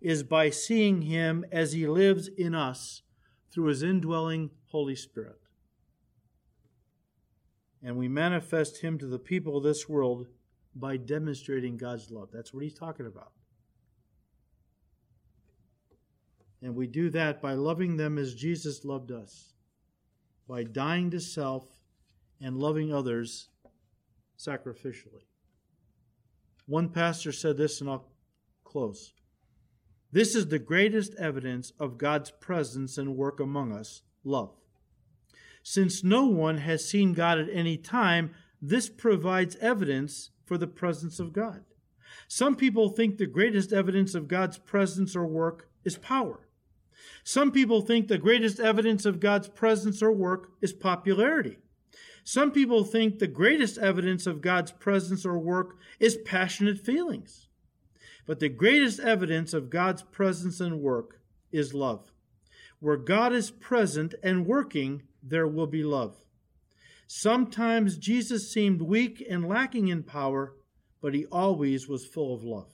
is 0.01 0.23
by 0.23 0.51
seeing 0.51 1.03
him 1.03 1.45
as 1.53 1.73
he 1.73 1.87
lives 1.87 2.29
in 2.29 2.55
us 2.55 3.03
through 3.51 3.67
his 3.67 3.83
indwelling 3.83 4.51
Holy 4.67 4.97
Spirit. 4.97 5.41
And 7.83 7.97
we 7.97 8.09
manifest 8.09 8.81
him 8.83 8.99
to 8.99 9.07
the 9.07 9.19
people 9.19 9.57
of 9.57 9.65
this 9.65 9.89
world 9.89 10.27
by 10.75 10.97
demonstrating 10.97 11.77
God's 11.77 12.11
love. 12.11 12.29
That's 12.33 12.55
what 12.55 12.63
he's 12.63 12.75
talking 12.75 13.07
about. 13.07 13.33
And 16.63 16.75
we 16.75 16.87
do 16.87 17.11
that 17.11 17.41
by 17.41 17.55
loving 17.55 17.97
them 17.97 18.19
as 18.19 18.35
Jesus 18.35 18.85
loved 18.85 19.11
us, 19.11 19.55
by 20.47 20.63
dying 20.63 21.11
to 21.11 21.21
self 21.21 21.65
and 22.41 22.59
loving 22.59 22.93
others 22.93 23.49
sacrificially. 24.39 25.25
One 26.67 26.91
pastor 26.91 27.33
said 27.33 27.57
this, 27.57 27.81
and 27.81 27.91
I'll 27.91 28.07
close. 28.63 29.13
This 30.13 30.35
is 30.35 30.49
the 30.49 30.59
greatest 30.59 31.15
evidence 31.17 31.73
of 31.79 31.99
God's 31.99 32.31
presence 32.31 32.99
and 32.99 33.17
work 33.17 33.39
among 33.39 33.73
us 33.73 34.03
love. 34.25 34.55
Since 35.63 36.03
no 36.03 36.27
one 36.27 36.59
has 36.59 36.89
seen 36.89 37.13
God 37.13 37.39
at 37.39 37.49
any 37.53 37.77
time, 37.77 38.33
this 38.61 38.89
provides 38.89 39.57
evidence 39.57 40.31
for 40.45 40.59
the 40.59 40.67
presence 40.67 41.21
of 41.21 41.33
God. 41.33 41.65
Some 42.27 42.57
people 42.57 42.89
think 42.89 43.19
the 43.19 43.27
greatest 43.27 43.73
evidence 43.73 44.15
of 44.15 44.27
God's 44.27 44.59
presence 44.59 45.15
or 45.15 45.27
work 45.27 45.69
is 45.85 45.97
power. 45.97 46.49
Some 47.23 47.53
people 47.53 47.81
think 47.81 48.09
the 48.09 48.19
greatest 48.19 48.59
evidence 48.59 49.07
of 49.07 49.21
God's 49.21 49.49
presence 49.49 50.03
or 50.03 50.13
work 50.13 50.53
is 50.61 50.73
popularity. 50.73 51.59
Some 52.25 52.51
people 52.51 52.85
think 52.85 53.19
the 53.19 53.27
greatest 53.27 53.79
evidence 53.79 54.27
of 54.27 54.41
God's 54.41 54.73
presence 54.73 55.25
or 55.25 55.39
work 55.39 55.77
is 55.99 56.17
passionate 56.17 56.79
feelings. 56.79 57.49
But 58.31 58.39
the 58.39 58.49
greatest 58.49 59.01
evidence 59.01 59.53
of 59.53 59.71
God's 59.71 60.05
presence 60.05 60.61
and 60.61 60.81
work 60.81 61.21
is 61.51 61.75
love. 61.75 62.13
Where 62.79 62.97
God 62.97 63.33
is 63.33 63.51
present 63.51 64.15
and 64.23 64.47
working, 64.47 65.03
there 65.21 65.49
will 65.49 65.67
be 65.67 65.83
love. 65.83 66.17
Sometimes 67.09 67.99
Jesus 67.99 68.49
seemed 68.49 68.83
weak 68.83 69.21
and 69.29 69.49
lacking 69.49 69.89
in 69.89 70.05
power, 70.05 70.55
but 71.03 71.13
he 71.13 71.27
always 71.27 71.89
was 71.89 72.07
full 72.07 72.33
of 72.33 72.45
love. 72.45 72.69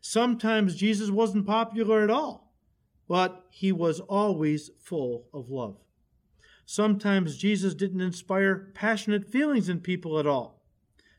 Sometimes 0.00 0.74
Jesus 0.74 1.08
wasn't 1.08 1.46
popular 1.46 2.02
at 2.02 2.10
all, 2.10 2.52
but 3.06 3.44
he 3.48 3.70
was 3.70 4.00
always 4.00 4.72
full 4.80 5.28
of 5.32 5.50
love. 5.50 5.76
Sometimes 6.66 7.36
Jesus 7.38 7.74
didn't 7.74 8.00
inspire 8.00 8.72
passionate 8.74 9.30
feelings 9.30 9.68
in 9.68 9.78
people 9.78 10.18
at 10.18 10.26
all, 10.26 10.64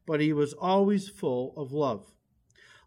but 0.05 0.19
he 0.19 0.33
was 0.33 0.51
always 0.51 1.07
full 1.07 1.53
of 1.55 1.71
love. 1.71 2.11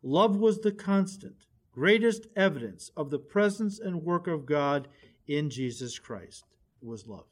Love 0.07 0.37
was 0.37 0.61
the 0.61 0.71
constant, 0.71 1.47
greatest 1.73 2.27
evidence 2.37 2.91
of 2.95 3.09
the 3.09 3.19
presence 3.19 3.81
and 3.81 4.03
work 4.03 4.27
of 4.27 4.45
God 4.45 4.87
in 5.27 5.49
Jesus 5.49 5.99
Christ. 5.99 6.45
Was 6.83 7.07
love. 7.07 7.25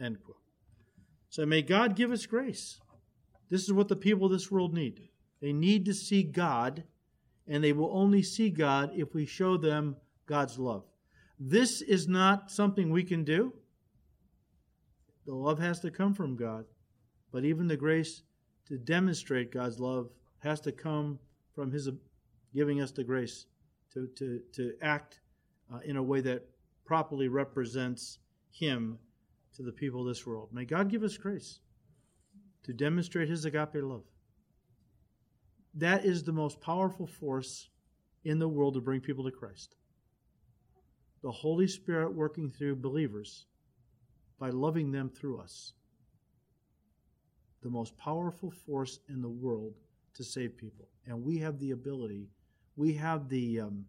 End 0.00 0.16
quote. 0.24 0.38
So 1.28 1.44
may 1.44 1.60
God 1.60 1.94
give 1.94 2.10
us 2.10 2.24
grace. 2.24 2.80
This 3.50 3.64
is 3.64 3.72
what 3.74 3.88
the 3.88 3.96
people 3.96 4.24
of 4.24 4.32
this 4.32 4.50
world 4.50 4.72
need. 4.72 5.10
They 5.42 5.52
need 5.52 5.84
to 5.84 5.92
see 5.92 6.22
God, 6.22 6.84
and 7.46 7.62
they 7.62 7.74
will 7.74 7.90
only 7.92 8.22
see 8.22 8.48
God 8.48 8.92
if 8.96 9.12
we 9.12 9.26
show 9.26 9.58
them 9.58 9.96
God's 10.24 10.58
love. 10.58 10.84
This 11.38 11.82
is 11.82 12.08
not 12.08 12.50
something 12.50 12.90
we 12.90 13.04
can 13.04 13.24
do. 13.24 13.52
The 15.26 15.34
love 15.34 15.58
has 15.58 15.80
to 15.80 15.90
come 15.90 16.14
from 16.14 16.34
God, 16.36 16.64
but 17.30 17.44
even 17.44 17.66
the 17.66 17.76
grace 17.76 18.22
to 18.68 18.78
demonstrate 18.78 19.52
God's 19.52 19.78
love 19.78 20.08
has 20.38 20.60
to 20.62 20.72
come 20.72 21.18
from 21.54 21.70
His 21.70 21.90
giving 22.56 22.80
us 22.80 22.90
the 22.90 23.04
grace 23.04 23.46
to, 23.92 24.08
to, 24.16 24.40
to 24.54 24.72
act 24.82 25.20
uh, 25.72 25.78
in 25.84 25.96
a 25.96 26.02
way 26.02 26.20
that 26.22 26.48
properly 26.84 27.28
represents 27.28 28.18
Him 28.50 28.98
to 29.54 29.62
the 29.62 29.72
people 29.72 30.00
of 30.00 30.08
this 30.08 30.26
world. 30.26 30.48
May 30.52 30.64
God 30.64 30.90
give 30.90 31.02
us 31.02 31.16
grace 31.16 31.60
to 32.64 32.72
demonstrate 32.72 33.28
His 33.28 33.44
agape 33.44 33.74
love. 33.74 34.04
That 35.74 36.04
is 36.04 36.22
the 36.22 36.32
most 36.32 36.60
powerful 36.60 37.06
force 37.06 37.68
in 38.24 38.38
the 38.38 38.48
world 38.48 38.74
to 38.74 38.80
bring 38.80 39.00
people 39.00 39.24
to 39.24 39.30
Christ. 39.30 39.76
The 41.22 41.30
Holy 41.30 41.68
Spirit 41.68 42.14
working 42.14 42.50
through 42.50 42.76
believers 42.76 43.46
by 44.38 44.50
loving 44.50 44.90
them 44.90 45.10
through 45.10 45.40
us. 45.40 45.72
The 47.62 47.70
most 47.70 47.96
powerful 47.96 48.50
force 48.50 49.00
in 49.08 49.20
the 49.20 49.28
world 49.28 49.74
to 50.14 50.24
save 50.24 50.56
people. 50.56 50.88
And 51.06 51.24
we 51.24 51.38
have 51.38 51.58
the 51.58 51.72
ability, 51.72 52.28
we 52.76 52.94
have 52.94 53.28
the, 53.28 53.60
um, 53.60 53.86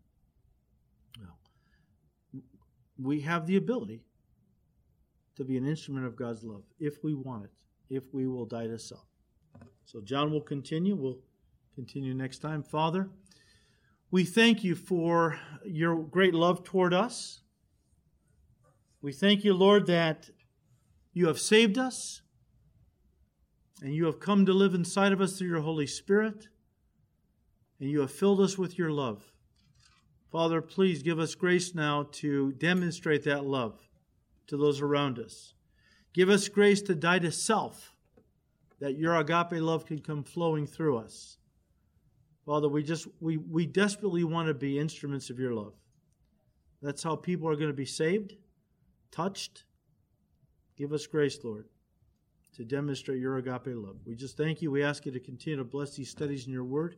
we 2.97 3.21
have 3.21 3.45
the 3.45 3.57
ability 3.57 4.01
to 5.35 5.43
be 5.43 5.57
an 5.57 5.67
instrument 5.67 6.05
of 6.05 6.15
God's 6.15 6.43
love 6.43 6.63
if 6.79 7.03
we 7.03 7.13
want 7.13 7.45
it, 7.45 7.51
if 7.89 8.13
we 8.13 8.27
will 8.27 8.45
die 8.45 8.67
to 8.67 8.79
self. 8.79 9.05
So, 9.85 10.01
John 10.01 10.31
will 10.31 10.41
continue. 10.41 10.95
We'll 10.95 11.19
continue 11.75 12.13
next 12.13 12.39
time. 12.39 12.63
Father, 12.63 13.09
we 14.09 14.23
thank 14.23 14.63
you 14.63 14.75
for 14.75 15.39
your 15.65 16.01
great 16.03 16.33
love 16.33 16.63
toward 16.63 16.93
us. 16.93 17.41
We 19.01 19.13
thank 19.13 19.43
you, 19.43 19.53
Lord, 19.53 19.85
that 19.88 20.29
you 21.13 21.27
have 21.27 21.39
saved 21.39 21.77
us 21.77 22.21
and 23.81 23.93
you 23.93 24.05
have 24.05 24.19
come 24.19 24.45
to 24.45 24.53
live 24.53 24.73
inside 24.73 25.13
of 25.13 25.21
us 25.21 25.38
through 25.38 25.49
your 25.49 25.61
Holy 25.61 25.88
Spirit 25.88 26.47
and 27.80 27.89
you 27.89 28.01
have 28.01 28.11
filled 28.11 28.41
us 28.41 28.57
with 28.57 28.78
your 28.78 28.91
love. 28.91 29.23
Father, 30.32 30.61
please 30.61 31.03
give 31.03 31.19
us 31.19 31.36
grace 31.36 31.73
now 31.73 32.07
to 32.11 32.51
demonstrate 32.53 33.23
that 33.23 33.45
love 33.45 33.80
to 34.47 34.57
those 34.57 34.82
around 34.82 35.19
us. 35.19 35.53
Give 36.13 36.30
us 36.30 36.47
grace 36.49 36.82
to 36.84 36.95
die 36.95 37.19
to 37.19 37.32
self, 37.32 37.95
that 38.80 38.97
your 38.97 39.15
agape 39.15 39.61
love 39.61 39.86
can 39.86 39.99
come 39.99 40.23
flowing 40.23 40.65
through 40.65 40.97
us. 40.97 41.38
Father, 42.45 42.69
we 42.69 42.82
just 42.82 43.07
we, 43.19 43.38
we 43.38 43.65
desperately 43.65 44.23
want 44.23 44.47
to 44.47 44.53
be 44.53 44.80
instruments 44.80 45.30
of 45.30 45.39
your 45.39 45.53
love. 45.53 45.73
That's 46.82 47.03
how 47.03 47.15
people 47.15 47.49
are 47.49 47.55
going 47.55 47.69
to 47.69 47.73
be 47.73 47.86
saved, 47.86 48.36
touched. 49.11 49.63
Give 50.78 50.93
us 50.93 51.07
grace, 51.07 51.39
Lord, 51.43 51.65
to 52.55 52.63
demonstrate 52.63 53.19
your 53.19 53.38
agape 53.38 53.67
love. 53.67 53.97
We 54.05 54.15
just 54.15 54.38
thank 54.38 54.61
you. 54.61 54.71
We 54.71 54.84
ask 54.84 55.05
you 55.05 55.11
to 55.11 55.19
continue 55.19 55.57
to 55.57 55.63
bless 55.63 55.95
these 55.95 56.09
studies 56.09 56.47
in 56.47 56.53
your 56.53 56.63
word. 56.63 56.97